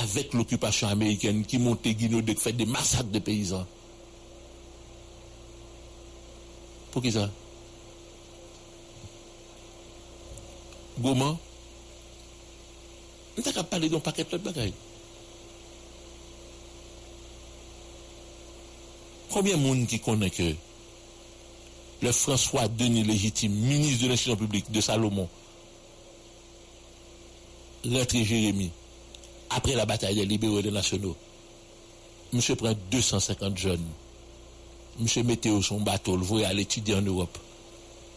avec 0.00 0.34
l'occupation 0.34 0.88
américaine 0.88 1.44
qui 1.44 1.58
montait 1.58 1.94
Guinée 1.94 2.20
de 2.22 2.34
fait 2.34 2.52
des 2.52 2.66
massacres 2.66 3.04
de 3.04 3.20
paysans? 3.20 3.64
Pour 6.90 7.00
qui 7.00 7.12
ça? 7.12 7.30
Goman 10.98 11.38
Nous 13.38 13.48
avons 13.48 13.64
parlé 13.64 13.88
d'un 13.88 14.00
paquet 14.00 14.24
de 14.24 14.36
bagages. 14.36 14.72
Combien 19.30 19.56
de 19.56 19.62
monde 19.62 19.86
qui 19.86 20.00
connaît 20.00 20.30
que 20.30 20.65
le 22.02 22.12
François 22.12 22.68
Denis 22.68 23.02
légitime, 23.04 23.52
ministre 23.52 24.04
de 24.04 24.08
l'institution 24.08 24.36
publique 24.36 24.70
de 24.70 24.80
Salomon, 24.80 25.28
rentré 27.84 28.24
Jérémy, 28.24 28.70
après 29.50 29.74
la 29.74 29.86
bataille 29.86 30.16
des 30.16 30.26
libéraux 30.26 30.58
et 30.58 30.62
des 30.62 30.70
nationaux, 30.70 31.16
monsieur 32.32 32.56
prend 32.56 32.74
250 32.90 33.56
jeunes. 33.56 33.84
Monsieur 34.98 35.22
Météo 35.22 35.60
son 35.60 35.80
bateau, 35.80 36.16
le 36.16 36.22
voyait 36.22 36.46
aller 36.46 36.62
étudier 36.62 36.94
en 36.94 37.02
Europe. 37.02 37.36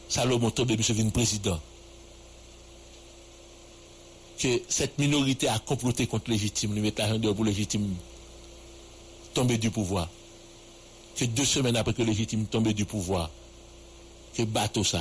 Salomon 0.08 0.50
tombe, 0.50 0.72
monsieur 0.72 0.94
vient 0.94 1.10
président. 1.10 1.60
Que 4.42 4.62
cette 4.70 4.98
minorité 4.98 5.50
a 5.50 5.60
comploté 5.60 6.08
contre 6.08 6.32
légitime, 6.32 6.74
lui 6.74 6.82
mettre 6.82 7.02
la 7.02 7.34
pour 7.34 7.44
légitime 7.44 7.96
tomber 9.34 9.58
du 9.58 9.70
pouvoir. 9.70 10.10
Que 11.16 11.26
deux 11.26 11.44
semaines 11.46 11.76
après 11.76 11.94
que 11.94 12.02
légitime 12.02 12.46
tombe 12.46 12.70
du 12.70 12.86
pouvoir, 12.86 13.30
que 14.36 14.44
bateau 14.44 14.84
ça, 14.84 15.00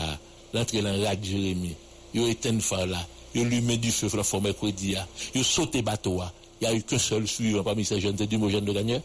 l'entrée 0.52 0.82
dans 0.82 0.92
la 0.92 1.20
Jérémy, 1.20 1.74
il 2.14 2.24
a 2.24 2.28
éteint 2.28 2.58
phare 2.60 2.86
là, 2.86 3.06
il 3.34 3.44
lui 3.44 3.60
met 3.60 3.76
du 3.76 3.90
feu 3.92 4.08
pour 4.08 4.18
la 4.18 4.24
forme 4.24 4.44
mercredi, 4.44 4.94
il 5.34 5.40
a 5.40 5.44
sauté 5.44 5.82
bateau, 5.82 6.20
il 6.60 6.68
n'y 6.68 6.74
a 6.74 6.76
eu 6.76 6.82
qu'un 6.82 6.98
seul 6.98 7.26
suivant 7.28 7.62
parmi 7.62 7.84
ces 7.84 8.00
jeunes, 8.00 8.16
c'est 8.18 8.26
Dimogène 8.26 8.64
de 8.64 8.72
Gagneur. 8.72 9.00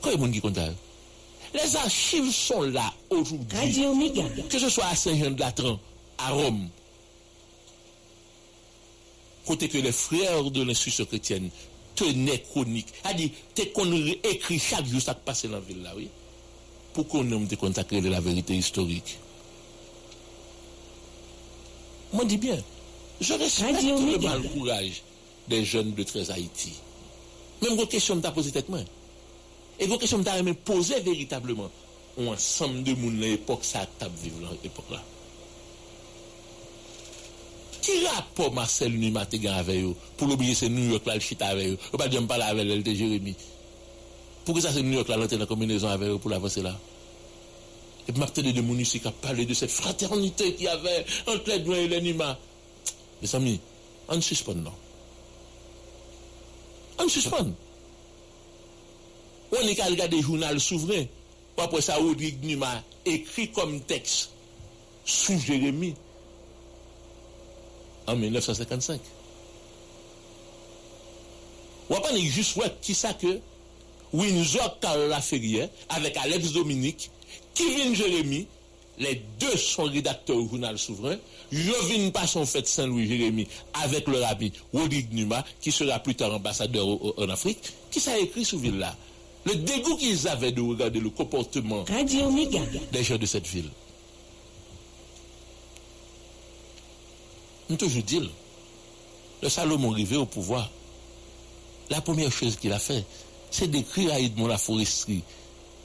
Quand 0.00 0.10
a 0.10 0.28
qui 0.28 0.40
compte 0.40 0.58
Les 1.54 1.76
archives 1.76 2.32
sont 2.32 2.62
là 2.62 2.92
aujourd'hui. 3.08 4.12
Que 4.48 4.58
ce 4.58 4.68
soit 4.68 4.86
à 4.86 4.96
Saint-Jean-de-Latran, 4.96 5.78
à 6.18 6.30
Rome, 6.30 6.68
côté 9.46 9.68
que 9.68 9.78
les 9.78 9.92
frères 9.92 10.50
de 10.50 10.62
l'institution 10.62 11.04
chrétienne 11.04 11.50
tenaient 11.94 12.40
chronique, 12.40 12.88
a 13.04 13.12
dit, 13.14 13.30
t'es 13.54 13.68
qu'on 13.68 13.92
écrit 14.24 14.58
chaque 14.58 14.86
jour 14.86 15.00
ça 15.00 15.14
qui 15.14 15.20
passe 15.24 15.44
dans 15.44 15.52
la 15.52 15.60
ville 15.60 15.82
là, 15.82 15.92
oui. 15.96 16.08
Pour 16.94 17.06
qu'on 17.06 17.24
ait 17.30 17.56
consacrer 17.56 18.00
la 18.00 18.20
vérité 18.20 18.54
historique? 18.54 19.18
Moi, 22.12 22.24
dis 22.26 22.36
bien, 22.36 22.58
je 23.20 23.32
respecte 23.34 23.82
le 23.82 24.18
mal 24.18 24.42
courage 24.50 25.02
des 25.48 25.64
jeunes 25.64 25.92
de 25.94 26.02
13 26.02 26.30
Haïti. 26.30 26.72
Même 27.62 27.76
vos 27.76 27.86
questions 27.86 28.16
me 28.16 28.20
posé 28.20 28.50
tête 28.50 28.68
moi. 28.68 28.80
Et 29.78 29.86
vos 29.86 29.96
questions 29.96 30.18
me 30.18 30.52
posé 30.52 31.00
véritablement. 31.00 31.70
Un 32.18 32.26
ensemble 32.26 32.82
de 32.82 32.94
monde 32.94 33.22
à 33.22 33.26
l'époque, 33.26 33.64
ça 33.64 33.80
a 33.80 34.08
vivre 34.22 34.40
dans 34.40 34.50
l'époque 34.62 34.90
là. 34.90 35.02
Qui 37.80 38.06
rapport 38.06 38.52
Marcel 38.52 38.92
Numa 38.92 39.22
avec 39.22 39.82
eux 39.82 39.94
pour 40.16 40.28
l'oublier 40.28 40.54
c'est 40.54 40.68
New 40.68 40.90
York 40.90 41.06
là, 41.06 41.14
le 41.14 41.20
chita 41.20 41.48
avec 41.48 41.68
eux? 41.68 41.78
Ou 41.92 41.96
pas 41.96 42.08
dire 42.08 42.24
parler 42.26 42.44
avec 42.44 42.66
elle, 42.68 42.82
de 42.82 42.94
Jérémy. 42.94 43.34
Pourquoi 44.44 44.62
ça 44.62 44.72
c'est 44.72 44.82
New 44.82 44.92
York 44.92 45.08
là, 45.08 45.16
dans 45.16 45.38
la 45.38 45.46
combinaison 45.46 45.88
avec 45.88 46.08
eux 46.08 46.18
pour 46.18 46.30
l'avancer 46.30 46.62
là? 46.62 46.78
Et 48.08 48.12
puis 48.12 48.20
m'a 48.20 48.26
de 48.26 48.60
mon 48.60 48.76
ici 48.78 49.00
qui 49.00 49.06
a 49.08 49.12
parlé 49.12 49.46
de 49.46 49.54
cette 49.54 49.70
fraternité 49.70 50.54
qu'il 50.54 50.64
y 50.64 50.68
avait 50.68 51.04
entre 51.26 51.48
les 51.48 51.60
deux 51.60 51.74
et 51.74 51.88
les 51.88 52.00
Nima. 52.00 52.38
Mes 53.20 53.34
amis, 53.34 53.60
on 54.08 54.20
suspend 54.20 54.54
non. 54.54 54.72
On 56.98 57.08
suspend. 57.08 57.46
On 59.52 59.66
est 59.66 59.74
qu'à 59.74 59.86
regarder 59.86 60.16
le 60.16 60.22
journal 60.22 60.58
souverain. 60.60 61.04
Après 61.58 61.80
ça, 61.80 61.96
Rodrigue 61.96 62.42
Nima 62.42 62.82
écrit 63.04 63.50
comme 63.50 63.80
texte 63.82 64.30
sous 65.04 65.38
Jérémie 65.38 65.94
en 68.06 68.16
1955. 68.16 69.00
Ou 71.90 71.94
pas 71.94 72.16
juste 72.16 72.58
qui 72.80 72.94
ça 72.94 73.12
que 73.14 73.38
Windsor 74.12 74.78
Carla 74.80 75.20
Ferrier 75.20 75.68
avec 75.88 76.16
Alex 76.16 76.52
Dominique, 76.52 77.10
Kevin 77.54 77.94
Jérémy, 77.94 78.46
les 78.98 79.22
deux 79.40 79.56
sont 79.56 79.84
rédacteurs 79.84 80.36
au 80.36 80.48
journal 80.48 80.78
souverain. 80.78 81.16
Jovine 81.50 82.12
Passon 82.12 82.46
fait 82.46 82.66
Saint-Louis 82.66 83.06
Jérémy 83.06 83.46
avec 83.74 84.06
le 84.06 84.20
rabbi 84.20 84.52
Rodrigue 84.72 85.12
Numa, 85.12 85.44
qui 85.60 85.72
sera 85.72 85.98
plus 85.98 86.14
tard 86.14 86.32
ambassadeur 86.34 86.86
en 86.86 87.28
Afrique, 87.28 87.58
qui 87.90 88.00
s'est 88.00 88.22
écrit 88.22 88.44
sous 88.44 88.58
ville 88.58 88.78
là. 88.78 88.94
Le 89.44 89.56
dégoût 89.56 89.96
qu'ils 89.96 90.28
avaient 90.28 90.52
de 90.52 90.60
regarder 90.60 91.00
le 91.00 91.10
comportement 91.10 91.84
des 92.92 93.02
gens 93.04 93.18
de 93.18 93.26
cette 93.26 93.46
ville. 93.46 93.70
Nous 97.68 97.76
toujours 97.76 98.02
dit, 98.02 98.20
le 99.42 99.48
Salomon 99.48 99.92
arrivé 99.92 100.16
au 100.16 100.26
pouvoir. 100.26 100.70
La 101.90 102.00
première 102.00 102.30
chose 102.30 102.56
qu'il 102.56 102.72
a 102.72 102.78
fait, 102.78 103.04
c'est 103.50 103.68
d'écrire 103.68 104.12
à 104.12 104.20
Edmond 104.20 104.46
la 104.46 104.58
foresterie 104.58 105.22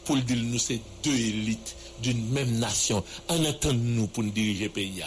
pour 0.08 0.16
le 0.16 0.22
dire 0.22 0.38
nous 0.38 0.58
c'est 0.58 0.80
deux 1.04 1.14
élites 1.14 1.76
d'une 2.02 2.30
même 2.30 2.58
nation 2.60 3.04
en 3.28 3.44
attendant 3.44 3.78
nous 3.78 4.08
pour 4.08 4.24
nous 4.24 4.32
diriger 4.32 4.66
le 4.66 4.70
pays. 4.70 5.04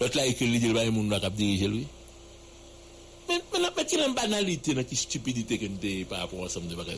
L'autre 0.00 0.16
là 0.16 0.26
il 0.26 0.34
dit 0.34 0.68
monde 0.90 1.08
va 1.08 1.30
diriger 1.30 1.68
lui. 1.68 1.86
Mais 3.28 3.40
mais 3.52 3.60
mais 3.76 3.84
quelle 3.84 4.08
une 4.08 4.14
banalité 4.14 4.74
quelle 4.74 4.98
stupidité 4.98 5.58
que 5.58 5.66
nous 5.66 6.04
par 6.06 6.18
rapport 6.18 6.40
à 6.40 6.46
ensemble 6.46 6.66
de 6.66 6.74
bagages. 6.74 6.96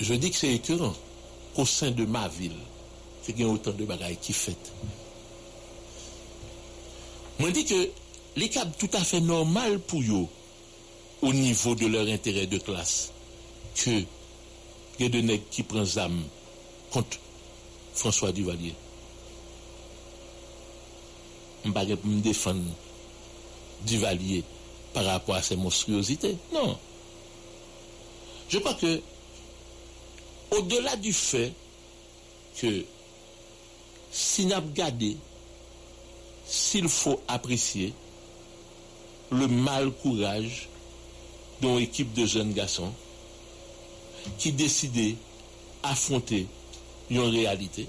Je 0.00 0.14
dis 0.14 0.30
que 0.30 0.36
c'est 0.36 0.54
écœurant 0.54 0.94
qu'au 1.54 1.66
sein 1.66 1.90
de 1.90 2.06
ma 2.06 2.26
ville, 2.28 2.56
il 3.28 3.38
y 3.38 3.42
a 3.44 3.48
autant 3.48 3.72
de 3.72 3.84
bagages 3.84 4.16
qui 4.22 4.32
fait. 4.32 4.56
Moi, 7.38 7.50
je 7.50 7.54
dis 7.54 7.64
que 7.66 7.88
les 8.36 8.48
câbles 8.48 8.72
tout 8.78 8.90
à 8.94 9.00
fait 9.00 9.20
normal 9.20 9.78
pour 9.80 10.00
eux, 10.00 10.26
au 11.20 11.32
niveau 11.32 11.74
de 11.74 11.86
leur 11.86 12.06
intérêt 12.08 12.46
de 12.46 12.58
classe, 12.58 13.13
que 13.74 14.04
a 15.00 15.08
des 15.08 15.22
nègres 15.22 15.44
qui 15.50 15.62
prennent 15.62 15.98
âme 15.98 16.22
contre 16.90 17.18
François 17.94 18.32
Duvalier. 18.32 18.74
Pas 21.72 21.84
me 21.84 22.20
défendre 22.20 22.62
Duvalier 23.86 24.44
par 24.92 25.04
rapport 25.04 25.34
à 25.34 25.42
ses 25.42 25.56
monstruosités. 25.56 26.36
Non. 26.52 26.78
Je 28.48 28.58
crois 28.58 28.74
que, 28.74 29.00
au-delà 30.52 30.96
du 30.96 31.12
fait 31.12 31.52
que 32.56 32.84
si 34.12 34.46
gardé 34.74 35.16
s'il 36.46 36.88
faut 36.88 37.20
apprécier 37.26 37.92
le 39.32 39.48
mal 39.48 39.90
courage 39.90 40.68
d'une 41.60 41.78
équipe 41.78 42.12
de 42.12 42.26
jeunes 42.26 42.52
garçons 42.52 42.92
qui 44.38 44.52
décidaient 44.52 45.16
affronter 45.82 46.46
une 47.10 47.20
réalité. 47.20 47.86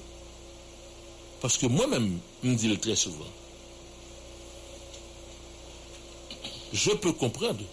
Parce 1.41 1.57
que 1.57 1.65
moi-même, 1.67 2.19
je 2.43 2.49
me 2.49 2.55
dis 2.55 2.67
le 2.67 2.77
très 2.77 2.95
souvent, 2.95 3.25
je 6.73 6.91
peux 6.91 7.13
comprendre 7.13 7.63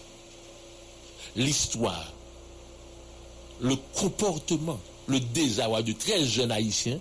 l'histoire, 1.35 2.11
le 3.59 3.75
comportement, 3.95 4.79
le 5.07 5.19
désarroi 5.19 5.81
de 5.81 5.91
13 5.91 6.25
jeunes 6.27 6.51
haïtiens 6.51 6.99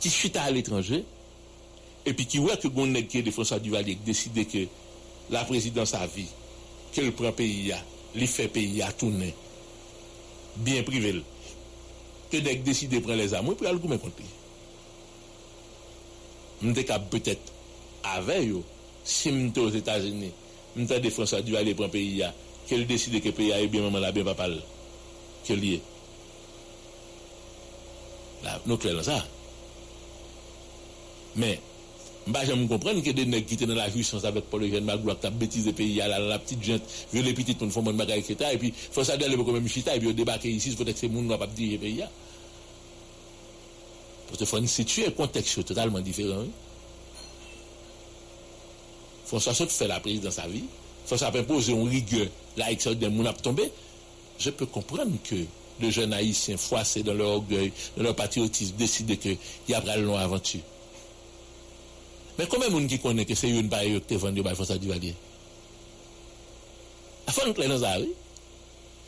qui 0.00 0.08
fuient 0.08 0.36
à 0.36 0.50
l'étranger 0.50 1.04
et 2.06 2.14
puis 2.14 2.26
qui 2.26 2.38
voit 2.38 2.56
que 2.56 2.68
Gonnet 2.68 3.06
qui 3.06 3.18
est 3.18 3.30
François 3.30 3.58
Duvalier 3.58 3.98
décidé 4.06 4.44
que 4.46 4.66
la 5.30 5.44
présidence 5.44 5.94
a 5.94 6.06
vie, 6.06 6.28
qu'elle 6.92 7.12
prend 7.12 7.32
pays, 7.32 7.74
les 8.14 8.26
fait 8.26 8.48
pays 8.48 8.80
à 8.80 8.92
tourner, 8.92 9.34
bien 10.64 10.86
privel. 10.86 11.22
Te 12.32 12.42
dek 12.44 12.64
deside 12.66 13.00
pren 13.04 13.18
les 13.20 13.34
amou, 13.36 13.56
pou 13.56 13.68
al 13.68 13.80
goumen 13.80 14.00
konti. 14.02 14.26
Mte 16.64 16.84
ka 16.88 16.98
petet 17.12 17.52
ave 18.16 18.40
yo, 18.42 18.64
si 19.06 19.32
mte 19.34 19.62
os 19.68 19.76
Etats-Unis, 19.78 20.34
mte 20.76 20.98
defansa 21.04 21.40
du 21.44 21.56
ale 21.58 21.76
pren 21.78 21.92
peyi 21.92 22.18
ya, 22.22 22.32
ke 22.68 22.76
l 22.76 22.84
deside 22.88 23.22
ke 23.24 23.32
peyi 23.32 23.52
ya 23.54 23.62
e 23.62 23.70
bien 23.70 23.86
maman 23.86 24.04
la, 24.04 24.12
bien 24.12 24.26
papal, 24.28 24.58
ke 25.46 25.56
liye. 25.56 25.80
Nou 28.68 28.78
kler 28.80 28.96
lan 28.96 29.06
sa. 29.06 29.18
Men, 31.38 31.58
bah, 32.28 32.40
j'aime 32.44 32.68
comprendre 32.68 33.02
que 33.02 33.10
des 33.10 33.26
nègres 33.26 33.46
qui 33.46 33.54
étaient 33.54 33.66
dans 33.66 33.74
la 33.74 33.90
jouissance 33.90 34.24
avec 34.24 34.44
Paul 34.44 34.62
Eugène 34.62 34.84
Magloire, 34.84 35.18
qui 35.18 35.26
ont 35.26 35.30
bêtisé 35.30 35.70
le 35.70 35.76
pays, 35.76 35.96
la, 35.96 36.18
la 36.18 36.38
petite 36.38 36.62
gente, 36.62 36.82
petites, 37.12 37.58
pour 37.58 37.72
faire 37.72 37.82
mon 37.82 37.92
bagage, 37.92 38.18
etc. 38.18 38.50
Et 38.52 38.58
puis, 38.58 38.72
faut 38.90 39.04
ça 39.04 39.16
d'aller 39.16 39.36
pour 39.36 39.52
même 39.52 39.68
chita, 39.68 39.94
et 39.94 40.00
puis, 40.00 40.12
débarquer 40.12 40.50
ici, 40.50 40.74
peut-être 40.74 40.94
que 40.94 41.00
ces 41.00 41.08
gens 41.08 41.22
ne 41.22 41.28
vont 41.28 41.38
pas 41.38 41.46
diriger 41.46 41.76
le 41.76 41.80
pays. 41.80 42.04
Parce 44.26 44.38
qu'il 44.38 44.46
faut 44.46 44.66
situer 44.66 45.06
un 45.06 45.10
contexte 45.10 45.64
totalement 45.64 46.00
différent. 46.00 46.44
François 49.24 49.54
Sot 49.54 49.66
fait 49.66 49.88
la 49.88 50.00
prise 50.00 50.20
dans 50.20 50.30
sa 50.30 50.46
vie. 50.46 50.64
François 51.06 51.28
imposer 51.28 51.72
une 51.72 51.88
rigueur, 51.88 52.26
là, 52.56 52.74
que 52.74 52.90
des 52.90 53.06
gens 53.06 53.32
tombé. 53.34 53.70
Je 54.38 54.50
peux 54.50 54.66
comprendre 54.66 55.12
que 55.24 55.36
les 55.80 55.90
jeunes 55.90 56.12
haïtiens 56.12 56.56
froissés 56.56 57.02
dans 57.02 57.14
leur 57.14 57.28
orgueil, 57.28 57.72
dans 57.96 58.02
leur 58.02 58.14
patriotisme, 58.14 58.76
décident 58.76 59.16
qu'il 59.16 59.38
y 59.68 59.74
a 59.74 59.96
une 59.96 60.10
aventure. 60.10 60.60
Mais 62.38 62.46
combien 62.46 62.68
de 62.68 62.78
gens 62.78 62.86
qui 62.86 62.98
connaissent 63.00 63.26
que 63.26 63.34
c'est 63.34 63.50
une 63.50 63.68
barrière 63.68 64.00
qui 64.06 64.14
est 64.14 64.16
vendue 64.16 64.42
par 64.42 64.54
François 64.54 64.78
Duvalier? 64.78 65.14
La 67.26 67.32
fin 67.32 67.48
de 67.48 67.52
dans 67.52 67.80
ça, 67.80 67.98
oui. 68.00 68.12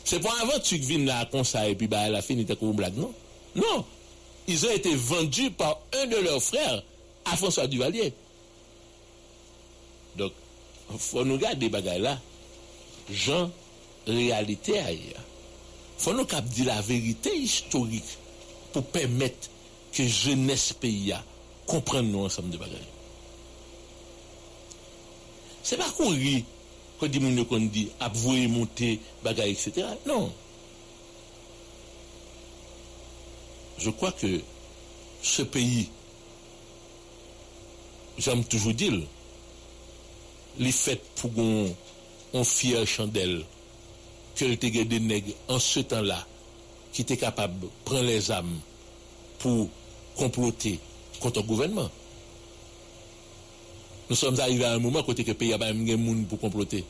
C'est 0.03 0.19
pas 0.19 0.29
une 0.35 0.49
aventure 0.49 0.79
qui 0.79 0.85
vient 0.85 1.05
là 1.05 1.25
comme 1.31 1.45
ça 1.45 1.67
et 1.67 1.75
puis 1.75 1.87
bah, 1.87 2.01
elle 2.05 2.15
a 2.15 2.21
fini 2.21 2.45
comme 2.45 2.73
blague, 2.73 2.97
non? 2.97 3.13
Non 3.55 3.85
Ils 4.47 4.65
ont 4.65 4.71
été 4.71 4.93
vendus 4.95 5.51
par 5.51 5.79
un 5.93 6.05
de 6.07 6.17
leurs 6.17 6.43
frères 6.43 6.83
à 7.25 7.37
François 7.37 7.67
Duvalier. 7.67 8.13
Donc, 10.17 10.33
il 10.91 10.99
faut 10.99 11.23
nous 11.23 11.37
garder 11.37 11.69
bagages 11.69 12.01
là. 12.01 12.19
Jean, 13.09 13.49
réalité 14.05 14.77
ailleurs. 14.79 15.23
Il 15.97 16.03
faut 16.03 16.13
nous 16.13 16.25
dire 16.25 16.65
la 16.65 16.81
vérité 16.81 17.33
historique 17.35 18.17
pour 18.73 18.83
permettre 18.83 19.49
que 19.93 20.05
jeunesse 20.05 20.73
pays 20.73 21.13
comprenne 21.65 22.11
nous 22.11 22.25
ensemble 22.25 22.49
de 22.49 22.57
bagages. 22.57 22.90
C'est 25.63 25.77
pas 25.77 25.89
qu'on 25.91 26.09
rit 26.09 26.45
quand 26.99 27.07
dit 27.07 27.19
mon 27.19 27.43
qu'on 27.45 27.59
dit 27.59 27.89
avouer 27.99 28.47
monter 28.47 28.99
bagaille 29.23 29.51
etc. 29.51 29.87
Non. 30.05 30.31
Je 33.79 33.89
crois 33.89 34.11
que 34.11 34.39
ce 35.23 35.41
pays, 35.41 35.89
j'aime 38.17 38.43
toujours 38.43 38.73
dire, 38.73 38.93
les 40.59 40.71
fêtes 40.71 41.03
pour 41.15 41.33
qu'on 41.33 42.43
fier 42.43 42.85
chandelle, 42.85 43.43
que 44.35 44.45
le 44.45 44.55
des 44.55 44.99
nègres 44.99 45.33
en 45.47 45.57
ce 45.57 45.79
temps-là, 45.79 46.27
qui 46.93 47.01
étaient 47.01 47.17
capables 47.17 47.59
de 47.59 47.67
prendre 47.85 48.03
les 48.03 48.31
âmes 48.31 48.59
pour 49.39 49.69
comploter 50.15 50.79
contre 51.19 51.41
le 51.41 51.47
gouvernement. 51.47 51.89
Nous 54.11 54.17
sommes 54.17 54.41
arrivés 54.41 54.65
à 54.65 54.73
un 54.73 54.79
moment 54.79 55.03
côté 55.03 55.23
que 55.23 55.29
le 55.29 55.35
pays 55.35 55.53
a 55.53 55.57
pas 55.57 55.67
un 55.67 55.73
monde 55.73 56.27
pour 56.27 56.37
comploter. 56.37 56.83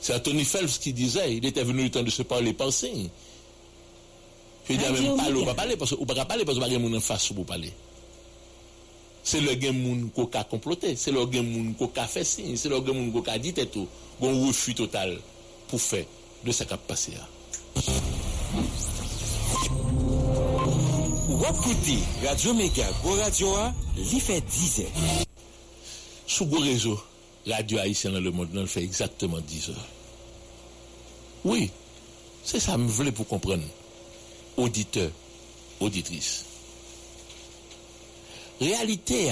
C'est 0.00 0.12
Anthony 0.16 0.44
Phelps 0.44 0.78
qui 0.78 0.92
disait, 0.92 1.36
il 1.36 1.46
était 1.46 1.62
venu 1.62 1.84
le 1.84 1.90
temps 1.92 2.02
de 2.02 2.10
se 2.10 2.22
parler 2.22 2.52
pensée. 2.54 3.08
Je 4.68 4.74
dis 4.74 4.78
même 4.80 5.16
parler, 5.16 5.40
on 5.40 5.44
va 5.44 5.54
parler 5.54 5.76
parce 5.76 5.94
qu'on 5.94 6.04
va 6.04 6.24
parler 6.24 6.44
parce 6.44 6.58
qu'on 6.58 6.68
va 6.68 6.76
pas 6.76 6.96
en 6.96 7.00
face 7.00 7.28
pour 7.28 7.46
parler. 7.46 7.72
C'est 9.22 9.40
le 9.40 9.54
game 9.54 9.78
moun 9.78 10.10
qui 10.12 10.36
a 10.36 10.42
comploté, 10.42 10.96
c'est 10.96 11.12
le 11.12 11.24
game 11.26 11.46
moun 11.46 11.76
qui 11.76 12.00
a 12.00 12.06
fait 12.08 12.24
signe, 12.24 12.56
c'est 12.56 12.68
le 12.68 12.80
game 12.80 12.96
moun 12.96 13.22
qui 13.22 13.30
a 13.30 13.38
dit 13.38 13.54
tout, 13.54 13.86
un 14.20 14.44
refus 14.44 14.74
total 14.74 15.20
pour 15.68 15.80
faire 15.80 16.04
de 16.44 16.50
ce 16.50 16.64
qui 16.64 16.74
a 16.74 16.76
passé. 16.76 17.12
Wapkouti, 21.28 21.98
Radio 22.24 22.54
Mega, 22.54 22.86
Go 23.02 23.14
Radio 23.14 23.54
A, 23.56 23.74
li 23.96 24.18
fait 24.18 24.40
10 24.40 24.80
heures. 24.80 25.26
Sous 26.26 26.46
Go 26.46 26.58
Réseau, 26.58 26.98
Radio 27.46 27.78
Haïtienne 27.78 28.14
dans 28.14 28.20
le 28.20 28.30
monde, 28.30 28.48
on 28.54 28.66
fait 28.66 28.82
exactement 28.82 29.38
10 29.38 29.70
heures. 29.70 29.86
Oui, 31.44 31.70
c'est 32.44 32.60
ça, 32.60 32.72
je 32.72 32.82
voulais 32.82 33.12
pour 33.12 33.26
comprendre. 33.28 33.62
Auditeur, 34.56 35.10
auditrice. 35.80 36.44
Réalité, 38.58 39.30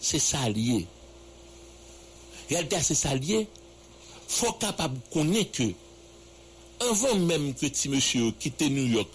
c'est 0.00 0.18
ça 0.18 0.48
lié. 0.48 0.86
Réalité, 2.48 2.76
c'est 2.82 2.94
ça 2.94 3.14
lié. 3.14 3.46
faut 4.26 4.52
capable 4.52 4.98
connaître 5.12 5.52
que, 5.58 5.72
avant 6.88 7.14
même 7.16 7.52
que 7.52 7.66
petit 7.66 7.90
monsieur 7.90 8.30
quitte 8.32 8.62
New 8.62 8.86
York 8.86 9.10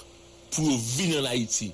pour 0.51 0.69
venir 0.69 1.21
en 1.21 1.25
Haïti, 1.25 1.71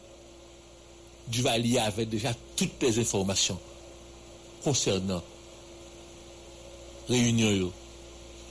Duvalier 1.28 1.80
avait 1.80 2.06
déjà 2.06 2.34
toutes 2.56 2.82
les 2.82 3.00
informations 3.00 3.60
concernant 4.64 5.24
réunion, 7.08 7.72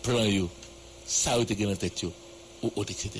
plan, 0.03 0.27
ça 1.07 1.35
a 1.35 1.41
été 1.41 1.55
dans 1.55 1.75
tête, 1.77 2.05
ou 2.63 2.71
autre, 2.77 2.93
etc. 2.93 3.11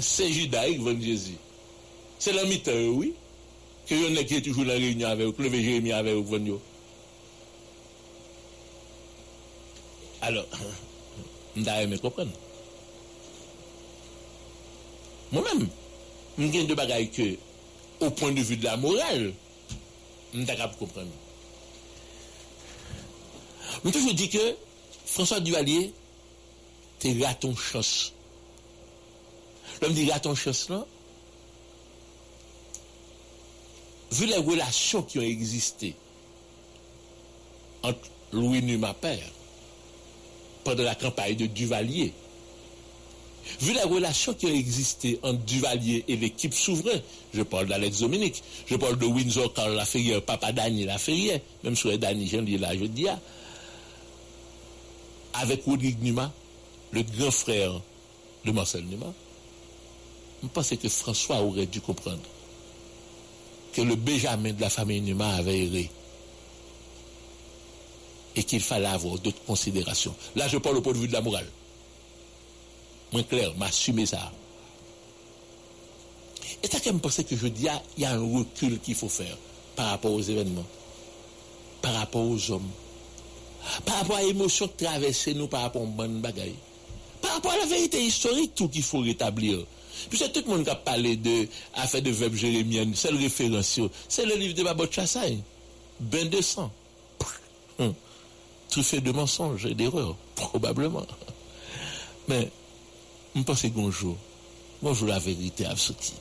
C'est 0.00 0.32
judaïque, 0.32 0.80
von 0.80 0.98
Jésus. 1.00 1.36
C'est 2.18 2.32
la 2.32 2.44
mythe, 2.44 2.70
oui. 2.72 3.14
Que 3.86 3.94
y 3.94 4.12
en 4.12 4.16
a 4.16 4.24
qui 4.24 4.36
est 4.36 4.40
toujours 4.40 4.64
dans 4.64 4.72
la 4.72 4.78
réunion 4.78 5.08
avec 5.08 5.26
vous, 5.26 5.42
le 5.42 5.50
Jérémie 5.50 5.92
avec 5.92 6.14
vous, 6.14 6.60
Alors, 10.22 10.46
je 11.56 11.62
vais 11.62 11.98
comprendre. 11.98 12.30
Moi-même, 15.32 15.68
je 16.38 16.48
suis 16.48 16.66
de 16.66 16.74
bagaille 16.74 17.10
que, 17.10 17.36
au 18.00 18.10
point 18.10 18.32
de 18.32 18.40
vue 18.40 18.56
de 18.56 18.64
la 18.64 18.76
morale, 18.76 19.32
je 20.32 20.38
suis 20.38 20.46
capable 20.46 20.74
de 20.74 20.78
comprendre. 20.78 21.10
Je 23.84 23.90
toujours 23.90 24.14
dit 24.14 24.28
que 24.28 24.56
François 25.06 25.40
Duvalier, 25.40 25.92
t'es 26.98 27.16
raton 27.22 27.54
chance. 27.54 28.12
L'homme 29.80 29.92
dit 29.92 30.10
raton 30.10 30.34
chance 30.34 30.68
là, 30.68 30.86
vu 34.12 34.26
les 34.26 34.36
relations 34.36 35.02
qui 35.02 35.18
ont 35.18 35.22
existé 35.22 35.94
entre 37.82 37.98
Louis 38.32 38.62
Numa 38.62 38.94
père 38.94 39.30
pendant 40.62 40.82
la 40.84 40.94
campagne 40.94 41.36
de 41.36 41.46
Duvalier, 41.46 42.12
vu 43.60 43.72
les 43.72 43.82
relations 43.82 44.34
qui 44.34 44.46
ont 44.46 44.54
existé 44.54 45.18
entre 45.22 45.40
Duvalier 45.40 46.04
et 46.08 46.16
l'équipe 46.16 46.54
souveraine, 46.54 47.02
je 47.32 47.42
parle 47.42 47.66
d'Alex 47.66 48.00
Dominique, 48.00 48.42
je 48.66 48.76
parle 48.76 48.98
de 48.98 49.06
Windsor 49.06 49.52
Carl 49.52 49.74
Laferrière, 49.74 50.22
papa 50.22 50.52
Daniel 50.52 50.86
Laferrière, 50.86 51.40
même 51.62 51.76
sur 51.76 51.96
Daniel, 51.98 52.28
je 52.28 52.38
dis 52.38 52.58
là, 52.58 52.76
je 52.76 52.84
dis 52.84 53.06
avec 55.34 55.64
Rodrigue 55.64 56.02
Numa, 56.02 56.32
le 56.92 57.02
grand 57.02 57.30
frère 57.30 57.80
de 58.44 58.52
Marcel 58.52 58.84
Numa, 58.84 59.12
je 60.42 60.48
pense 60.48 60.70
que 60.70 60.88
François 60.88 61.40
aurait 61.40 61.66
dû 61.66 61.80
comprendre 61.80 62.22
que 63.72 63.82
le 63.82 63.96
Benjamin 63.96 64.52
de 64.52 64.60
la 64.60 64.70
famille 64.70 65.00
Numa 65.00 65.34
avait 65.34 65.66
erré 65.66 65.90
et 68.36 68.42
qu'il 68.42 68.60
fallait 68.60 68.86
avoir 68.86 69.18
d'autres 69.18 69.42
considérations. 69.46 70.14
Là, 70.36 70.48
je 70.48 70.58
parle 70.58 70.76
au 70.76 70.80
point 70.80 70.92
de 70.92 70.98
vue 70.98 71.08
de 71.08 71.12
la 71.12 71.20
morale. 71.20 71.46
Moi, 73.14 73.22
clair, 73.22 73.54
m'assumer 73.56 74.06
ça. 74.06 74.32
Et 76.64 76.66
ça, 76.66 76.92
me 76.92 76.98
pense 76.98 77.16
que 77.16 77.36
je 77.36 77.46
dis, 77.46 77.68
il 77.96 78.02
y 78.02 78.04
a 78.04 78.10
un 78.10 78.18
recul 78.18 78.80
qu'il 78.80 78.96
faut 78.96 79.08
faire 79.08 79.38
par 79.76 79.90
rapport 79.90 80.10
aux 80.10 80.20
événements, 80.20 80.66
par 81.80 81.94
rapport 81.94 82.22
aux 82.22 82.50
hommes, 82.50 82.68
par 83.84 83.98
rapport 83.98 84.16
à 84.16 84.22
l'émotion 84.22 84.66
qui 84.66 84.84
traverse 84.84 85.28
nous, 85.28 85.46
par 85.46 85.62
rapport 85.62 85.82
aux 85.82 85.86
bonnes 85.86 86.20
bagailles, 86.20 86.56
par 87.22 87.34
rapport 87.34 87.52
à 87.52 87.58
la 87.58 87.66
vérité 87.66 88.04
historique, 88.04 88.52
tout 88.56 88.68
qu'il 88.68 88.82
faut 88.82 88.98
rétablir. 88.98 89.64
Puis 90.10 90.18
c'est 90.18 90.32
tout 90.32 90.42
le 90.44 90.52
monde 90.52 90.64
qui 90.64 90.70
a 90.70 90.74
parlé 90.74 91.16
de 91.16 91.46
affaire 91.74 92.02
de 92.02 92.10
verbe 92.10 92.34
jérémienne, 92.34 92.94
c'est 92.96 93.12
le 93.12 93.18
référence, 93.18 93.78
c'est 94.08 94.26
le 94.26 94.34
livre 94.34 94.54
de 94.54 94.64
Babot 94.64 94.90
Chassaï, 94.90 95.38
ben 96.00 96.28
de 96.28 96.40
sang, 96.40 96.72
hum. 97.78 97.94
truffé 98.68 99.00
de 99.00 99.12
mensonges 99.12 99.66
et 99.66 99.74
d'erreurs, 99.74 100.16
probablement. 100.34 101.06
Mais, 102.26 102.50
je 103.34 103.42
pense 103.42 103.62
que 103.62 103.68
bonjour, 103.68 104.16
bonjour 104.80 105.08
la 105.08 105.18
vérité 105.18 105.66
a 105.66 105.76
sorti. 105.76 106.14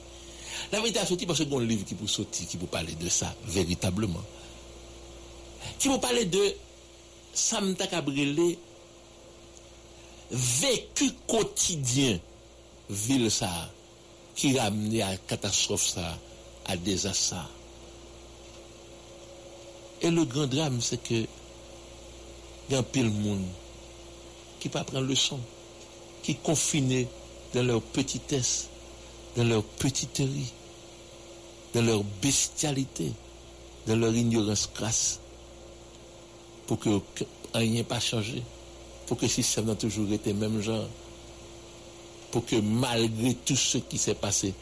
La 0.72 0.80
vérité 0.80 0.99
a 0.99 1.05
sorti 1.05 1.26
parce 1.26 1.39
que 1.39 1.43
y 1.43 1.55
un 1.55 1.66
livre 1.66 1.86
qui 1.86 1.95
peut 1.95 2.07
sortir, 2.07 2.47
qui 2.47 2.57
peut 2.57 2.66
parler 2.66 2.93
de 2.93 3.09
ça, 3.09 3.34
véritablement. 3.45 4.24
Qui 5.78 5.89
peut 5.89 5.99
parler 5.99 6.26
de 6.26 6.55
Samta 7.34 7.88
Cabrele, 7.88 8.57
vécu 10.32 11.11
quotidien, 11.28 12.20
ville 12.89 13.30
ça, 13.30 13.70
qui 14.36 14.57
a 14.57 14.66
amené 14.66 15.03
à 15.03 15.16
catastrophe 15.18 15.86
ça, 15.86 16.18
à 16.66 16.78
désastre 16.78 17.24
ça. 17.24 17.49
Et 20.01 20.09
le 20.09 20.26
grand 20.26 20.47
drame, 20.47 20.82
c'est 20.82 21.01
que 21.01 21.26
il 22.70 22.74
y 22.74 22.76
a 22.76 22.80
un 22.80 22.84
pile 22.84 23.09
monde 23.09 23.45
qui 24.59 24.70
pas 24.70 24.84
prendre 24.84 25.05
leçon, 25.05 25.39
qui 26.24 26.36
confiné 26.36 27.08
dans 27.54 27.64
leur 27.64 27.82
petitesse, 27.82 28.70
dans 29.38 29.44
leur 29.44 29.64
petiterie, 29.64 30.52
dans 31.76 31.82
leur 31.82 32.04
bestialité, 32.22 33.12
dans 33.86 33.96
leur 33.96 34.14
ignorance 34.14 34.70
crasse, 34.74 35.20
pour 36.66 36.80
que 36.80 36.90
rien 37.54 37.84
pas 37.84 38.00
changé, 38.00 38.42
pour 39.06 39.18
que 39.18 39.24
le 39.24 39.32
système 39.32 39.66
n'a 39.66 39.76
toujours 39.76 40.12
été 40.12 40.34
même 40.34 40.62
genre, 40.62 40.88
pour 42.32 42.46
que 42.46 42.56
malgré 42.56 43.36
tout 43.36 43.56
ce 43.56 43.78
qui 43.78 43.98
s'est 43.98 44.16
passé 44.16 44.54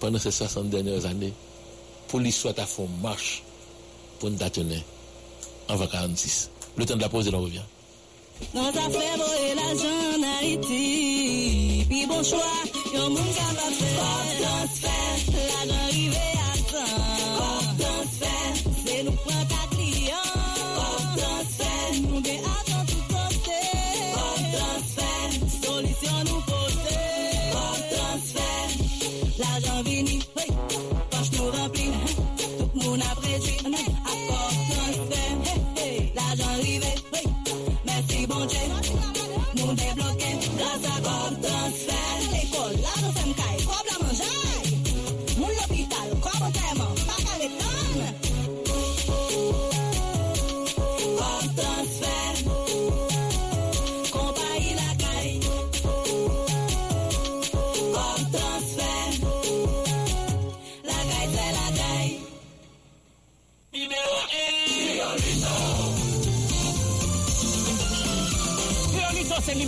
pendant 0.00 0.18
ces 0.18 0.30
60 0.30 0.70
dernières 0.70 1.04
années, 1.04 1.32
pour 2.08 2.18
l'histoire 2.18 2.54
à 2.58 2.66
fond 2.66 2.88
marche 3.00 3.42
pour 4.18 4.30
nous 4.30 4.38
tenir 4.50 4.82
en 5.68 5.78
46. 5.78 6.50
Le 6.76 6.84
temps 6.84 6.96
de 6.96 7.00
la 7.00 7.08
pause 7.08 7.28
et 7.28 7.30
l'on 7.30 7.42
revient. 7.42 7.62
Ta 8.52 8.82
fait 8.82 9.16
voler 9.16 9.54
l'argent 9.54 10.16
en 10.16 10.22
Haïti, 10.40 11.86
puis 11.88 12.04
bon 12.06 12.22
l'argent 12.22 12.36
arrivé 15.70 16.26
à 16.36 16.38
temps. 16.72 17.02
transfert, 17.78 18.54
c'est 18.84 19.02
nous 19.04 19.12
prendre 19.12 19.24
ta 19.24 19.26
client. 19.28 19.39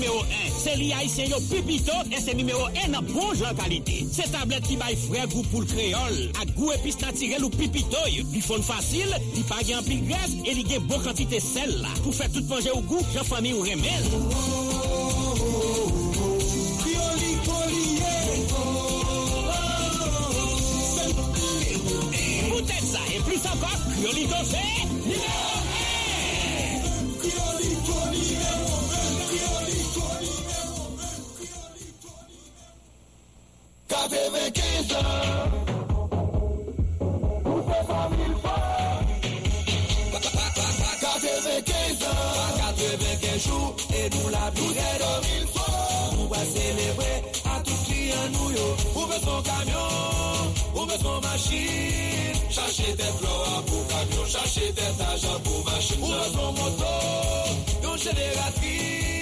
Numéro 0.02 0.20
1 0.20 0.24
C'est 0.58 0.76
li 0.76 0.92
haïtien 0.92 1.24
yo 1.26 1.38
pipito 1.40 1.92
Et 2.10 2.20
c'est 2.20 2.34
numéro 2.34 2.66
1 2.86 2.94
en 2.94 3.02
bon 3.02 3.34
genre 3.34 3.54
qualité. 3.54 4.06
C'est 4.10 4.30
tablette 4.30 4.66
qui 4.66 4.76
baille 4.76 4.96
frais 4.96 5.26
goût 5.28 5.42
pour 5.50 5.60
le 5.60 5.66
créole. 5.66 6.32
A 6.40 6.44
goût 6.56 6.72
épice 6.72 7.00
naturel 7.00 7.44
ou 7.44 7.50
pipito 7.50 7.96
Li 8.06 8.40
fon 8.40 8.62
facile, 8.62 9.14
li 9.34 9.42
pa 9.48 9.62
gen 9.66 9.82
pile 9.84 10.06
graisse 10.08 10.36
Et 10.44 10.54
li 10.54 10.66
gen 10.68 10.82
bon 10.88 10.98
quantité 11.00 11.40
sel 11.40 11.70
là. 11.80 11.88
Pour 12.02 12.14
faire 12.14 12.30
tout 12.32 12.44
manger 12.48 12.70
au 12.70 12.80
goût, 12.80 13.04
j'en 13.14 13.24
famille 13.24 13.54
ou 13.54 13.60
remel 13.60 14.02
Peut-être 22.52 22.86
ça 22.86 22.98
et 23.14 23.20
plus 23.20 23.40
encore, 23.46 23.78
Criolito 23.96 24.36
c'est 24.44 25.51
numéro 34.92 34.92
95 34.92 34.96
ans. 34.96 36.62
Nous 37.44 37.62
faisons 37.62 37.84
100 37.88 38.10
000 38.26 38.38
fois. 38.40 38.62
95 41.00 42.02
ans. 42.02 42.22
95 42.58 43.46
jours 43.46 43.76
et 43.94 44.10
nous 44.10 44.28
la 44.30 44.50
durée 44.50 44.96
2000 44.98 45.46
fois. 45.48 45.74
Nous 46.18 46.28
va 46.28 46.42
célébrer 46.44 47.16
à 47.44 47.60
tous 47.60 47.80
clients 47.86 48.30
nous 48.32 48.50
yo. 48.50 48.66
Ouvrez 48.96 49.20
son 49.20 49.42
son 51.02 51.20
fleurs 53.18 53.62
pour 53.66 53.86
camion, 53.88 54.24
cherchez 54.26 54.72
des 54.72 55.02
agents 55.02 55.40
pour 55.44 55.64
machine. 55.64 56.02
Ouvrez 56.02 56.30
son 56.32 56.52
moto, 56.52 57.96
génératrice. 57.96 59.21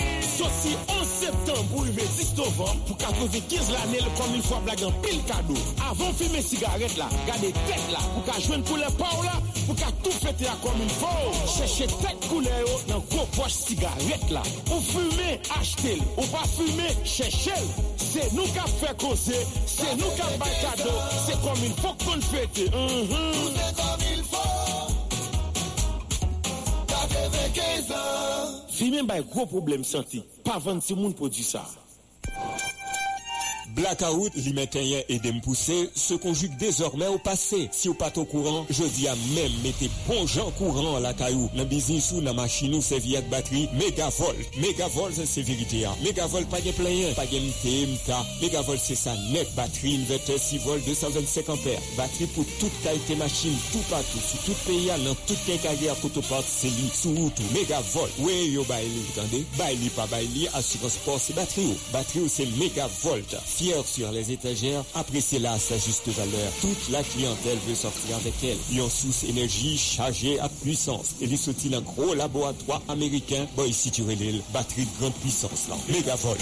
Soti 0.41 0.75
11 0.89 1.05
septembre 1.05 1.63
pou 1.69 1.85
yume 1.85 2.01
10 2.17 2.31
novembre 2.35 2.79
pou 2.87 2.95
95 2.97 3.67
l'anel 3.75 4.07
kom 4.17 4.31
yon 4.33 4.45
fwa 4.47 4.57
blagan 4.65 4.95
pil 5.03 5.19
kado. 5.29 5.57
Avon 5.85 6.15
fime 6.17 6.41
sigaret 6.41 6.95
la, 6.97 7.09
gade 7.27 7.51
tet 7.59 7.83
la 7.93 8.01
pou 8.07 8.25
ka 8.25 8.39
jwen 8.41 8.63
pou 8.65 8.79
le 8.81 8.87
pa 8.97 9.11
ou 9.19 9.27
la 9.27 9.35
pou 9.67 9.75
ka 9.77 9.91
tou 10.01 10.15
fete 10.17 10.47
la 10.47 10.55
kom 10.63 10.81
yon 10.81 10.89
fwa 10.95 11.11
ou. 11.27 11.43
Cheche 11.53 11.85
tet 11.99 12.25
koule 12.25 12.55
yo 12.63 12.79
nan 12.89 13.05
kou 13.11 13.27
poch 13.35 13.53
sigaret 13.53 14.25
la. 14.33 14.41
Ou 14.71 14.81
fume, 14.87 15.35
achte 15.59 15.93
l. 15.99 16.01
Ou 16.15 16.25
pa 16.33 16.41
fume, 16.55 16.89
cheche 17.05 17.53
l. 17.53 17.69
Se 18.01 18.25
nou 18.33 18.49
ka 18.55 18.65
fe 18.79 18.95
kose, 19.03 19.43
se 19.75 19.93
nou 20.01 20.17
ka 20.17 20.31
bay 20.41 20.57
kado, 20.63 20.95
se 21.27 21.37
kom 21.45 21.67
yon 21.67 21.77
fwa 21.83 21.93
kon 22.07 22.25
fete. 22.31 22.65
Mm 22.73 23.05
-hmm. 23.13 23.37
Tout 23.37 23.61
se 23.61 23.69
kom 23.77 24.09
yon 24.09 24.25
fwa. 24.33 24.50
Si 28.71 28.89
men 28.89 29.05
bay 29.05 29.23
gro 29.27 29.45
problem 29.49 29.83
santi, 29.87 30.23
pa 30.45 30.57
vant 30.63 30.81
si 30.81 30.95
moun 30.97 31.13
prodwi 31.17 31.43
sa. 31.45 31.63
Blackout, 33.75 34.31
maintenant 34.53 34.99
et 35.09 35.19
dem 35.19 35.39
pousser 35.41 35.89
se 35.95 36.13
conjugue 36.13 36.55
désormais 36.57 37.07
au 37.07 37.17
passé. 37.17 37.69
Si 37.71 37.89
ou 37.89 37.93
pas 37.93 38.11
au 38.17 38.25
courant, 38.25 38.65
je 38.69 38.83
dis 38.83 39.07
à 39.07 39.15
même 39.35 39.51
mettez 39.63 39.89
bon 40.07 40.27
gens 40.27 40.51
courant 40.51 40.95
à 40.97 40.99
la 40.99 41.13
caillou. 41.13 41.49
Dans 41.55 41.65
business 41.65 42.11
ou 42.11 42.21
dans 42.21 42.33
machine 42.33 42.73
ou 42.75 42.81
serviette 42.81 43.29
batterie, 43.29 43.69
Megavolt. 43.73 44.35
Megavolt 44.57 45.13
c'est 45.25 45.41
vérité. 45.41 45.85
hein. 45.85 45.95
Megavolt 46.03 46.47
pas 46.49 46.59
de 46.61 46.71
plein, 46.71 47.13
pas 47.15 47.25
de 47.25 47.37
MTA. 47.37 48.25
Megavolt 48.41 48.79
c'est 48.81 48.95
ça 48.95 49.13
net 49.31 49.47
batterie 49.55 49.95
inverter 50.01 50.37
6 50.37 50.57
volts 50.59 50.85
225 50.85 51.49
ampères. 51.49 51.79
Batterie 51.97 52.27
pour 52.27 52.45
toute 52.59 52.81
qualité 52.83 53.15
machine, 53.15 53.55
tout 53.71 53.83
partout, 53.89 54.19
sur 54.29 54.39
tout 54.43 54.57
pays, 54.67 54.87
dans 55.05 55.15
toute 55.27 55.43
quincaillerie 55.45 55.89
à 55.89 55.95
Cotopac, 55.95 56.43
c'est 56.47 56.67
lui, 56.67 56.89
sous 56.93 57.13
route, 57.15 57.39
Megavolt. 57.53 58.11
Oui, 58.19 58.49
yo 58.51 58.63
baili, 58.65 58.89
vous 59.13 59.19
entendez? 59.21 59.45
Baili, 59.57 59.89
pas 59.89 60.07
baili, 60.07 60.47
assurance 60.53 60.93
sport, 60.93 61.19
c'est 61.19 61.33
batterie 61.33 61.67
ou. 61.67 61.75
Batterie 61.93 62.27
c'est 62.27 62.45
Megavolt. 62.57 63.35
Sur 63.85 64.11
les 64.11 64.31
étagères, 64.31 64.83
appréciez-la 64.95 65.51
à 65.53 65.59
sa 65.59 65.77
juste 65.77 66.07
valeur. 66.07 66.51
Toute 66.61 66.89
la 66.89 67.03
clientèle 67.03 67.59
veut 67.67 67.75
sortir 67.75 68.15
avec 68.15 68.33
elle. 68.43 68.57
Lion 68.75 68.89
sous 68.89 69.27
énergie 69.27 69.77
chargée 69.77 70.39
à 70.39 70.49
puissance. 70.49 71.15
Et 71.21 71.27
les 71.27 71.37
sortit 71.37 71.73
un 71.75 71.81
gros 71.81 72.15
laboratoire 72.15 72.81
américain. 72.89 73.45
Boy, 73.55 73.71
si 73.71 73.91
tu 73.91 74.01
l'île, 74.01 74.41
batterie 74.51 74.85
de 74.85 74.99
grande 74.99 75.13
puissance 75.13 75.67
là. 75.69 75.75
Megavolt. 75.89 76.39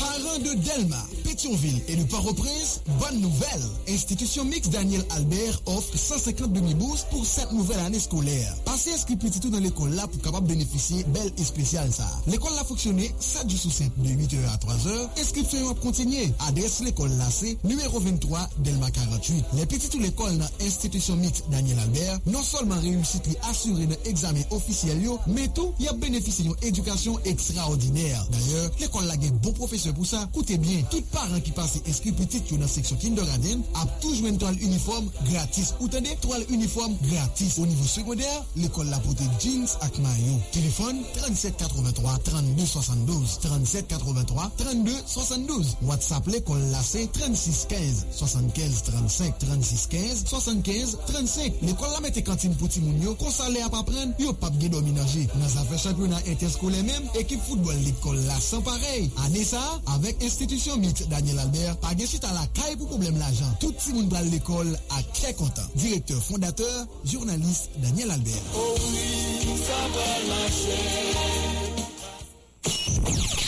Parents 0.00 0.38
de 0.38 0.54
Delma, 0.54 1.06
Thionville 1.42 1.82
et 1.88 1.96
de 1.96 2.04
Port-au-Prince, 2.04 2.82
bonne 3.00 3.20
nouvelle! 3.20 3.62
Institution 3.88 4.44
Mix 4.44 4.68
Daniel 4.68 5.04
Albert 5.10 5.60
offre 5.66 5.98
150 5.98 6.52
demi-bourses 6.52 7.04
pour 7.10 7.26
cette 7.26 7.50
nouvelle 7.50 7.80
année 7.80 7.98
scolaire. 7.98 8.54
Passez 8.64 8.92
inscrit 8.92 9.16
petit 9.16 9.40
tout 9.40 9.50
dans 9.50 9.58
l'école 9.58 9.92
là 9.92 10.06
pour 10.06 10.22
capable 10.22 10.46
bénéficier 10.46 11.02
belle 11.08 11.32
et 11.36 11.42
spéciale 11.42 11.90
ça. 11.92 12.08
L'école 12.28 12.54
là 12.54 12.62
fonctionné 12.62 13.12
7 13.18 13.50
jours 13.50 13.58
sous 13.58 13.70
7 13.72 13.90
de 13.96 14.10
8h 14.10 14.36
à 14.54 14.56
3h. 14.56 15.20
Inscription 15.20 15.68
à 15.68 15.74
continuer. 15.74 16.32
Adresse 16.46 16.78
l'école 16.78 17.10
là 17.18 17.28
c'est 17.28 17.58
numéro 17.64 17.98
23 17.98 18.48
Delma 18.58 18.92
48. 18.92 19.44
Les 19.54 19.66
petits 19.66 19.88
tout 19.88 19.98
l'école 19.98 20.38
dans 20.38 20.48
Institution 20.64 21.16
Mix 21.16 21.42
Daniel 21.50 21.80
Albert 21.80 22.20
non 22.26 22.42
seulement 22.44 22.78
réussit 22.80 23.20
à 23.42 23.50
assurer 23.50 23.82
un 23.82 24.08
examen 24.08 24.42
officiel 24.52 25.02
yo, 25.02 25.18
mais 25.26 25.48
tout 25.48 25.74
y 25.80 25.88
a 25.88 25.92
bénéficié 25.92 26.44
d'une 26.44 26.54
éducation 26.62 27.18
extraordinaire. 27.24 28.24
D'ailleurs, 28.30 28.70
l'école 28.78 29.06
là 29.06 29.16
gagne 29.16 29.36
bon 29.42 29.52
professeur 29.52 29.92
pour 29.92 30.06
ça. 30.06 30.28
Coûtez 30.32 30.56
bien. 30.56 30.82
Tout 30.88 31.02
part 31.10 31.31
paran 31.32 31.42
ki 31.42 31.52
pase 31.56 31.80
eskri 31.88 32.12
pitit 32.12 32.50
yo 32.50 32.58
nan 32.60 32.68
seksyon 32.68 32.98
kindergarten 33.00 33.62
ap 33.80 33.88
toujwen 34.02 34.38
toal 34.38 34.56
uniform 34.60 35.08
gratis. 35.28 35.72
Ou 35.80 35.88
tande, 35.88 36.12
toal 36.20 36.44
uniform 36.52 36.96
gratis. 37.06 37.56
O 37.58 37.66
nivou 37.66 37.88
sekondèr, 37.88 38.42
l'ekol 38.60 38.90
la 38.92 39.00
pote 39.00 39.24
jeans 39.40 39.76
ak 39.80 39.96
mayon. 40.04 40.40
Telefon 40.52 41.00
3783 41.16 42.18
3272 42.28 43.38
3783 43.46 44.50
3272 44.60 45.72
WhatsApp 45.88 46.28
l'ekol 46.32 46.60
la 46.72 46.82
se 46.84 47.06
3615 47.16 48.04
75 48.18 48.82
35 48.90 49.40
3615 49.46 50.24
75 50.28 50.96
35 51.08 51.64
L'ekol 51.68 51.94
la 51.94 52.02
mette 52.04 52.24
kantin 52.26 52.54
poti 52.60 52.82
moun 52.84 53.00
yo 53.02 53.14
konsale 53.20 53.62
ap 53.64 53.78
apren 53.78 54.12
yo 54.20 54.34
pap 54.36 54.56
gen 54.60 54.74
dominaje. 54.74 55.24
Nan 55.38 55.48
zafè 55.48 55.80
championat 55.80 56.28
interskolè 56.28 56.82
mèm, 56.84 57.08
ekip 57.22 57.40
foutbol 57.46 57.78
l'ekol 57.86 58.20
la 58.28 58.38
san 58.42 58.64
parey. 58.66 59.08
Anè 59.24 59.44
sa, 59.46 59.62
avèk 59.96 60.20
institisyon 60.26 60.82
mit 60.82 61.04
da 61.10 61.21
Daniel 61.22 61.38
Albert, 61.38 61.76
pa 61.78 61.94
gen 61.94 62.08
chita 62.10 62.32
la 62.34 62.42
kay 62.50 62.74
pou 62.74 62.90
problem 62.90 63.14
l'ajan. 63.14 63.52
Tout 63.62 63.78
si 63.78 63.92
moun 63.94 64.08
pral 64.10 64.26
l'ekol 64.26 64.72
a 64.90 65.02
kè 65.14 65.30
kontan. 65.38 65.68
Direkteur 65.78 66.18
fondateur, 66.18 66.80
jounaliste 67.06 67.70
Daniel 67.78 68.10
Albert. 68.10 68.42
Oh 68.58 68.74
oui, 68.90 69.54
ça 69.62 69.78
va 69.94 70.08
marcher. 70.32 70.82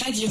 Radio 0.05 0.29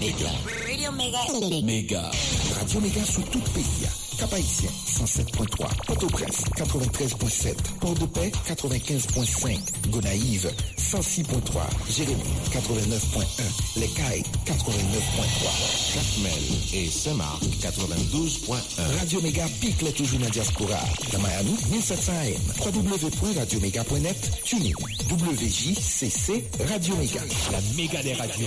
Méga. 0.00 0.32
Radio 0.70 0.92
Méga. 0.92 1.20
Méga. 1.66 2.10
Radio 2.56 2.80
Méga 2.80 3.04
sous 3.04 3.28
tout 3.28 3.44
pays. 3.52 4.11
Cap-Haïtien, 4.22 4.70
107.3. 4.86 5.66
Port-au-Prince, 5.84 6.44
93.7. 6.56 7.56
Port-de-Paix, 7.80 8.30
95.5. 8.46 9.58
Gonaïve, 9.90 10.48
106.3. 10.78 11.60
Jérémy, 11.90 12.22
89.1. 12.52 13.80
Les 13.80 13.88
Cailles, 13.88 14.22
89.3. 14.46 15.94
Jacmel 15.94 16.32
et 16.72 16.88
Saint-Marc, 16.88 17.42
92.1. 17.42 18.98
Radio 19.00 19.20
Méga 19.22 19.44
pique 19.60 19.82
les 19.82 19.92
toujours 19.92 20.20
dans 20.20 20.28
diaspora. 20.28 20.78
Dans 21.12 21.18
Miami, 21.18 21.56
1700 21.72 22.12
AM. 22.12 22.74
www.radioméga.net. 22.74 24.30
TuneIn. 24.44 24.70
WJCC 25.10 26.44
Radio 26.68 26.94
Méga. 26.94 27.22
La 27.50 27.58
méga 27.76 28.00
des 28.04 28.14
radios. 28.14 28.46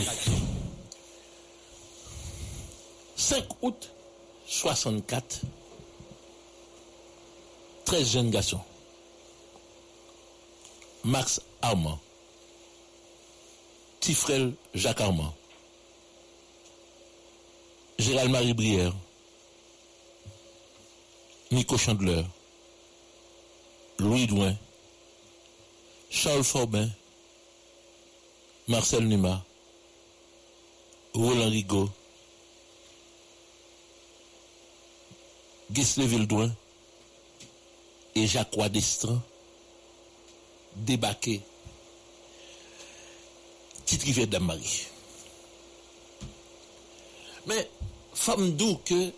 5 3.18 3.44
août 3.62 3.92
64, 4.48 5.42
13 7.86 8.12
jeunes 8.12 8.32
garçons. 8.32 8.62
Max 11.04 11.40
Armand, 11.62 12.00
Tifrel 14.00 14.54
Jacques 14.74 15.02
Armand, 15.02 15.36
Gérald 18.00 18.32
Marie 18.32 18.56
Brière, 18.56 18.92
Nico 21.52 21.78
Chandeleur, 21.78 22.26
Louis 24.00 24.26
Douin, 24.26 24.56
Charles 26.10 26.44
Forbin, 26.44 26.90
Marcel 28.68 29.08
Numa, 29.08 29.46
Roland 31.14 31.50
Rigaud, 31.50 31.92
Gisle 35.72 36.06
Vildouin 36.08 36.52
et 38.16 38.28
Jacques 38.28 38.58
Destran 38.72 39.20
débarqué 40.76 41.42
titrivé 43.86 44.26
Dame 44.26 44.46
Marie. 44.46 44.88
Mais, 47.48 47.70
femme 48.14 48.56
d'où 48.56 48.78
que 48.78 49.12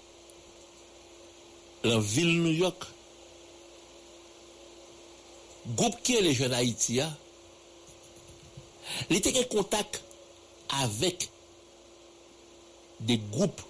la 1.83 1.99
ville 1.99 2.41
New 2.41 2.51
York, 2.51 2.83
groupe 5.67 5.95
qui 6.03 6.15
est 6.15 6.21
les 6.21 6.33
jeunes 6.33 6.53
Haïtiens, 6.53 7.15
il 9.09 9.15
était 9.15 9.37
en 9.39 9.43
contact 9.43 10.03
avec 10.81 11.29
des 12.99 13.17
groupes 13.17 13.61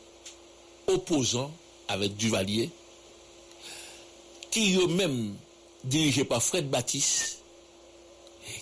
opposants 0.88 1.52
avec 1.88 2.16
Duvalier, 2.16 2.72
qui 4.58 4.76
eux-mêmes 4.76 5.36
dirigés 5.84 6.26
par 6.26 6.42
Fred 6.42 6.70
Baptiste, 6.70 7.44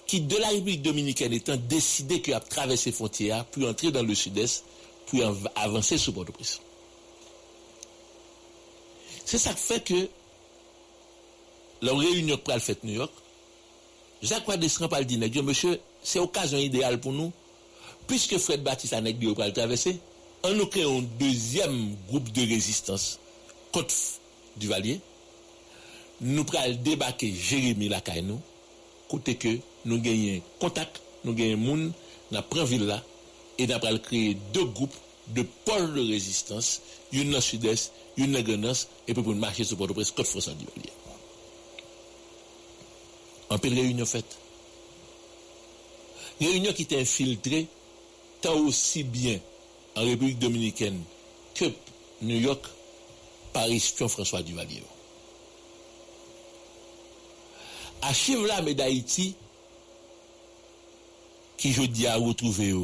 qui 0.06 0.22
de 0.22 0.36
la 0.38 0.50
République 0.50 0.82
dominicaine 0.82 1.32
étant 1.34 1.56
décidé 1.56 2.22
qu'il 2.22 2.34
a 2.34 2.40
traversé 2.40 2.92
les 2.92 3.44
puis 3.52 3.66
entrer 3.68 3.92
dans 3.92 4.04
le 4.04 4.14
sud-est, 4.14 4.66
puis 5.08 5.22
avancer 5.56 5.98
sur 5.98 6.14
Port-au-Prince. 6.14 6.60
C'est 9.24 9.38
ça 9.38 9.54
qui 9.54 9.62
fait 9.62 9.84
que 9.84 10.08
la 11.82 11.94
réunion 11.94 12.40
le 12.46 12.60
fait 12.60 12.84
New 12.84 12.94
York, 12.94 13.14
Jacques 14.22 14.48
Wadesran 14.48 14.88
par 14.88 15.00
le 15.00 15.06
dîner, 15.06 15.30
dit, 15.30 15.42
monsieur, 15.42 15.80
c'est 16.04 16.20
occasion 16.20 16.58
idéale 16.58 17.00
pour 17.00 17.12
nous, 17.12 17.32
puisque 18.08 18.38
Fred 18.38 18.64
Baptiste 18.64 18.94
a 18.94 19.02
négligé 19.02 19.34
pour 19.34 19.44
le 19.44 19.54
traverser, 19.54 19.98
on 20.44 20.54
nous 20.54 20.68
crée 20.68 20.84
un 20.84 21.02
deuxième 21.20 21.96
groupe 22.08 22.32
de 22.32 22.42
résistance 22.42 23.20
contre 23.72 23.94
Duvalier. 24.58 25.00
Nous 26.22 26.44
prenons 26.46 26.76
débarquer 26.76 27.34
Jérémy 27.34 27.90
Lacainou, 27.90 28.40
côté 29.10 29.36
que 29.36 29.58
nous 29.84 30.00
gagnons 30.00 30.42
contact, 30.60 31.02
nous 31.24 31.34
gagnons 31.34 31.58
moun, 31.58 31.94
nous 32.32 32.42
prenons 32.50 32.66
ville 32.66 32.86
là, 32.86 33.04
et 33.58 33.68
nous 33.68 33.74
allons 33.74 34.00
créer 34.00 34.38
deux 34.54 34.66
groupes 34.66 34.96
de 35.28 35.44
pôles 35.66 35.94
de 35.94 36.08
résistance, 36.08 36.82
une 37.12 37.32
dans 37.32 37.38
le 37.38 37.42
sud-est, 37.42 37.92
une 38.18 38.32
dans 38.32 38.40
le 38.40 38.72
et 39.08 39.14
puis 39.14 39.24
pour 39.24 39.36
marcher 39.36 39.64
sur 39.64 39.78
Port-au-Prince 39.78 40.12
contre 40.12 40.30
François 40.30 40.54
Duvalier. 40.54 40.92
En 43.50 43.58
pile 43.58 43.74
réunion 43.74 44.06
faite. 44.06 44.38
Réunion 46.40 46.74
qui 46.74 46.84
était 46.84 47.00
infiltrée, 47.00 47.68
tant 48.42 48.58
aussi 48.60 49.04
bien 49.04 49.40
en 49.96 50.02
République 50.02 50.40
dominicaine 50.40 51.02
que 51.54 51.66
New 52.22 52.40
York 52.40 52.66
par 53.54 53.66
espion 53.66 54.08
François 54.08 54.42
Duvalier. 54.42 54.84
Archive 58.06 58.46
là, 58.46 58.62
mais 58.62 58.76
d'Haïti, 58.76 59.34
qui 61.58 61.74
je 61.74 61.82
dis 61.82 62.06
à 62.06 62.18
retrouver 62.18 62.76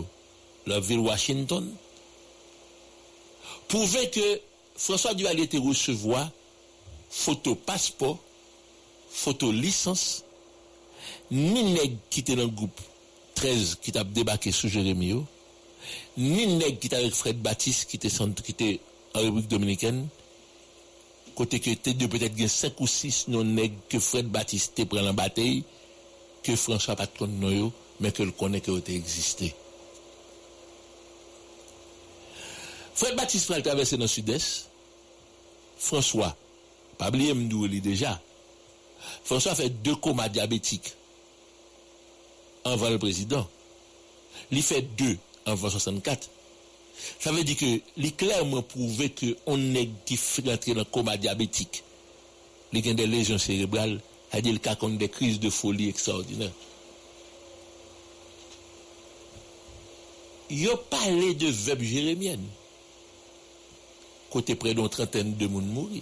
la 0.66 0.80
ville 0.80 0.98
Washington, 0.98 1.70
prouvait 3.68 4.10
que 4.10 4.42
François 4.76 5.14
Duvalier 5.14 5.44
était 5.44 5.60
recevoir 5.60 6.28
photo 7.12 7.54
passeport, 7.54 8.18
photo 9.12 9.52
licence, 9.52 10.24
ni 11.30 11.66
nègre 11.66 11.98
qui 12.10 12.22
était 12.22 12.36
dans 12.36 12.44
le 12.44 12.48
groupe 12.50 12.82
13 13.36 13.78
qui 13.80 13.92
t'a 13.92 14.04
débarqué 14.04 14.52
sous 14.52 14.70
Jérémie, 14.70 15.24
ni 16.18 16.48
nègre 16.48 16.80
qui 16.80 16.88
était 16.88 16.96
avec 16.96 17.14
Fred 17.14 17.40
Baptiste 17.40 17.88
qui 17.88 17.98
était 17.98 18.80
en 19.14 19.20
République 19.20 19.48
dominicaine, 19.48 20.08
côté 21.42 21.60
que 21.60 21.90
de 21.90 22.06
peut-être 22.06 22.48
5 22.48 22.80
ou 22.80 22.86
6 22.86 23.30
non 23.30 23.44
nègres 23.44 23.76
que 23.90 24.00
Fred 24.00 24.28
Baptiste 24.28 24.76
te 24.76 24.84
prend 24.84 25.08
en 25.08 25.14
bataille, 25.14 25.64
que 26.44 26.56
François 26.56 26.96
de 26.96 27.26
noyo, 27.26 27.74
mais 28.00 28.12
que 28.12 28.22
le 28.22 28.32
connaît 28.32 28.62
que 28.62 28.72
existé. 28.92 29.56
Fred 32.94 33.16
Baptiste 33.16 33.50
va 33.50 33.60
traverser 33.60 33.98
dans 33.98 34.04
le 34.04 34.08
sud-est. 34.08 34.70
François, 35.80 36.36
pas 37.00 37.08
oublier 37.10 37.82
déjà. 37.82 38.22
François 39.24 39.56
fait 39.56 39.70
deux 39.70 39.96
comas 39.96 40.30
diabétiques 40.30 40.94
avant 42.64 42.90
le 42.92 43.00
président. 43.00 43.48
Il 44.52 44.62
fait 44.62 44.84
deux 44.84 45.18
avant 45.48 45.72
64. 45.72 46.30
Ça 47.20 47.32
veut 47.32 47.44
dire 47.44 47.58
que 47.58 47.80
les 47.98 48.12
clairement 48.12 48.62
prouvé 48.62 49.10
que 49.10 49.38
on 49.46 49.76
est 49.76 49.90
qui 50.06 50.20
rentrer 50.46 50.74
dans 50.74 50.80
le 50.80 50.86
coma 50.86 51.18
diabétique. 51.18 51.84
Y 52.74 52.90
a 52.90 52.94
des 52.94 53.08
lésions 53.08 53.38
cérébrales, 53.38 54.00
c'est-à-dire 54.30 54.54
le 54.54 54.60
cas 54.60 54.76
des 54.76 55.10
crises 55.10 55.40
de 55.40 55.50
folie 55.50 55.90
extraordinaires. 55.90 56.52
Il 60.50 60.70
a 60.70 60.78
parlé 60.78 61.34
de 61.34 61.48
veuve 61.48 61.82
jérémienne. 61.82 62.46
Côté 64.30 64.56
près 64.56 64.74
d'une 64.74 64.90
trentaine 64.90 65.36
de 65.36 65.48
monde 65.48 65.68
mourir. 65.68 66.02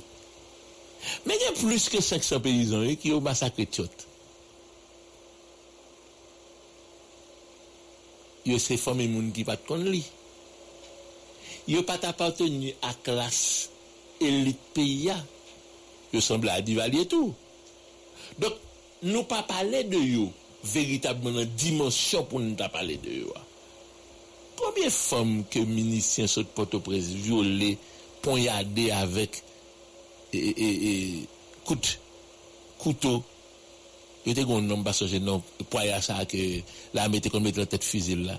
Mais 1.26 1.35
il 1.39 1.41
y 1.41 1.45
a 1.45 1.51
plus 1.51 1.89
que 1.89 2.01
500 2.01 2.39
paysans 2.41 2.95
qui 2.95 3.11
ont 3.11 3.21
massacré 3.21 3.65
Tiot. 3.65 3.85
Il 8.45 8.53
y 8.53 8.55
a 8.55 8.59
ces 8.59 8.77
gens 8.77 8.95
qui 8.95 9.07
ne 9.07 9.43
pas 9.43 9.55
de 9.55 10.09
yo 11.69 11.83
pat 11.85 12.07
apatenu 12.09 12.73
a 12.81 12.93
klas 13.05 13.69
elit 14.19 14.57
peya, 14.73 15.15
yo 16.09 16.21
sembla 16.23 16.57
a 16.57 16.65
divalye 16.65 17.05
tou. 17.09 17.29
Dok, 18.41 18.55
nou 19.05 19.27
pa 19.29 19.43
pale 19.47 19.83
de 19.87 19.99
yo, 20.01 20.25
veritabman 20.73 21.37
nan 21.37 21.53
dimensyon 21.59 22.25
pou 22.27 22.41
nou 22.41 22.57
ta 22.59 22.71
pale 22.73 22.97
de 23.03 23.21
yo 23.21 23.35
a. 23.37 23.45
Koumye 24.59 24.89
fom 24.91 25.37
ke 25.47 25.61
minisyen 25.67 26.27
sot 26.27 26.49
potopres 26.57 27.13
viole 27.23 27.75
ponyade 28.25 28.89
avèk 28.91 29.37
e, 30.35 30.39
e, 30.39 30.67
e, 30.67 30.93
kout, 31.67 31.93
koutou, 32.81 33.21
yo 34.25 34.35
te 34.35 34.43
goun 34.43 34.67
nan 34.67 34.83
basoje 34.83 35.21
nan 35.23 35.39
poya 35.71 36.01
sa 36.03 36.25
ke 36.27 36.63
la 36.97 37.07
mette 37.13 37.31
kon 37.31 37.45
mette 37.45 37.61
la 37.61 37.69
tèt 37.69 37.85
fizil 37.85 38.25
la. 38.27 38.35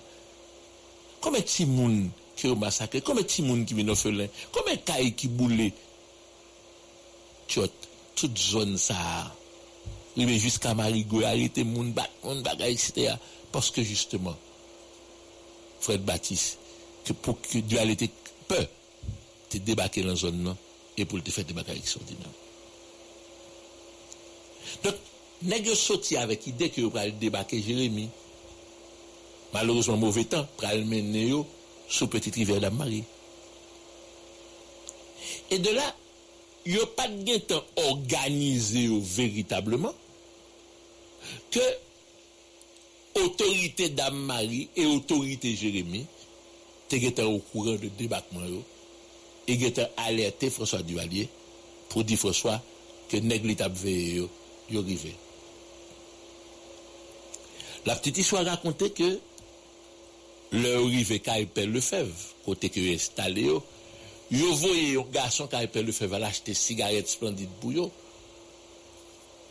Koumye 1.23 1.47
ti 1.47 1.65
moun 1.69 2.11
qui 2.41 2.47
ont 2.49 2.57
massacré, 2.57 3.01
combien 3.03 3.23
de 3.23 3.29
qui 3.29 3.75
viennent 3.75 3.91
orphelin, 3.91 4.27
combien 4.51 4.75
de 4.75 4.81
cailles 4.81 5.15
qui 5.15 5.29
boulent. 5.29 5.71
Toute 8.15 8.39
zone 8.39 8.79
ça. 8.79 8.97
Rive 10.17 10.39
jusqu'à 10.39 10.75
Marigot, 10.75 11.23
arrêter 11.23 11.65
moun 11.65 11.95
moun 12.25 12.43
bagay, 12.43 12.73
etc. 12.73 13.15
Parce 13.53 13.71
que 13.71 13.83
justement, 13.83 14.37
Fred 15.81 16.05
Baptiste, 16.05 16.59
que 17.05 17.13
pour 17.13 17.41
que 17.41 17.59
dualité 17.59 18.11
peur, 18.47 18.67
te 19.49 19.59
débarquer 19.59 20.03
dans 20.03 20.09
la 20.09 20.15
zone 20.17 20.55
et 20.97 21.05
pour 21.05 21.23
te 21.23 21.31
faire 21.31 21.45
débarquer 21.45 21.73
avec 21.73 21.87
son 21.87 22.01
dynamo. 22.01 22.35
Donc, 24.85 25.67
yo 25.67 25.75
sorti 25.75 26.17
avec 26.17 26.47
idée 26.47 26.71
que 26.71 26.81
yo 26.81 26.91
pral 26.91 27.19
débarquer 27.19 27.63
Jérémie. 27.63 28.11
Malheureusement 29.53 29.97
mauvais 29.97 30.25
temps 30.25 30.47
pral 30.59 30.85
mener 30.85 31.33
sous 31.91 32.07
petite 32.07 32.37
rivière 32.37 32.61
d'Amarie. 32.61 33.05
Et 35.51 35.59
de 35.59 35.71
là, 35.71 35.95
yo 36.65 36.87
pas 36.87 37.09
de 37.09 37.37
temps 37.39 37.65
organisé 37.77 38.89
véritablement 39.01 39.93
que 41.51 41.61
autorité 43.17 43.89
d'Amarie 43.89 44.69
et 44.77 44.87
autorité 44.87 45.55
Jérémie 45.55 46.07
étaient 46.93 47.23
au 47.23 47.39
courant 47.39 47.73
de 47.73 47.89
débarquement 47.99 48.45
yo 48.47 48.63
et 49.49 49.53
étaient 49.53 49.91
alerté 49.97 50.49
François 50.51 50.83
Duvalier 50.83 51.29
pour 51.89 52.05
dire 52.05 52.19
François 52.19 52.63
que 53.09 53.17
li 53.17 53.57
t'a 53.57 53.69
yo 53.85 54.29
yo 54.71 54.83
rivé. 54.83 55.15
La 57.87 57.97
petite 57.97 58.19
histoire 58.19 58.45
racontait 58.45 58.91
que 58.91 59.19
le 60.53 60.79
rive 60.79 61.21
Père 61.21 61.67
Lefebvre, 61.67 62.35
côté 62.45 62.69
que 62.69 62.95
installé, 62.95 63.43
yo, 64.31 64.55
voyé 64.55 64.97
un 64.97 65.05
garçon 65.13 65.47
Père 65.47 65.83
Lefebvre 65.83 66.17
aller 66.17 66.25
acheter 66.27 66.55
cigarette 66.55 67.09
splendide 67.09 67.51
pour 67.61 67.73
yo. 67.73 67.91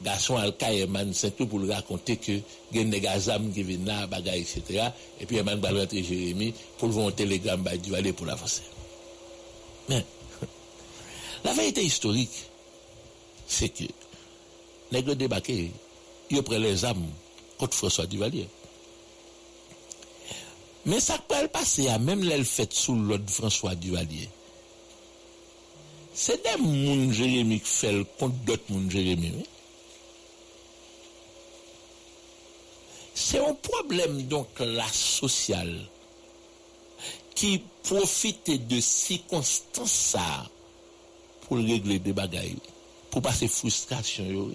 Garçon 0.02 0.38
al 0.38 0.54
man 0.88 1.14
saint 1.14 1.32
pour 1.32 1.60
le 1.60 1.72
raconter 1.74 2.16
que 2.16 2.40
gen 2.72 2.90
gazam 2.90 3.52
qui 3.52 3.64
viennent 3.64 3.86
là, 3.86 4.08
etc. 4.34 4.92
Et 5.20 5.26
puis 5.26 5.42
man 5.44 5.60
va 5.60 5.72
rentrer 5.72 6.04
Jérémie 6.04 6.54
pour 6.78 6.90
voir 6.90 7.08
un 7.08 7.12
télégramme 7.12 7.64
bah, 7.64 7.76
du 7.76 7.94
aller 7.94 8.14
pour 8.14 8.26
l'avancer. 8.26 8.62
Mais, 9.90 10.06
la 11.44 11.54
vérité 11.54 11.84
historique, 11.84 12.46
c'est 13.46 13.70
que, 13.70 13.84
les 14.92 15.02
débarqué, 15.02 15.72
ils 16.30 16.44
prennent 16.44 16.62
les 16.62 16.86
âmes 16.86 17.08
contre 17.58 17.76
François 17.76 18.06
Duvalier. 18.06 18.48
Mais 20.90 21.00
ça 21.00 21.20
peut 21.20 21.48
passer 21.50 21.88
à 21.88 22.00
même 22.00 22.24
l'elle 22.24 22.44
fait 22.44 22.74
sous 22.74 22.96
l'ordre 22.96 23.30
François 23.30 23.76
Duvalier. 23.76 24.28
C'est 26.16 26.44
des 26.44 26.60
moun 26.60 27.14
Jérémy 27.14 27.60
qui 27.60 27.70
fait 27.70 28.06
contre 28.18 28.34
d'autres 28.38 28.64
moun 28.70 28.90
Jérémy. 28.90 29.46
C'est 33.14 33.38
un 33.38 33.54
problème 33.54 34.24
donc 34.24 34.48
la 34.60 34.88
sociale 34.88 35.80
qui 37.36 37.62
profite 37.84 38.68
de 38.68 38.80
circonstances 38.82 40.16
pour 41.42 41.58
régler 41.58 42.00
des 42.00 42.14
bagailles, 42.14 42.58
pour 43.12 43.22
passer 43.22 43.48
frustration 43.48 44.50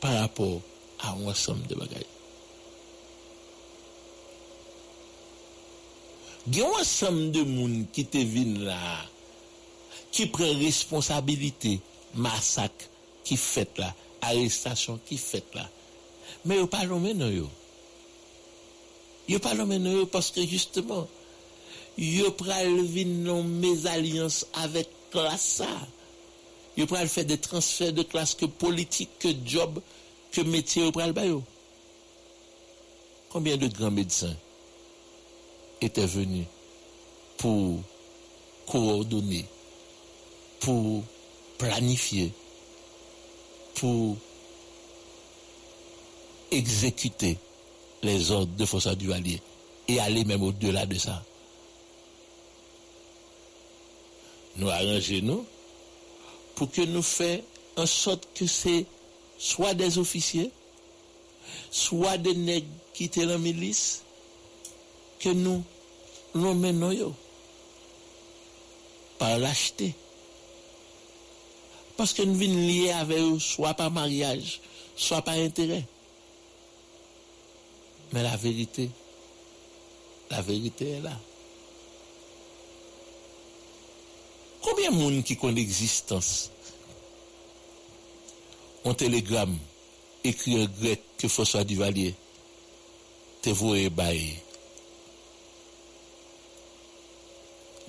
par 0.00 0.18
rapport 0.18 0.60
à 0.98 1.12
un 1.12 1.28
ensemble 1.28 1.64
de 1.68 1.76
bagailles. 1.76 2.19
Il 6.46 6.56
y 6.56 6.62
a 6.62 6.66
un 6.66 6.80
ensemble 6.80 7.32
de 7.32 7.42
monde 7.42 7.86
qui 7.92 8.06
te 8.06 8.16
vient 8.16 8.64
là, 8.64 8.78
qui 10.10 10.26
prend 10.26 10.44
responsabilité, 10.44 11.80
massacre 12.14 12.86
qui 13.24 13.36
fait 13.36 13.68
là, 13.78 13.94
arrestation 14.22 14.98
qui 15.04 15.18
fait 15.18 15.44
là. 15.54 15.68
Mais 16.44 16.58
il 16.58 16.66
pas 16.66 16.84
maintenant 16.86 17.28
yo. 17.28 17.48
Il 19.28 19.38
pas 19.38 19.54
maintenant 19.54 20.06
parce 20.06 20.30
que 20.30 20.44
justement, 20.46 21.06
yo 21.98 22.30
pral 22.32 22.84
vin 22.86 23.42
mes 23.44 23.86
alliances 23.86 24.46
avec 24.54 24.88
classe 25.10 25.56
ça. 25.58 25.68
Yo 26.76 26.86
pral 26.86 27.08
faire 27.08 27.26
des 27.26 27.38
transferts 27.38 27.92
de 27.92 28.02
classe 28.02 28.34
que 28.34 28.46
politique, 28.46 29.10
que 29.18 29.28
job, 29.44 29.80
que 30.32 30.40
métier 30.40 30.84
au 30.84 30.92
pral 30.92 31.12
bayo. 31.12 31.42
Combien 33.28 33.58
de 33.58 33.68
grands 33.68 33.90
médecins 33.90 34.34
étaient 35.80 36.06
venus 36.06 36.46
pour 37.36 37.80
coordonner, 38.66 39.44
pour 40.60 41.02
planifier, 41.58 42.32
pour 43.74 44.16
exécuter 46.50 47.38
les 48.02 48.30
ordres 48.30 48.54
de 48.56 48.64
François 48.64 48.94
Duvalier 48.94 49.40
et 49.88 50.00
aller 50.00 50.24
même 50.24 50.42
au-delà 50.42 50.86
de 50.86 50.96
ça. 50.96 51.22
Nous 54.56 54.68
arrangeons 54.68 55.20
nous 55.22 55.46
pour 56.54 56.70
que 56.70 56.82
nous 56.82 57.02
fassions 57.02 57.44
en 57.76 57.86
sorte 57.86 58.28
que 58.34 58.46
c'est 58.46 58.84
soit 59.38 59.74
des 59.74 59.98
officiers, 59.98 60.50
soit 61.70 62.18
des 62.18 62.34
nègres 62.34 62.66
qui 62.92 63.04
étaient 63.04 63.24
la 63.24 63.38
milice, 63.38 64.02
que 65.20 65.28
nous 65.28 65.62
menons 66.34 67.14
par 69.18 69.38
l'acheter. 69.38 69.94
Parce 71.96 72.14
que 72.14 72.22
nous 72.22 72.34
venons 72.34 72.66
liés 72.66 72.92
avec 72.92 73.18
eux, 73.18 73.38
soit 73.38 73.74
par 73.74 73.90
mariage, 73.90 74.60
soit 74.96 75.20
par 75.22 75.34
intérêt. 75.34 75.84
Mais 78.12 78.22
la 78.22 78.36
vérité, 78.36 78.90
la 80.30 80.40
vérité 80.40 80.92
est 80.92 81.00
là. 81.02 81.16
Combien 84.62 84.90
de 84.90 84.96
monde 84.96 85.22
qui 85.22 85.36
connaît 85.36 85.60
l'existence? 85.60 86.50
Un 88.84 88.94
télégramme 88.94 89.58
écrit 90.24 90.62
en 90.62 90.66
grec 90.80 91.02
que 91.18 91.28
François 91.28 91.64
Duvalier 91.64 92.14
te 93.42 93.50
voué 93.50 93.90
bailler. 93.90 94.36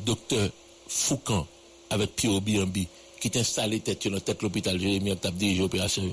Docteur 0.06 0.50
Foucan 0.88 1.48
avec 1.90 2.16
Pierre 2.16 2.42
Biambi 2.42 2.88
qui 3.20 3.30
t'installe 3.30 3.80
tête 3.82 4.08
dans 4.08 4.20
tête 4.20 4.42
l'hôpital 4.42 4.80
Jérémy 4.80 5.16
t'a 5.16 5.30
dirigé 5.30 5.62
l'opération. 5.62 6.04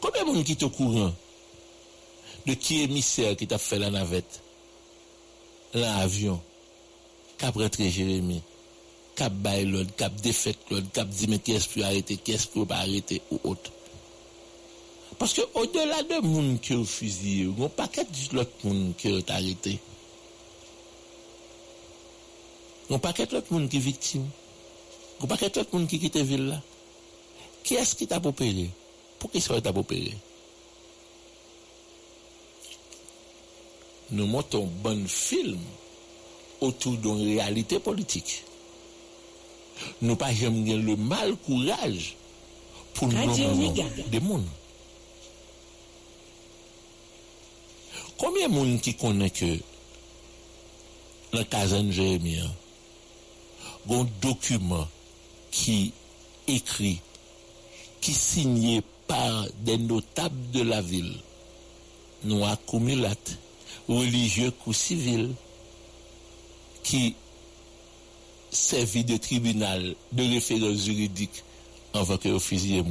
Combien 0.00 0.24
de 0.24 0.26
monde 0.26 0.44
qui 0.44 0.52
est 0.52 0.62
au 0.62 0.70
courant 0.70 1.14
de 2.46 2.52
qui 2.54 2.82
émissaire 2.82 3.36
qui 3.36 3.46
t'a 3.46 3.56
fait 3.56 3.78
la 3.78 3.90
navette, 3.90 4.42
l'avion, 5.72 6.40
qu'a 7.38 7.50
rentré 7.50 7.90
Jérémy? 7.90 8.42
cap 9.14 9.32
bay 9.32 9.64
l'autre, 9.64 9.94
cap 9.96 10.14
défaite 10.16 10.58
l'autre, 10.70 10.90
cap 10.92 11.08
dit 11.08 11.26
mais 11.28 11.38
qu'est-ce 11.38 11.68
peut 11.68 11.82
arrêter, 11.82 12.16
qu'est-ce 12.16 12.48
peut 12.48 12.66
pas 12.66 12.78
arrêter 12.78 13.22
ou 13.30 13.40
autre. 13.44 13.70
Parce 15.18 15.32
que 15.32 15.42
au-delà 15.54 16.02
de 16.02 16.26
monde 16.26 16.60
qui 16.60 16.74
ont 16.74 16.84
fusillé, 16.84 17.44
il 17.44 17.58
y 17.58 17.62
a 17.62 17.64
un 17.64 17.68
paquet 17.68 18.04
d'autres 18.32 18.50
monde 18.64 18.94
qui 18.98 19.08
ont 19.08 19.22
arrêté. 19.28 19.78
A 22.90 22.94
un 22.94 22.98
paquet 22.98 23.26
d'autres 23.26 23.52
monde 23.52 23.68
qui 23.68 23.78
sont 23.78 23.84
victimes. 23.84 24.28
Il 25.18 25.20
y 25.20 25.22
a 25.22 25.24
un 25.24 25.28
paquet 25.28 25.50
d'autres 25.50 25.76
monde 25.76 25.88
qui 25.88 25.98
quittent 25.98 26.16
la 26.16 26.22
ville. 26.22 26.60
Qui 27.62 27.74
est-ce 27.74 27.94
qui 27.94 28.06
t'a 28.06 28.20
opéré? 28.22 28.70
Pour 29.18 29.30
qui 29.30 29.40
ça 29.40 29.60
t'a 29.60 29.70
opéré? 29.70 30.14
Nous 34.10 34.26
montons 34.26 34.64
un 34.64 34.82
bon 34.82 35.06
film 35.08 35.60
autour 36.60 36.92
d'une 36.98 37.36
réalité 37.36 37.78
politique 37.78 38.44
nous 40.00 40.16
pas 40.16 40.32
jamais 40.32 40.76
le 40.76 40.96
mal 40.96 41.36
courage 41.36 42.16
pour 42.94 43.08
nous 43.08 43.34
des 44.08 44.20
monde. 44.20 44.46
Combien 48.16 48.48
de 48.48 48.54
monde 48.54 48.80
qui 48.80 48.94
connaît 48.94 49.30
que 49.30 49.58
dans 51.32 51.40
le 51.40 51.44
cas 51.44 51.66
de 51.66 51.90
Jérémie, 51.90 52.38
un 53.90 54.06
document 54.20 54.88
qui 55.50 55.92
écrit, 56.48 57.00
qui 58.00 58.12
signé 58.12 58.82
par 59.06 59.46
des 59.60 59.78
notables 59.78 60.50
de 60.52 60.62
la 60.62 60.80
ville, 60.80 61.16
nous 62.24 62.44
accumulate 62.44 63.38
religieux 63.88 64.52
ou 64.66 64.72
civil 64.72 65.30
qui 66.82 67.14
servit 68.50 69.04
de 69.04 69.16
tribunal 69.16 69.94
de 70.12 70.22
référence 70.22 70.84
juridique 70.84 71.42
avant 71.92 72.16
que 72.16 72.28
vous 72.28 72.40
fusillez. 72.40 72.82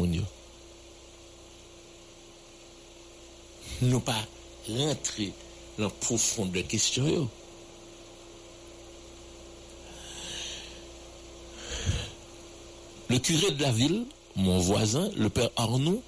Nous 3.82 4.00
pas 4.00 4.26
rentrer 4.70 5.34
dans 5.78 5.90
profonde 5.90 6.68
question 6.68 7.30
Le 13.10 13.20
curé 13.20 13.52
de 13.52 13.62
la 13.62 13.72
ville, 13.72 14.06
mon 14.36 14.60
voisin, 14.60 15.10
le 15.16 15.30
père 15.30 15.50
Arnaud, 15.56 16.02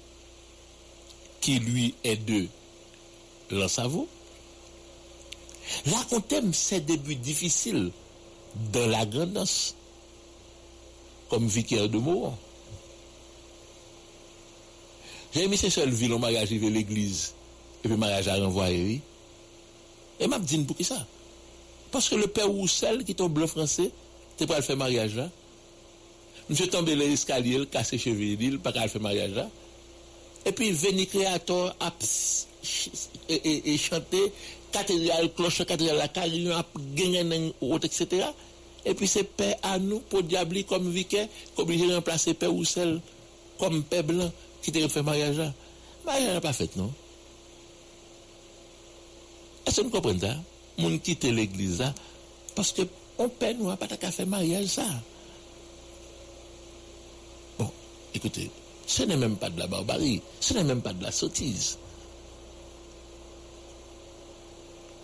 qui 1.40 1.58
lui 1.58 1.94
est 2.02 2.16
de 2.16 2.46
Lansavo, 3.50 4.08
racontait 5.86 6.40
ses 6.52 6.80
débuts 6.80 7.16
difficiles 7.16 7.90
dans 8.72 8.86
la 8.86 9.04
grandance, 9.06 9.74
comme 11.28 11.46
vicaire 11.46 11.88
de 11.88 11.98
Mouron. 11.98 12.36
J'ai 15.34 15.46
mis 15.48 15.58
ces 15.58 15.70
seules 15.70 15.90
villes 15.90 16.12
au 16.12 16.18
mariage 16.18 16.50
de 16.50 16.68
l'église, 16.68 17.34
et 17.84 17.88
puis 17.88 17.96
mariage 17.96 18.26
à 18.28 18.36
renvoyer. 18.36 19.02
Et 20.18 20.26
m'a 20.26 20.38
dit 20.38 20.58
pour 20.58 20.76
qui 20.76 20.84
ça? 20.84 21.06
Parce 21.92 22.08
que 22.08 22.14
le 22.14 22.26
père 22.26 22.48
Roussel, 22.48 23.04
qui 23.04 23.12
est 23.12 23.20
un 23.20 23.28
bleu 23.28 23.46
français, 23.46 23.90
t'es 24.36 24.46
pas 24.46 24.56
le 24.56 24.62
faire 24.62 24.76
mariage 24.76 25.14
là? 25.14 25.28
Monsieur 26.48 26.68
tombé 26.68 26.94
les 26.94 27.12
escaliers, 27.12 27.66
cassé 27.66 27.98
cheveux, 27.98 28.36
il 28.40 28.58
pas 28.60 28.72
qu'à 28.72 28.86
faire 28.88 29.00
mariage. 29.00 29.32
Et 30.44 30.52
puis, 30.52 30.70
venu 30.70 31.06
créateur 31.06 31.74
a 31.80 31.92
chanter, 33.78 34.32
cathédrale, 34.70 35.32
cloche, 35.34 35.64
cathédrale, 35.64 35.98
la 35.98 36.08
carrière, 36.08 36.58
a 36.58 36.66
gagné, 36.94 37.52
etc. 37.82 38.26
Et 38.84 38.94
puis, 38.94 39.08
c'est 39.08 39.24
père 39.24 39.56
à 39.62 39.78
nous, 39.80 39.98
pour 39.98 40.22
diabli, 40.22 40.64
comme 40.64 40.88
vicaire, 40.90 41.28
obligé 41.56 41.88
de 41.88 41.94
remplacer 41.94 42.34
père 42.34 42.52
Roussel, 42.52 43.00
comme 43.58 43.82
père 43.82 44.04
blanc, 44.04 44.30
qui 44.62 44.70
t'a 44.70 44.88
fait 44.88 45.02
mariage 45.02 45.38
là. 45.38 45.52
Mariage 46.04 46.34
n'a 46.34 46.40
pas 46.40 46.52
fait, 46.52 46.76
non? 46.76 46.92
Est-ce 49.66 49.80
que 49.80 49.86
vous 49.86 49.90
comprenez 49.90 50.20
ça? 50.20 50.36
Moun 50.78 51.00
quitte 51.00 51.24
l'église 51.24 51.80
là, 51.80 51.92
parce 52.54 52.70
que 52.70 52.82
on 53.18 53.28
père 53.28 53.54
nous 53.58 53.70
a 53.70 53.76
pas 53.76 53.88
qu'à 53.88 54.12
faire 54.12 54.26
mariage 54.26 54.66
ça. 54.66 54.84
Bon, 57.58 57.70
écoutez, 58.16 58.50
ce 58.86 59.02
n'est 59.02 59.16
même 59.16 59.36
pas 59.36 59.50
de 59.50 59.58
la 59.58 59.66
barbarie, 59.66 60.22
ce 60.40 60.54
n'est 60.54 60.64
même 60.64 60.80
pas 60.82 60.92
de 60.92 61.02
la 61.02 61.12
sottise. 61.12 61.78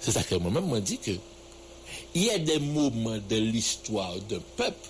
C'est 0.01 0.13
ça 0.13 0.23
que 0.23 0.35
moi-même 0.35 0.69
m'a 0.69 0.81
dit 0.81 0.99
que 0.99 1.13
il 2.15 2.25
y 2.25 2.31
a 2.31 2.39
des 2.39 2.59
moments 2.59 3.19
de 3.19 3.37
l'histoire 3.37 4.17
d'un 4.29 4.41
peuple, 4.57 4.89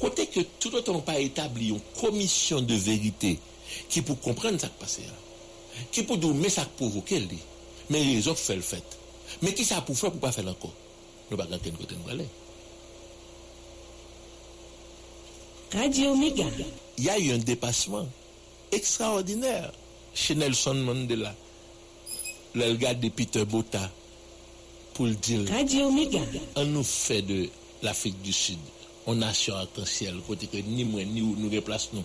côté 0.00 0.26
que 0.26 0.40
tout 0.60 0.74
autant 0.74 1.00
pas 1.00 1.18
établi 1.18 1.68
une 1.68 1.80
commission 2.00 2.60
de 2.60 2.74
vérité 2.74 3.38
qui 3.88 4.02
pour 4.02 4.20
comprendre 4.20 4.60
ce 4.60 4.66
qui 4.66 4.72
passe, 4.78 5.00
qui 5.90 6.02
pour 6.02 6.18
dire 6.18 6.34
mais 6.34 6.48
ça 6.48 6.64
provoquer 6.76 7.20
lui, 7.20 7.38
mais 7.90 8.04
les 8.04 8.28
autres 8.28 8.40
fait 8.40 8.56
le 8.56 8.62
fait. 8.62 8.84
Mais 9.42 9.54
qui 9.54 9.64
ça 9.64 9.80
pour 9.80 9.96
faire 9.96 10.10
pour 10.10 10.20
pas 10.20 10.32
faire 10.32 10.46
encore? 10.46 10.72
Nous 11.30 11.36
pas 11.36 11.46
côté 11.46 11.72
nous 11.72 12.10
aller. 12.10 12.28
Radio 15.72 16.14
Méga. 16.14 16.44
Il 16.98 17.04
y 17.04 17.10
a 17.10 17.18
eu 17.18 17.32
un 17.32 17.38
dépassement 17.38 18.06
extraordinaire 18.72 19.72
chez 20.14 20.34
Nelson 20.34 20.74
Mandela. 20.74 21.34
Le 22.54 22.74
gars 22.74 22.94
de 22.94 23.08
Peter 23.08 23.44
Bota 23.44 23.90
pour 24.94 25.06
le 25.06 25.14
dire. 25.14 25.40
Radio. 25.50 25.90
On 26.56 26.64
nous 26.64 26.84
fait 26.84 27.22
de 27.22 27.48
l'Afrique 27.82 28.20
du 28.22 28.32
Sud 28.32 28.58
une 29.06 29.18
nation 29.18 29.54
arc-en-ciel, 29.54 30.14
côté 30.26 30.46
que 30.46 30.56
ni 30.56 30.84
moi 30.84 31.04
ni 31.04 31.20
nous 31.20 31.50
replace 31.50 31.90
nous, 31.92 32.02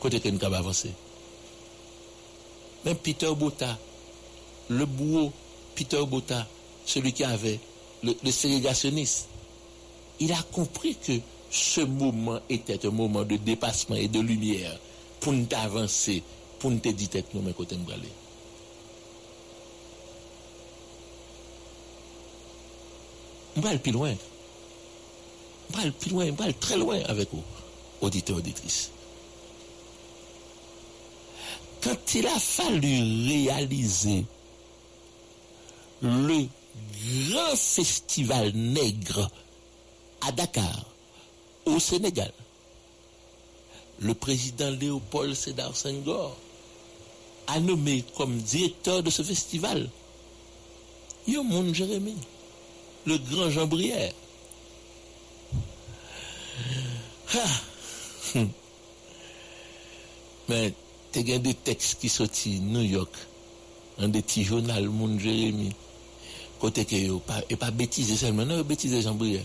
côté 0.00 0.20
que 0.20 0.28
nous 0.28 0.42
avons 0.42 0.56
avancé. 0.56 0.90
Même 2.84 2.96
Peter 2.96 3.30
Bota, 3.36 3.78
le 4.68 4.86
bourreau 4.86 5.32
Peter 5.74 6.02
Bota, 6.06 6.46
celui 6.86 7.12
qui 7.12 7.24
avait 7.24 7.60
le, 8.02 8.14
le 8.22 8.30
ségrégationniste, 8.30 9.28
il 10.18 10.32
a 10.32 10.42
compris 10.50 10.96
que 10.96 11.12
ce 11.50 11.80
moment 11.80 12.40
était 12.48 12.86
un 12.86 12.90
moment 12.90 13.24
de 13.24 13.36
dépassement 13.36 13.96
et 13.96 14.08
de 14.08 14.20
lumière 14.20 14.78
pour 15.18 15.32
nous 15.32 15.46
avancer, 15.56 16.22
pour 16.58 16.70
nous 16.70 16.78
dire 16.78 17.08
tête 17.08 17.34
nous, 17.34 17.42
mais 17.42 17.52
côté 17.52 17.76
nous 17.76 17.90
aller. 17.92 18.08
On 23.56 23.60
va 23.60 23.70
aller 23.70 23.78
plus 23.78 23.92
loin. 23.92 24.14
On 25.70 25.76
va 25.76 25.82
aller 25.82 25.90
plus 25.90 26.10
loin, 26.10 26.26
on 26.30 26.34
va 26.34 26.44
aller 26.44 26.54
très 26.54 26.76
loin 26.76 27.00
avec 27.06 27.28
vous, 27.32 27.42
auditeurs, 28.00 28.36
auditrices. 28.36 28.90
Quand 31.82 32.14
il 32.14 32.26
a 32.26 32.38
fallu 32.38 33.28
réaliser 33.28 34.24
le 36.02 36.46
grand 37.30 37.56
festival 37.56 38.52
nègre 38.54 39.30
à 40.20 40.32
Dakar, 40.32 40.89
au 41.70 41.80
Sénégal. 41.80 42.32
Le 44.00 44.14
président 44.14 44.70
Léopold 44.70 45.34
Sédar 45.34 45.76
Senghor 45.76 46.36
a 47.46 47.60
nommé 47.60 48.04
comme 48.16 48.38
directeur 48.38 49.02
de 49.02 49.10
ce 49.10 49.22
festival 49.22 49.88
Yomoun 51.28 51.74
Jérémy, 51.74 52.16
le 53.06 53.18
grand 53.18 53.50
Jean 53.50 53.66
Brière. 53.66 54.12
Ah. 57.34 57.38
Mais 60.48 60.72
tu 61.12 61.32
as 61.32 61.38
des 61.38 61.54
textes 61.54 62.00
qui 62.00 62.08
sortent 62.08 62.46
New 62.46 62.80
York, 62.82 63.12
dans 63.98 64.08
des 64.08 64.22
petits 64.22 64.44
journaux, 64.44 64.90
Moun 64.90 65.20
Jérémy, 65.20 65.72
côté 66.58 66.84
que 66.84 66.96
et 67.50 67.56
pas 67.56 67.70
bêtiser 67.70 68.16
seulement, 68.16 68.44
non, 68.46 68.62
bêtiser 68.62 69.02
Jean 69.02 69.14
Brière. 69.14 69.44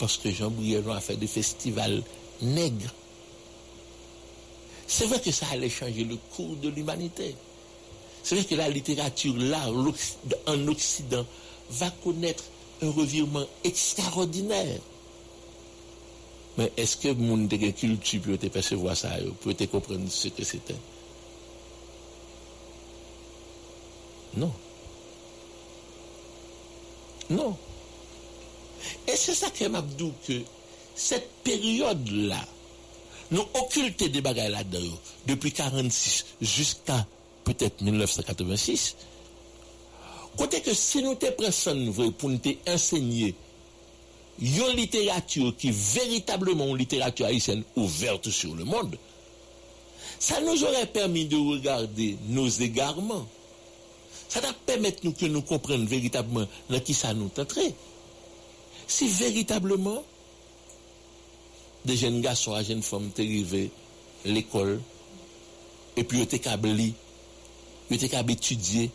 Parce 0.00 0.16
que 0.16 0.30
Jean 0.30 0.50
Brièron 0.50 0.92
a 0.92 1.00
fait 1.00 1.16
des 1.16 1.26
festivals 1.26 2.02
nègres. 2.40 2.94
C'est 4.86 5.04
vrai 5.04 5.20
que 5.20 5.30
ça 5.30 5.46
allait 5.52 5.68
changer 5.68 6.04
le 6.04 6.16
cours 6.34 6.56
de 6.56 6.70
l'humanité. 6.70 7.36
C'est 8.22 8.34
vrai 8.34 8.44
que 8.44 8.54
la 8.54 8.70
littérature, 8.70 9.36
là, 9.36 9.60
en 10.46 10.68
Occident, 10.68 11.24
va 11.70 11.90
connaître 12.02 12.44
un 12.82 12.90
revirement 12.90 13.44
extraordinaire. 13.62 14.80
Mais 16.56 16.72
est-ce 16.78 16.96
que 16.96 17.12
mon 17.12 17.46
culture 17.46 18.22
peut 18.22 18.48
percevoir 18.48 18.96
ça, 18.96 19.10
peut 19.42 19.54
comprendre 19.66 20.10
ce 20.10 20.28
que 20.28 20.42
c'était? 20.42 20.74
Non. 24.34 24.52
Non. 27.28 27.56
Et 29.06 29.16
c'est 29.16 29.34
ça 29.34 29.50
que 29.50 29.64
m'a 29.66 29.82
dit 29.82 30.12
que 30.26 30.42
cette 30.94 31.30
période-là, 31.44 32.44
nous 33.30 33.46
occulter 33.54 34.08
des 34.08 34.20
bagages 34.20 34.50
là-dedans, 34.50 34.96
depuis 35.26 35.52
46 35.52 36.26
jusqu'à 36.40 37.06
peut-être 37.44 37.80
1986, 37.80 38.96
côté 40.36 40.60
que 40.60 40.74
si 40.74 41.02
nous 41.02 41.14
te 41.14 41.26
prenons 41.30 42.12
pour 42.12 42.28
nous 42.28 42.40
enseigner 42.68 43.34
une 44.40 44.76
littérature 44.76 45.54
qui 45.56 45.68
est 45.68 45.94
véritablement 45.94 46.66
une 46.68 46.78
littérature 46.78 47.26
haïtienne 47.26 47.62
ouverte 47.76 48.30
sur 48.30 48.54
le 48.54 48.64
monde, 48.64 48.96
ça 50.18 50.40
nous 50.40 50.64
aurait 50.64 50.86
permis 50.86 51.26
de 51.26 51.36
regarder 51.36 52.16
nos 52.28 52.48
égarements. 52.48 53.26
Ça 54.28 54.40
va 54.40 54.52
permettre 54.52 55.00
nous 55.04 55.12
que 55.12 55.26
nous 55.26 55.42
comprenions 55.42 55.86
véritablement 55.86 56.46
dans 56.68 56.80
qui 56.80 56.94
ça 56.94 57.14
nous 57.14 57.28
tenterait 57.28 57.74
si 58.90 59.06
véritablement 59.08 60.02
des 61.84 61.96
jeunes 61.96 62.20
garçons 62.20 62.58
et 62.58 62.64
jeunes 62.64 62.82
femmes 62.82 63.10
arrivés 63.16 63.70
à 64.24 64.28
l'école 64.28 64.80
et 65.96 66.02
puis 66.02 66.18
ils 66.18 66.22
étaient 66.22 66.40
câblés, 66.40 66.92
ils 67.88 68.04
étaient 68.04 68.32
étudier 68.32 68.90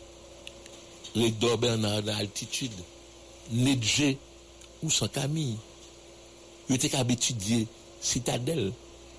les 1.16 1.32
Bernard 1.32 2.04
dans 2.04 2.18
l'altitude, 2.18 2.74
Nedje 3.52 4.18
ou 4.84 4.90
sans 4.90 5.08
Camille, 5.08 5.56
ils 6.70 6.76
étaient 6.76 6.92
étudier 7.10 7.66
Citadelle, 8.02 8.74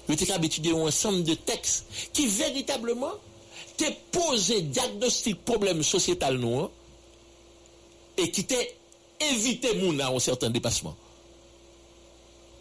ils 0.09 0.15
étaient 0.15 0.45
étudier 0.45 0.73
un 0.73 0.83
ensemble 0.83 1.25
de 1.25 1.35
textes 1.35 1.87
qui 2.13 2.27
véritablement 2.27 3.13
te 3.79 3.91
posé 4.13 4.61
diagnostic 4.61 5.43
problème 5.43 5.83
sociétal 5.83 6.37
nous 6.37 6.69
et 8.19 8.31
qui 8.31 8.45
t'est 8.45 8.77
éviter 9.21 9.75
moun 9.75 10.01
à 10.01 10.09
un 10.09 10.19
certain 10.19 10.51
dépassement 10.51 10.97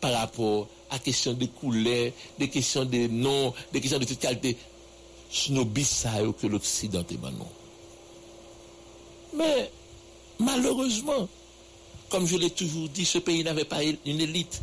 par 0.02 0.14
rapport 0.14 0.68
à 0.90 0.99
question 0.99 1.34
des 1.34 1.48
couleurs, 1.48 2.11
des 2.38 2.49
questions 2.49 2.86
des 2.86 3.07
noms, 3.07 3.53
des 3.73 3.82
questions 3.82 3.99
de 3.99 4.06
toute 4.06 4.19
qualité. 4.19 4.57
snobis 5.32 5.86
sa 5.86 6.22
yo 6.22 6.34
que 6.34 6.48
l'Occident 6.48 7.03
est 7.10 7.22
maintenant. 7.22 7.49
Mais 9.34 9.69
malheureusement, 10.40 11.27
comme 12.10 12.26
je 12.26 12.38
l'ai 12.38 12.49
toujours 12.49 12.88
dit, 12.90 13.06
ce 13.06 13.18
pays 13.18 13.44
n'avait 13.44 13.65
pas 13.65 13.84
une 13.84 13.98
élite. 14.06 14.61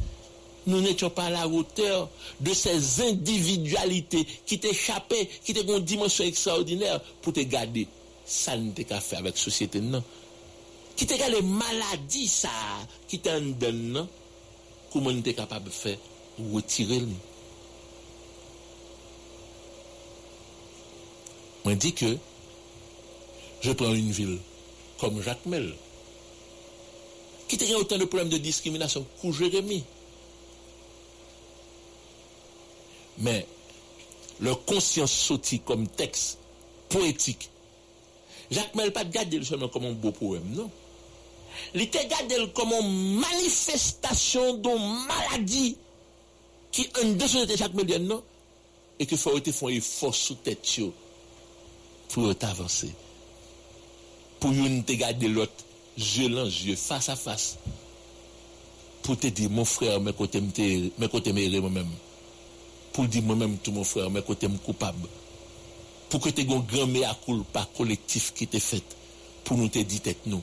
Nous 0.66 0.81
n'étions 0.81 1.10
pas 1.10 1.24
à 1.24 1.31
la 1.31 1.48
hauteur 1.48 2.09
de 2.40 2.55
ces 2.55 3.02
individualités 3.02 4.24
qui 4.47 4.60
t'échappaient, 4.60 5.28
qui 5.44 5.52
t'ont 5.52 5.77
une 5.78 5.85
dimension 5.85 6.24
extraordinaire 6.24 7.01
pour 7.20 7.32
te 7.32 7.40
garder. 7.40 7.89
Ça 8.24 8.56
n'était 8.56 8.85
qu'à 8.85 9.01
faire 9.01 9.19
avec 9.19 9.35
la 9.35 9.40
société, 9.40 9.81
non. 9.81 10.02
Qui 10.97 11.06
te 11.06 11.14
les 11.14 11.43
maladies, 11.43 12.28
ça, 12.28 12.51
qui 13.09 13.19
t'en 13.19 13.40
donne. 13.40 14.06
Comment 14.93 15.23
tu 15.23 15.31
es 15.31 15.35
capable 15.35 15.66
de 15.66 15.70
faire 15.70 15.98
retirer 16.52 17.01
le 17.01 17.09
Moi, 21.64 21.74
dis 21.77 21.93
que 21.93 22.16
je 23.60 23.73
prends 23.73 23.94
une 23.94 24.10
ville 24.10 24.39
comme 24.98 25.23
Jacques 25.23 25.47
Mel, 25.47 25.74
qui 27.48 27.73
a 27.73 27.78
autant 27.78 27.98
de 27.98 28.05
problèmes 28.05 28.28
de 28.28 28.39
discrimination 28.39 29.06
que 29.20 29.31
Jérémy. 29.31 29.85
Mais 33.19 33.47
leur 34.40 34.64
conscience 34.64 35.12
sortie 35.12 35.60
comme 35.60 35.86
texte 35.86 36.39
poétique, 36.89 37.51
Jacques 38.51 38.74
Mel 38.74 38.93
pas 38.93 39.05
gardé 39.05 39.43
seulement 39.44 39.69
comme 39.69 39.85
un 39.85 39.93
beau 39.93 40.12
poème, 40.12 40.51
non? 40.55 40.70
li 41.77 41.87
te 41.93 42.03
gade 42.11 42.39
l 42.41 42.51
komon 42.57 42.89
manifestasyon 43.23 44.61
don 44.65 44.83
maladi 45.09 45.73
ki 46.73 46.89
an 47.03 47.16
de 47.20 47.29
sou 47.29 47.49
te 47.49 47.57
chak 47.61 47.74
me 47.77 47.85
den 47.89 48.09
nou, 48.09 48.24
e 48.99 49.07
ki 49.09 49.19
fò 49.20 49.35
ou 49.37 49.45
te 49.45 49.53
fò 49.55 49.70
yi 49.73 49.81
fò 49.85 50.12
sou 50.15 50.39
tèt 50.45 50.77
yo 50.79 50.93
pou 52.12 52.29
ou 52.29 52.37
te 52.37 52.49
avansè. 52.49 52.91
Pou 54.43 54.53
yon 54.57 54.81
te 54.87 54.97
gade 54.99 55.29
lot, 55.31 55.65
je 55.97 56.27
lan 56.27 56.49
je, 56.51 56.74
fasa 56.77 57.15
fasa, 57.16 57.61
pou 59.03 59.15
te 59.19 59.31
di, 59.35 59.49
mon 59.51 59.66
frère, 59.69 60.01
mè 60.03 60.15
kote 60.16 60.41
mè 60.43 61.45
re 61.53 61.61
mè 61.62 61.70
mèm, 61.77 61.93
pou 62.95 63.07
di 63.07 63.23
mè 63.23 63.37
mèm 63.39 63.59
tout 63.62 63.74
mon 63.77 63.87
frère, 63.87 64.11
mè 64.11 64.23
kote 64.27 64.51
mè 64.51 64.59
koupab, 64.65 64.99
pou 66.09 66.23
kote 66.23 66.47
gon 66.49 66.65
gran 66.69 66.91
mè 66.91 67.05
akoul 67.09 67.45
pa 67.55 67.65
kolektif 67.77 68.33
ki 68.39 68.49
te 68.51 68.61
fèt, 68.62 68.97
pou 69.45 69.59
nou 69.59 69.73
te 69.73 69.85
di 69.87 70.01
tèt 70.05 70.27
nou, 70.27 70.43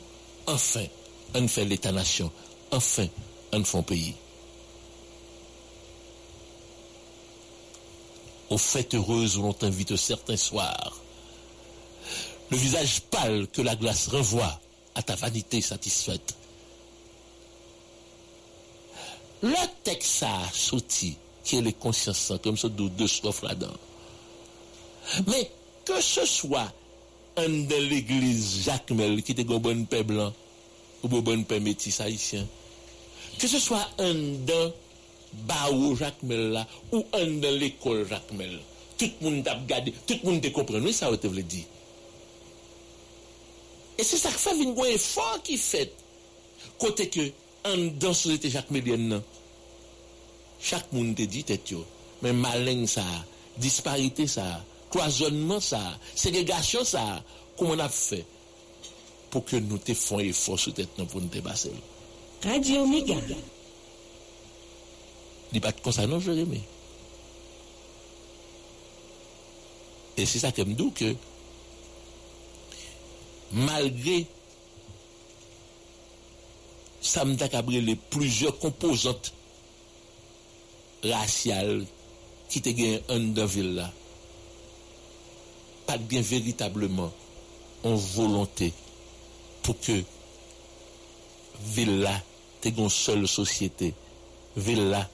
anfen, 0.52 0.88
on 1.36 1.48
fait 1.48 1.66
l'État-nation. 1.66 2.32
Enfin, 2.72 3.08
on 3.54 3.64
fait 3.64 3.84
pays. 3.84 4.16
Aux 8.50 8.58
fêtes 8.58 8.96
heureuses 8.96 9.38
où 9.38 9.44
l'on 9.44 9.54
t'invite 9.54 9.96
certains 9.96 10.38
soirs 10.38 11.00
le 12.50 12.58
visage 12.58 13.02
pâle 13.02 13.48
que 13.48 13.62
la 13.62 13.76
glace 13.76 14.08
renvoie 14.08 14.60
à 14.96 15.04
ta 15.04 15.16
vanité 15.16 15.62
satisfaite. 15.62 16.36
Le 19.42 19.54
texte 19.84 20.24
a 20.24 20.50
sorti, 20.52 21.16
qui 21.44 21.58
est 21.58 21.62
les 21.62 21.74
consciences, 21.74 22.34
comme 22.44 22.58
ça, 22.58 22.68
de 22.68 22.88
deux 22.90 23.08
soif 23.08 23.42
là-dedans. 23.44 23.74
Mais 25.28 25.50
que 25.86 26.02
ce 26.02 26.26
soit 26.26 26.72
un 27.38 27.48
de 27.48 27.76
l'église 27.76 28.64
Jacques 28.64 28.92
Mel, 28.92 29.24
qui 29.24 29.32
était 29.32 29.50
un 29.50 29.58
bon 29.60 29.86
père 29.86 30.04
blanc, 30.04 30.34
ou 31.02 31.12
bo 31.12 31.22
bon 31.26 31.46
permetti 31.48 31.92
sa 31.96 32.10
isyen. 32.12 32.48
Ke 33.40 33.48
se 33.48 33.62
swa 33.64 33.82
an 34.04 34.20
dan 34.48 34.74
ba 35.48 35.70
ou 35.72 35.96
jakmel 35.98 36.50
la, 36.56 36.66
ou 36.92 37.04
an 37.16 37.40
dan 37.44 37.58
l'ekol 37.60 38.06
jakmel. 38.10 38.58
Tout 39.00 39.22
moun 39.24 39.44
tap 39.46 39.62
gade, 39.70 39.94
tout 40.06 40.24
moun 40.28 40.42
te 40.44 40.52
kompren, 40.52 40.84
wè 40.84 40.94
sa 40.96 41.12
wè 41.12 41.20
te 41.22 41.32
vle 41.32 41.46
di. 41.48 41.62
E 44.00 44.06
se 44.08 44.20
sa 44.20 44.32
kwa 44.36 44.56
vin 44.60 44.74
gwen 44.76 44.96
e 44.96 45.00
fwa 45.00 45.38
ki 45.46 45.56
fet, 45.60 45.94
kote 46.80 47.08
ke 47.12 47.30
an 47.68 47.86
dan 48.00 48.16
souzete 48.16 48.52
jakmelien 48.52 49.08
nan. 49.14 49.24
Chak 50.60 50.92
moun 50.92 51.14
te 51.16 51.28
di 51.32 51.46
tet 51.48 51.72
yo, 51.72 51.86
men 52.24 52.40
malen 52.44 52.86
sa, 52.92 53.06
disparite 53.60 54.28
sa, 54.28 54.46
kloazonman 54.92 55.64
sa, 55.64 55.80
segregasyon 56.12 56.88
sa, 56.88 57.04
kou 57.56 57.70
moun 57.70 57.84
ap 57.84 57.96
fey. 57.96 58.26
pou 59.30 59.46
ke 59.46 59.62
nou 59.64 59.82
te 59.82 59.96
fon 59.98 60.24
e 60.24 60.34
fos 60.36 60.68
sou 60.68 60.76
tèt 60.76 60.98
nou 60.98 61.10
pou 61.10 61.22
nou 61.22 61.32
te 61.34 61.42
basel. 61.46 61.78
Radio 62.44 62.86
Mega. 62.88 63.18
Di 65.50 65.62
pat 65.64 65.82
konsa 65.86 66.08
nou 66.08 66.24
jereme. 66.24 66.62
E 70.20 70.26
se 70.28 70.42
sa 70.42 70.52
kem 70.56 70.76
dou 70.78 70.94
ke 70.96 71.14
malgre 73.56 74.22
sa 77.02 77.24
mta 77.26 77.48
kabre 77.50 77.80
le 77.82 77.96
plujer 78.12 78.54
kompozant 78.62 79.32
rasyal 81.08 81.86
ki 82.52 82.62
te 82.66 82.74
gen 82.78 83.14
an 83.16 83.32
da 83.38 83.48
vil 83.50 83.72
la 83.80 83.88
pat 85.88 86.04
gen 86.12 86.28
veritableman 86.28 87.10
an 87.88 87.98
volonté 88.14 88.70
pour 89.70 89.80
que 89.82 90.02
ville 91.62 92.00
là 92.00 92.20
t'es 92.60 92.70
une 92.70 92.90
seule 92.90 93.28
société 93.28 93.94
ville 94.58 94.90
là 94.90 95.08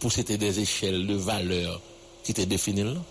pour 0.00 0.10
c'était 0.10 0.38
des 0.38 0.60
échelles 0.60 1.06
de 1.06 1.12
valeurs 1.12 1.78
qui 2.24 2.32
te 2.32 2.40
définissent 2.40 2.86
là 2.86 3.02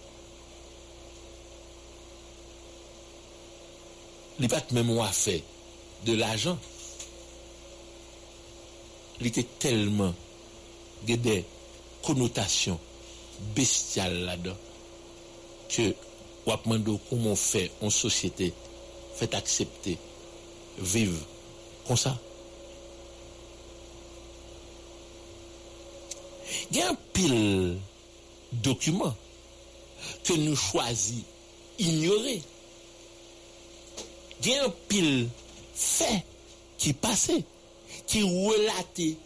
il 4.39 4.47
pas 4.47 4.63
même 4.71 4.99
fait 5.11 5.43
de 6.03 6.13
l'argent. 6.13 6.57
Il 9.19 9.27
était 9.27 9.45
tellement 9.59 10.15
des 11.05 11.45
connotations 12.01 12.79
bestiales 13.55 14.23
là-dedans 14.25 14.57
que 15.69 15.93
on 16.47 16.97
comment 17.07 17.29
on 17.29 17.35
fait 17.35 17.69
en 17.83 17.91
société 17.91 18.51
fait 19.13 19.35
accepter 19.35 19.99
vivre 20.77 21.19
comme 21.87 21.97
ça. 21.97 22.17
Il 26.71 26.77
y 26.77 26.81
a 26.81 26.89
un 26.89 26.97
pile 27.13 27.77
documents 28.53 29.15
que 30.23 30.33
nous 30.33 30.55
choisissons 30.55 31.25
ignorer 31.79 32.41
il 34.43 34.51
y 34.51 34.55
a 34.55 34.65
un 34.65 34.73
pile 34.87 35.29
fait 35.73 36.23
qui 36.77 36.93
passait, 36.93 37.43
qui 38.07 38.23
relaté 38.23 39.17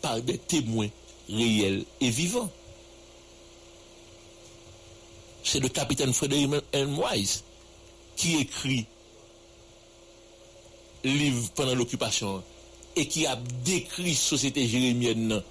par 0.00 0.20
des 0.22 0.38
témoins 0.38 0.88
réels 1.28 1.84
et 2.00 2.10
vivants. 2.10 2.50
C'est 5.44 5.60
le 5.60 5.68
capitaine 5.68 6.12
Frédéric 6.12 6.50
Wise 6.74 7.44
qui 8.16 8.38
écrit 8.38 8.86
livre 11.04 11.50
pendant 11.54 11.74
l'occupation 11.74 12.42
et 12.96 13.06
qui 13.06 13.26
a 13.26 13.36
décrit 13.64 14.14
société 14.14 14.66
jérémienne 14.66 15.42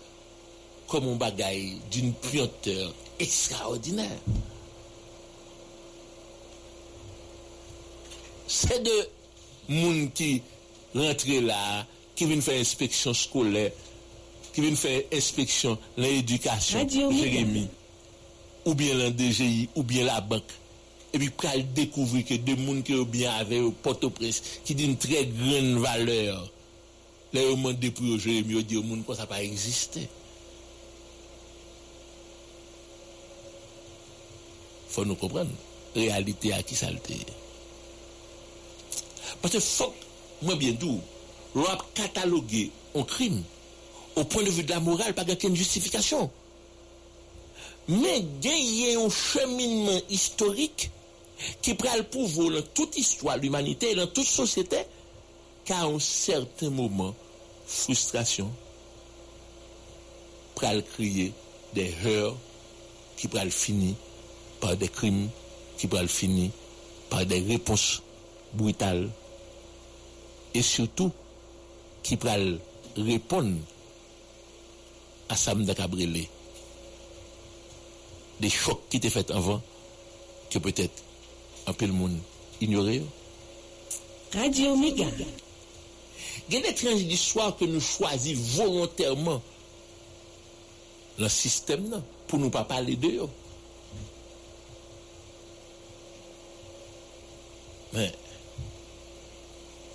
comme 0.87 1.07
un 1.07 1.15
bagaille 1.15 1.77
d'une 1.91 2.13
puanteur 2.13 2.93
extraordinaire. 3.19 4.19
c'est 8.51 8.83
de 8.83 9.07
gens 9.69 10.07
qui 10.13 10.41
rentrent 10.93 11.41
là, 11.41 11.87
qui 12.15 12.25
viennent 12.25 12.41
faire 12.41 12.59
inspection 12.59 13.13
scolaire, 13.13 13.71
qui 14.53 14.59
viennent 14.59 14.75
faire 14.75 15.03
inspection 15.13 15.77
l'éducation, 15.95 16.87
Jérémy, 16.89 17.69
ou 18.65 18.75
bien 18.75 18.93
la 18.95 19.09
DGI, 19.09 19.69
ou 19.75 19.83
bien 19.83 20.03
la 20.03 20.19
banque. 20.19 20.43
Et 21.13 21.19
puis, 21.19 21.29
quand 21.35 21.51
découvrir 21.73 22.25
que 22.25 22.35
des 22.35 22.55
gens 22.55 22.81
qui 22.81 22.93
ont 22.93 23.03
bien 23.03 23.33
avec 23.33 23.61
Port-au-Prince, 23.81 24.41
qui 24.63 24.75
d'une 24.75 24.97
très 24.97 25.25
grande 25.25 25.79
valeur, 25.79 26.49
les 27.33 27.43
gens 27.43 27.51
demandent 27.51 27.91
pour 27.91 28.17
Jérémy, 28.17 28.55
ils 28.55 28.65
disent 28.65 28.77
aux 28.77 28.83
gens 28.83 29.01
que 29.05 29.13
ça 29.13 29.21
n'a 29.21 29.27
pas 29.27 29.43
existé. 29.43 30.01
Il 34.89 34.93
faut 34.93 35.05
nous 35.05 35.15
comprendre. 35.15 35.51
Réalité 35.93 36.53
à 36.53 36.63
qui 36.63 36.75
ça 36.75 36.87
parce 39.41 39.53
que 39.55 39.59
faut, 39.59 39.93
moi 40.41 40.55
bien 40.55 40.71
doux, 40.71 41.01
l'on 41.55 41.65
a 41.65 41.77
catalogué 41.93 42.71
un 42.95 43.03
crime 43.03 43.43
au 44.15 44.23
point 44.23 44.43
de 44.43 44.49
vue 44.49 44.63
de 44.63 44.69
la 44.69 44.79
morale, 44.79 45.13
pas 45.13 45.23
de 45.23 45.55
justification. 45.55 46.29
Mais 47.87 48.23
il 48.43 48.79
y 48.79 48.95
a 48.95 48.99
un 48.99 49.09
cheminement 49.09 49.99
historique 50.09 50.91
qui 51.61 51.73
prend 51.73 51.95
le 51.95 52.03
pouvoir 52.03 52.51
dans 52.51 52.67
toute 52.73 52.97
histoire 52.97 53.37
de 53.37 53.43
l'humanité 53.43 53.91
et 53.91 53.95
dans 53.95 54.07
toute 54.07 54.27
société, 54.27 54.77
qu'à 55.65 55.83
un 55.83 55.99
certain 55.99 56.69
moment, 56.69 57.13
frustration, 57.65 58.51
pral 60.55 60.83
crier 60.83 61.33
des 61.73 61.93
heures 62.05 62.35
qui 63.17 63.27
pral 63.27 63.51
finir 63.51 63.95
par 64.59 64.75
des 64.75 64.87
crimes 64.87 65.29
qui 65.77 65.87
pourra 65.87 66.03
le 66.03 66.07
finir 66.07 66.51
par 67.09 67.25
des 67.25 67.39
réponses 67.39 68.01
brutales. 68.53 69.09
Et 70.53 70.61
surtout 70.61 71.11
qui 72.03 72.17
pourra 72.17 72.35
répondre 72.95 73.57
à 75.29 75.35
Sam 75.35 75.65
Cabrélé 75.65 76.29
des 78.39 78.49
chocs 78.49 78.81
qui 78.89 78.97
étaient 78.97 79.09
faits 79.09 79.31
avant 79.31 79.61
que 80.49 80.59
peut-être 80.59 81.03
un 81.67 81.73
peu 81.73 81.85
le 81.85 81.93
monde 81.93 82.17
ignorait. 82.59 83.01
Radio 84.33 84.75
Méga. 84.75 85.05
Il 86.49 86.55
y 86.55 86.57
a 86.57 86.61
des 86.61 86.73
tranches 86.75 87.03
d'histoire 87.03 87.55
que 87.55 87.65
nous 87.65 87.79
choisissons 87.81 88.63
volontairement 88.63 89.41
le 91.17 91.29
système 91.29 92.01
pour 92.27 92.39
ne 92.39 92.49
pas 92.49 92.63
parler 92.63 92.95
d'eux. 92.95 93.27
Mais 97.93 98.11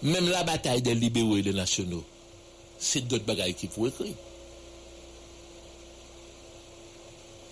même 0.03 0.29
la 0.29 0.45
bataille 0.45 0.83
des 0.83 0.95
libéraux 0.95 1.37
et 1.37 1.43
des 1.43 1.53
nationaux, 1.55 2.05
c'est 2.79 3.07
d'autres 3.07 3.25
bagailles 3.25 3.55
qui 3.55 3.67
faut 3.67 3.87
écrire. 3.87 4.15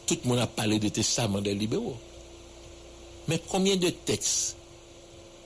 Tout 0.06 0.18
le 0.22 0.28
monde 0.28 0.38
a 0.40 0.46
parlé 0.46 0.78
de 0.78 0.88
testament 0.90 1.40
des 1.40 1.54
libéraux. 1.54 1.96
Mais 3.28 3.40
combien 3.48 3.76
de 3.76 3.90
textes 3.90 4.56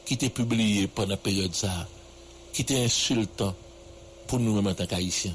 qui 0.04 0.14
étaient 0.14 0.30
publiés 0.30 0.88
pendant 0.88 1.10
la 1.10 1.16
période 1.16 1.54
ça, 1.54 1.86
qui 2.52 2.62
étaient 2.62 2.82
insultants 2.82 3.54
pour 4.26 4.40
nous-mêmes 4.40 4.66
en 4.66 4.74
tant 4.74 4.86
qu'haïtiens, 4.86 5.34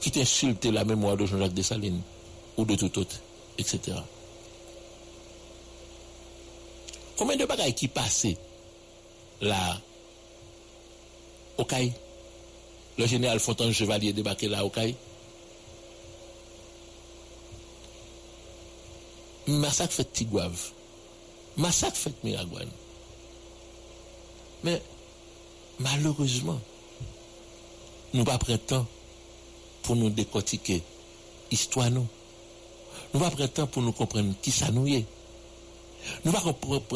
qui 0.00 0.20
insultés 0.20 0.70
la 0.70 0.84
mémoire 0.84 1.16
de 1.16 1.26
Jean-Jacques 1.26 1.54
Dessalines 1.54 2.00
ou 2.56 2.64
de 2.64 2.74
tout 2.74 2.98
autre, 2.98 3.16
etc. 3.58 3.98
Combien 7.16 7.36
de 7.36 7.44
bagailles 7.44 7.74
qui 7.74 7.86
passaient 7.86 8.38
là, 9.42 9.78
au 11.58 11.64
Caille 11.64 11.92
Le 12.98 13.06
général 13.06 13.38
Fontaine 13.38 13.72
Chevalier 13.72 14.14
débarqué 14.14 14.48
là 14.48 14.64
au 14.64 14.70
Caille 14.70 14.96
Massacre 19.50 19.92
fait 19.92 20.12
Tigouave. 20.12 20.70
Massacre 21.56 21.96
fait 21.96 22.12
Miragouane. 22.22 22.68
Mais 24.62 24.80
malheureusement, 25.78 26.60
nous 28.14 28.24
pas 28.24 28.38
pris 28.38 28.58
temps 28.58 28.86
pour 29.82 29.96
nous 29.96 30.10
décortiquer 30.10 30.82
l'histoire 31.50 31.90
nous. 31.90 32.06
Nous 33.12 33.20
pas 33.20 33.30
pris 33.30 33.48
temps 33.48 33.66
pour 33.66 33.82
nous 33.82 33.92
comprendre 33.92 34.34
qui 34.40 34.50
ça 34.50 34.70
nous 34.70 34.86
est. 34.86 35.04
Nous 36.24 36.32
pas 36.32 36.40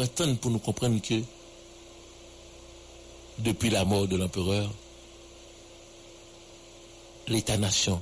temps 0.07 0.35
pour 0.37 0.51
nous 0.51 0.59
comprendre 0.59 1.01
que 1.03 1.23
depuis 3.39 3.71
la 3.71 3.85
mort 3.85 4.07
de 4.07 4.17
l'empereur, 4.17 4.71
l'État-nation, 7.27 8.01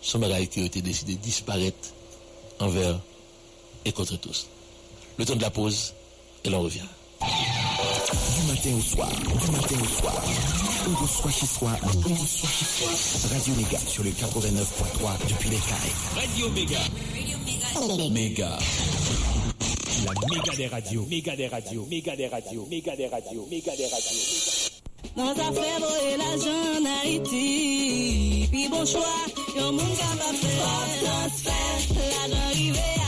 son 0.00 0.18
bagage 0.18 0.48
qui 0.48 0.60
a 0.60 0.64
été 0.64 0.82
décidé 0.82 1.14
de 1.14 1.20
disparaître 1.20 1.90
envers 2.58 2.98
et 3.84 3.92
contre 3.92 4.16
tous. 4.16 4.48
Le 5.18 5.24
temps 5.24 5.36
de 5.36 5.42
la 5.42 5.50
pause, 5.50 5.94
et 6.44 6.50
l'on 6.50 6.62
revient. 6.62 6.80
Du 7.20 8.46
matin 8.48 8.70
au 8.76 8.80
soir, 8.80 9.08
du 9.10 9.50
matin 9.50 9.76
au 9.80 10.00
soir, 10.00 10.22
on 10.88 11.02
reçoit 11.02 11.30
chez 11.30 11.46
soi, 11.46 11.70
on 11.82 11.86
reçoit 11.86 12.50
chez 12.50 12.64
soi. 12.64 12.90
Radio 13.32 13.54
Méga 13.54 13.78
sur 13.78 14.02
le 14.04 14.10
89.3 14.10 15.28
depuis 15.28 15.50
les 15.50 15.56
Caraïbes. 15.56 16.16
Radio 16.16 16.48
Méga. 16.50 16.80
Méga. 18.10 18.58
La 20.04 20.12
méga 20.28 20.56
des 20.56 20.66
radios, 20.66 21.06
méga 21.08 21.36
des 21.36 21.46
radios, 21.46 21.86
méga 21.88 22.16
des 22.16 22.26
radios, 22.26 22.66
méga 22.68 22.96
des 22.96 23.06
radios, 23.06 23.46
méga 23.50 23.76
des 23.76 23.86
radios. 23.86 24.70
Dans 25.16 25.34
ta 25.34 25.52
fèvre 25.52 25.92
et 26.10 26.16
l'argent 26.16 26.80
en 26.80 27.04
Haïti, 27.04 28.48
puis 28.50 28.68
bon 28.68 28.84
choix, 28.86 29.26
yon 29.56 29.72
moun 29.72 29.92
ka 29.98 30.10
pa 30.16 30.32
fè. 30.40 30.52
Rive 32.52 33.01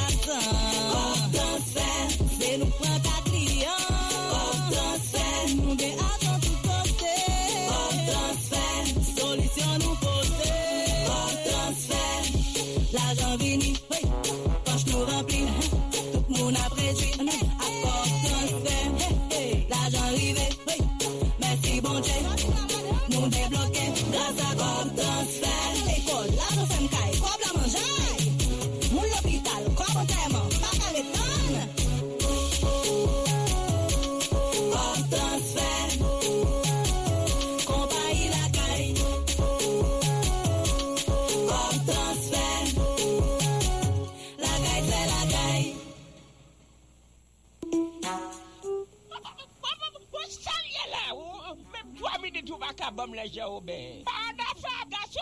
midi, 52.90 52.90
tu 52.90 52.90
vas 52.90 52.90
qu'à 52.90 52.90
bam 52.90 53.15
les 53.15 53.32
gens 53.32 53.56
au 53.56 53.61
bain. 53.61 54.02
Pas 54.05 54.32
d'affaires, 54.36 54.89
garçon, 54.90 55.20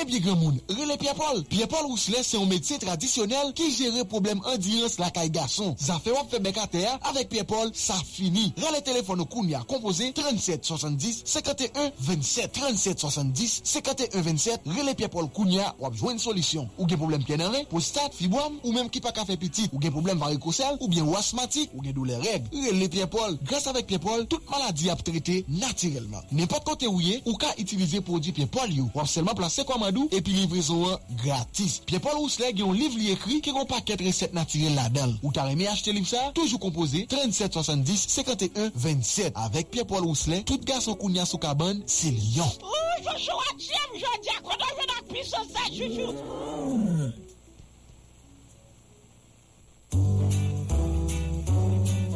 Ebyen 0.00 0.22
gran 0.22 0.36
moun, 0.38 0.58
rele 0.70 0.96
Piepol. 0.96 1.42
Piepol 1.50 1.86
Rouchelet 1.88 2.22
se 2.24 2.38
yon 2.38 2.48
metye 2.48 2.78
tradisyonel 2.80 3.50
ki 3.58 3.66
jere 3.74 4.04
problem 4.08 4.38
andirans 4.48 4.96
lakay 5.00 5.30
gason. 5.34 5.74
Zafè 5.82 6.12
wap 6.14 6.30
febe 6.30 6.52
kater, 6.56 6.92
avek 7.10 7.28
Piepol, 7.32 7.72
sa 7.74 7.96
fini. 8.06 8.52
Rele 8.60 8.80
telefon 8.86 9.18
nou 9.20 9.28
koun 9.30 9.50
ya 9.50 9.62
kompoze 9.68 10.12
3770 10.16 11.24
51 11.26 11.90
27 12.06 12.54
3770 12.60 13.56
51 13.66 14.14
27 14.14 14.70
rele 14.76 14.94
Piepol 14.98 15.28
koun 15.34 15.50
ya 15.56 15.72
wap 15.82 15.98
jwen 15.98 16.22
solisyon. 16.22 16.70
Ou 16.78 16.86
gen 16.88 17.00
problem 17.00 17.26
pienare, 17.26 17.64
postat, 17.72 18.14
fibwam, 18.16 18.60
ou 18.62 18.72
menm 18.76 18.90
ki 18.92 19.02
pa 19.04 19.12
kafe 19.16 19.36
pitit. 19.40 19.74
Ou 19.74 19.82
gen 19.82 19.94
problem 19.94 20.22
varikosel, 20.22 20.78
ou 20.78 20.88
bien 20.92 21.08
wasmatik, 21.08 21.74
ou 21.74 21.84
gen 21.84 21.96
doule 21.98 22.16
reg. 22.22 22.46
Rele 22.54 22.88
Piepol. 22.92 23.36
Gras 23.42 23.66
avek 23.72 23.90
Piepol, 23.90 24.24
tout 24.30 24.54
maladi 24.54 24.88
ap 24.94 25.02
trete 25.04 25.42
natirelman. 25.50 26.22
Nen 26.30 26.48
pat 26.50 26.64
kote 26.68 26.88
ouye, 26.88 27.20
ou 27.26 27.36
ka 27.40 27.52
itilize 27.58 28.00
prodipye 28.06 28.46
Piepol 28.46 28.72
yo. 28.78 28.88
Wap 28.94 29.10
selman 29.10 29.36
plase 29.36 29.59
pase 29.60 29.64
komadou 29.64 30.08
epi 30.12 30.32
livrezo 30.32 30.74
an 30.86 30.98
gratis. 31.22 31.80
Pye 31.86 31.98
Paul 31.98 32.18
Rousselet 32.18 32.54
gen 32.54 32.66
yon 32.66 32.76
liv 32.76 32.96
li 32.96 33.10
ekri 33.12 33.40
ki 33.44 33.52
kon 33.52 33.68
paket 33.68 34.00
reset 34.04 34.34
natirel 34.34 34.74
la 34.78 34.88
del. 34.88 35.14
Ou 35.22 35.32
ta 35.32 35.44
reme 35.48 35.68
achete 35.68 35.94
liv 35.94 36.06
sa, 36.08 36.30
toujou 36.36 36.60
kompose 36.62 37.04
3770 37.10 38.06
51 38.08 38.70
27. 38.74 39.32
Avek 39.36 39.70
Pye 39.70 39.84
Paul 39.84 40.06
Rousselet, 40.08 40.44
tout 40.48 40.64
gason 40.64 40.98
koun 41.00 41.16
ya 41.18 41.26
sou 41.28 41.40
kaban, 41.42 41.82
se 41.86 42.12
liyon. 42.14 42.52
Ou, 42.62 43.02
fosyo 43.08 43.40
atjem, 43.50 43.98
jodi 44.00 44.36
akodo 44.38 44.70
venak 44.80 45.10
piso 45.12 45.44
sa 45.50 45.66
jifou. 45.72 47.29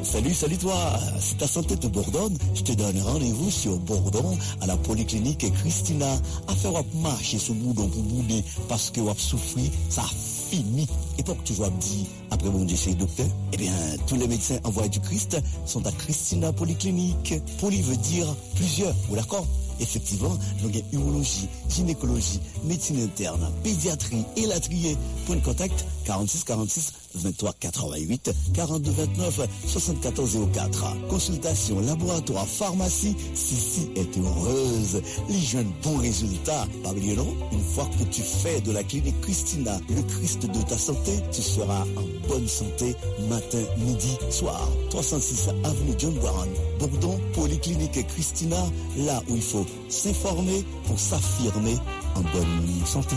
Salut, 0.05 0.35
salut 0.35 0.59
toi. 0.59 0.77
Si 1.19 1.35
ta 1.35 1.47
santé 1.47 1.77
te 1.77 1.87
bourdonne, 1.87 2.37
je 2.55 2.63
te 2.63 2.73
donne 2.73 3.01
rendez-vous 3.01 3.51
sur 3.51 3.79
Bourdon 3.79 4.37
à 4.61 4.67
la 4.67 4.77
polyclinique 4.77 5.51
Christina. 5.55 6.07
Affaire 6.47 6.75
wap 6.75 6.87
marcher 6.97 7.39
sous 7.39 7.55
boudon 7.55 7.89
pour 7.89 8.03
bouder 8.03 8.45
parce 8.69 8.91
que 8.91 9.01
wap 9.01 9.19
souffri, 9.19 9.71
ça 9.89 10.05
fini. 10.51 10.87
Et 11.19 11.23
pour 11.23 11.39
que 11.39 11.43
tu 11.43 11.55
vois 11.55 11.71
dit, 11.81 12.07
après 12.31 12.51
mon 12.51 12.65
Dieu, 12.65 12.77
c'est 12.77 12.95
docteur, 12.95 13.27
eh 13.53 13.57
bien, 13.57 13.73
tous 14.07 14.17
les 14.17 14.29
médecins 14.29 14.59
envoyés 14.65 14.91
du 14.91 15.01
Christ 15.01 15.39
sont 15.65 15.85
à 15.87 15.93
Christina 15.93 16.53
Polyclinique. 16.53 17.35
Poly 17.59 17.81
veut 17.81 17.97
dire 17.97 18.27
plusieurs, 18.57 18.95
ou 19.11 19.17
d'accord? 19.17 19.47
Effectivement, 19.81 20.37
nous 20.63 20.69
avons 20.69 20.83
urologie, 20.93 21.49
gynécologie, 21.69 22.41
médecine 22.65 23.03
interne, 23.03 23.51
pédiatrie 23.65 24.25
et 24.37 24.47
latrier. 24.47 24.97
Point 25.27 25.37
de 25.37 25.41
contact 25.45 25.85
46 26.05 26.45
46 26.45 26.93
23 27.15 27.53
88 27.61 28.31
42 28.55 28.91
29 28.91 29.41
74 29.67 30.39
04. 30.53 30.97
Consultation, 31.09 31.81
laboratoire, 31.81 32.47
pharmacie, 32.47 33.17
Sissi 33.35 33.91
est 33.97 34.19
heureuse. 34.19 35.03
Les 35.29 35.41
jeunes 35.41 35.73
bons 35.83 35.99
résultats. 35.99 36.67
Pas 36.83 36.93
non, 36.93 37.35
une 37.53 37.65
fois 37.75 37.89
que 37.99 38.05
tu 38.05 38.23
fais 38.23 38.61
de 38.61 38.73
la 38.73 38.83
clinique 38.83 39.21
Christina 39.21 39.79
le 39.89 40.03
Christ 40.03 40.47
de 40.47 40.63
ta 40.63 40.77
santé, 40.77 41.13
tu 41.33 41.43
seras 41.43 41.83
en 41.97 42.29
bonne 42.29 42.49
santé 42.49 42.95
matin, 43.29 43.63
midi, 43.79 44.17
soir. 44.31 44.69
306 44.91 45.49
avenue 45.65 45.95
John 45.99 46.15
Brown, 46.15 46.49
Bourdon, 46.79 47.21
Polyclinique 47.35 48.07
Christina, 48.09 48.65
là 48.99 49.23
où 49.29 49.37
il 49.37 49.43
faut 49.43 49.67
s'informer 49.89 50.65
pour 50.87 50.99
s'affirmer 50.99 51.77
en 52.15 52.21
bonne 52.21 52.87
santé. 52.87 53.17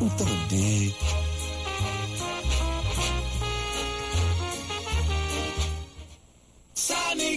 Entendez. 0.00 0.92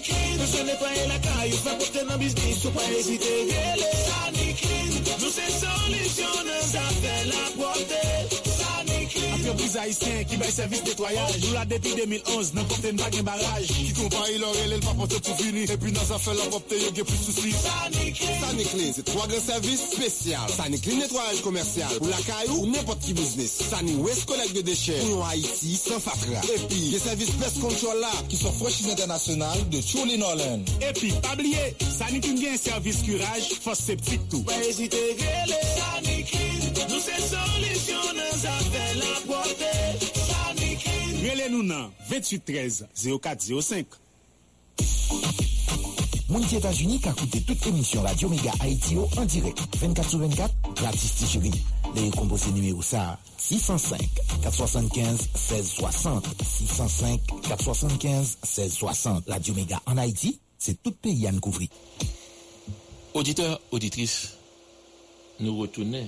Sanikin, 0.04 0.38
nou 0.38 0.48
se 0.48 0.64
ne 0.64 0.76
pa 0.76 0.90
e 0.94 1.08
lakay, 1.08 1.52
ou 1.52 1.60
fwa 1.64 1.76
pote 1.80 2.04
nan 2.04 2.20
biznis, 2.20 2.66
ou 2.66 2.72
pa 2.76 2.84
ezite 3.00 3.36
gele 3.52 3.92
Sanikin, 4.04 4.92
nou 5.22 5.32
se 5.32 5.48
solisyon 5.60 6.44
nan 6.50 6.68
zafel 6.74 7.32
apote 7.46 8.13
entreprise 9.54 9.78
haïtien 9.78 10.24
ki 10.28 10.38
bay 10.42 10.52
servis 10.52 10.82
netwayaj 10.86 11.36
Nou 11.44 11.54
la 11.54 11.64
depi 11.70 11.94
2011, 11.98 12.54
nan 12.58 12.68
kote 12.70 12.92
n 12.94 13.00
bagen 13.00 13.26
baraj 13.28 13.68
Ki 13.70 13.94
konpany 13.98 14.38
lor 14.42 14.58
el 14.64 14.76
el 14.78 14.84
pa 14.84 14.94
pote 14.98 15.20
pou 15.26 15.38
vini 15.42 15.66
Epi 15.74 15.94
nan 15.94 16.08
sa 16.08 16.20
fe 16.22 16.34
la 16.38 16.48
popte 16.54 16.80
yo 16.80 16.92
ge 16.96 17.06
plus 17.08 17.22
souci 17.28 17.54
Saniklin 17.60 18.40
Saniklin 18.42 18.96
se 18.96 19.06
3 19.10 19.28
gen 19.32 19.44
servis 19.46 19.84
spesyal 19.94 20.54
Saniklin 20.56 21.04
netwayaj 21.04 21.42
komersyal 21.46 21.98
Ou 22.00 22.12
lakay 22.12 22.50
ou 22.56 22.70
nepot 22.72 23.02
ki 23.06 23.16
biznis 23.18 23.54
Sani 23.70 23.98
wes 24.02 24.24
kolek 24.30 24.56
de 24.58 24.66
deche 24.72 24.98
Ou 25.04 25.18
yon 25.18 25.26
Haiti 25.28 25.78
san 25.80 26.02
fatra. 26.04 26.42
Epi 26.56 26.82
gen 26.96 27.06
servis 27.06 27.34
pest 27.42 27.62
kontrol 27.64 28.02
la 28.04 28.14
Ki 28.32 28.40
son 28.42 28.58
frechis 28.58 28.90
internasyonal 28.96 29.68
de 29.74 29.84
Chouli 29.86 30.18
Nolen 30.22 30.66
Epi 30.82 31.14
pabliye 31.26 31.70
Saniklin 31.84 32.42
gen 32.42 32.58
servis 32.62 33.04
kuraj 33.06 33.54
Fos 33.64 33.86
septik 33.90 34.26
tou 34.34 34.46
Pa 34.50 34.58
esite 34.66 35.06
gele 35.22 35.62
Saniklin 35.78 36.53
rele. 36.84 36.94
Nous 36.94 37.00
c'est 37.00 37.22
solution 37.22 38.02
dans 38.14 38.38
zafè 38.38 38.96
la 38.96 39.14
pote. 39.28 39.66
Clean. 40.80 41.32
Relez-nous 41.32 41.64
nan 41.64 41.90
28 42.10 42.46
13 42.46 42.88
04 43.22 43.62
05. 43.62 43.86
Moun 46.30 46.46
ki 46.50 46.56
Etats-Unis 46.58 47.00
ka 47.04 47.12
koute 47.14 47.44
toute 47.46 47.68
émission 47.68 48.02
Radio 48.02 48.30
Mega 48.30 48.52
Haïti 48.60 48.96
yo 48.96 49.08
en 49.18 49.26
direct 49.26 49.60
24 49.78 50.10
sur 50.10 50.20
24 50.20 50.54
gratis 50.76 51.12
ti 51.16 51.28
chéri. 51.28 51.52
Les 51.96 52.10
composés 52.10 52.52
numéro 52.52 52.82
ça 52.82 53.20
605 53.38 54.00
475 54.42 55.30
1660 55.36 56.26
605 56.44 57.22
475 57.48 58.38
1660 58.42 59.30
Radio 59.30 59.54
Mega 59.54 59.80
en 59.86 59.98
Haïti, 59.98 60.40
c'est 60.58 60.82
tout 60.82 60.92
pays 60.94 61.28
à 61.28 61.32
nous 61.32 61.40
couvrir. 61.42 61.68
Auditeurs, 63.14 63.60
auditrices, 63.72 64.34
nous 65.40 65.56
retournons. 65.60 66.08